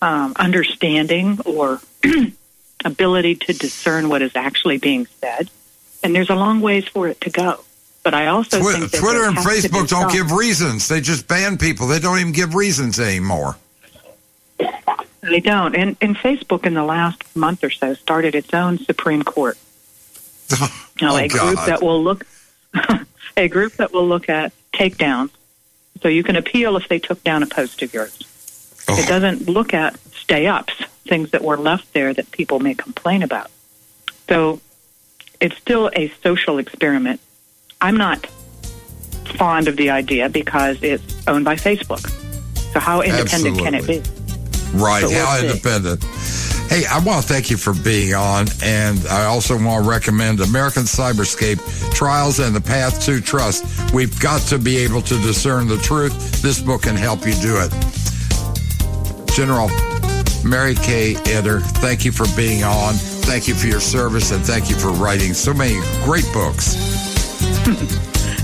[0.01, 1.79] um, understanding or
[2.85, 5.49] ability to discern what is actually being said.
[6.03, 7.63] And there's a long ways for it to go.
[8.03, 10.87] But I also Twi- think that Twitter and has to be Facebook don't give reasons.
[10.87, 11.87] They just ban people.
[11.87, 13.57] They don't even give reasons anymore.
[15.21, 15.75] They don't.
[15.75, 19.57] And, and Facebook in the last month or so started its own Supreme Court.
[20.59, 22.27] Oh Oh, a group that will look,
[23.37, 25.31] a group that will look at takedowns.
[26.01, 28.19] So you can appeal if they took down a post of yours.
[28.87, 28.99] Oh.
[28.99, 30.73] It doesn't look at stay ups,
[31.07, 33.49] things that were left there that people may complain about.
[34.29, 34.61] So
[35.39, 37.19] it's still a social experiment.
[37.81, 38.25] I'm not
[39.37, 42.07] fond of the idea because it's owned by Facebook.
[42.73, 44.01] So how independent can it be?
[44.77, 45.03] Right.
[45.03, 46.03] We'll How independent.
[46.69, 50.39] Hey, I want to thank you for being on, and I also want to recommend
[50.39, 51.59] American Cyberscape
[51.93, 53.93] Trials and the Path to Trust.
[53.93, 56.41] We've got to be able to discern the truth.
[56.41, 57.71] This book can help you do it.
[59.35, 59.69] General
[60.45, 61.15] Mari K.
[61.25, 62.93] Eder, thank you for being on.
[62.93, 67.10] Thank you for your service, and thank you for writing so many great books.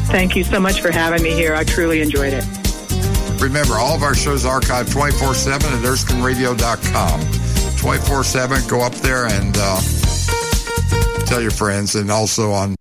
[0.08, 1.56] Thank you so much for having me here.
[1.56, 2.46] I truly enjoyed it.
[3.42, 7.78] Remember, all of our shows are archived 24 7 at erskineradio.com.
[7.78, 8.68] 24 7.
[8.68, 9.80] Go up there and uh,
[11.26, 11.96] tell your friends.
[11.96, 12.76] And also on.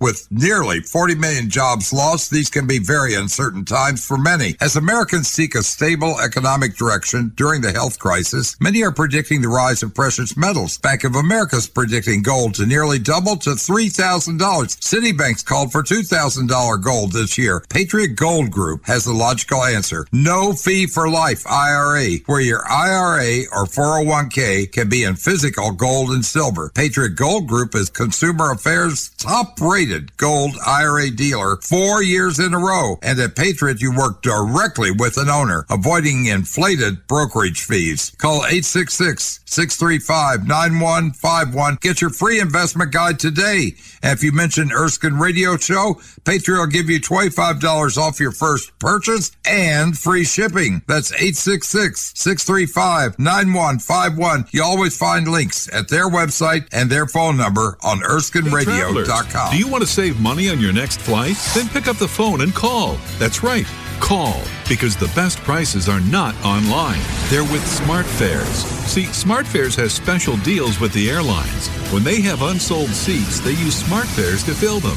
[0.00, 4.56] With nearly 40 million jobs lost, these can be very uncertain times for many.
[4.60, 9.48] As Americans seek a stable economic direction during the health crisis, many are predicting the
[9.48, 10.78] rise of precious metals.
[10.78, 14.38] Bank of America's predicting gold to nearly double to $3,000.
[14.38, 17.64] Citibank's called for $2,000 gold this year.
[17.68, 20.06] Patriot Gold Group has the logical answer.
[20.12, 26.10] No fee for life IRA, where your IRA or 401k can be in physical gold
[26.10, 26.70] and silver.
[26.74, 32.58] Patriot Gold Group is Consumer Affairs top rated gold IRA dealer four years in a
[32.58, 32.98] row.
[33.02, 38.10] And at Patriot, you work directly with an owner, avoiding inflated brokerage fees.
[38.18, 41.78] Call 866 635 9151.
[41.80, 43.74] Get your free investment guide today.
[44.02, 48.76] And if you mention Erskine Radio Show, Patriot will give you $25 off your first
[48.78, 50.82] purchase and free shipping.
[50.88, 54.46] That's 866 635 9151.
[54.50, 59.54] You always find links at their website and their phone number on ErskineRadio.com.
[59.56, 61.34] You want to save money on your next flight?
[61.52, 62.96] Then pick up the phone and call.
[63.18, 63.66] That's right.
[63.98, 67.00] Call because the best prices are not online.
[67.28, 68.62] They're with SmartFares.
[68.86, 71.66] See, SmartFares has special deals with the airlines.
[71.92, 74.96] When they have unsold seats, they use SmartFares to fill them.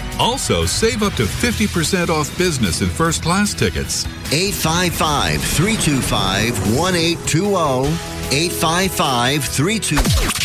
[0.19, 4.05] Also, save up to 50% off business and first class tickets.
[4.31, 7.87] 855 325 1820.
[8.31, 10.41] 855 325.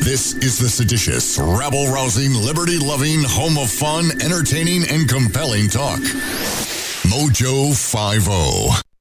[0.00, 6.00] This is the seditious, rabble rousing, liberty loving, home of fun, entertaining, and compelling talk.
[7.04, 8.72] Mojo oh.
[8.72, 8.80] 50.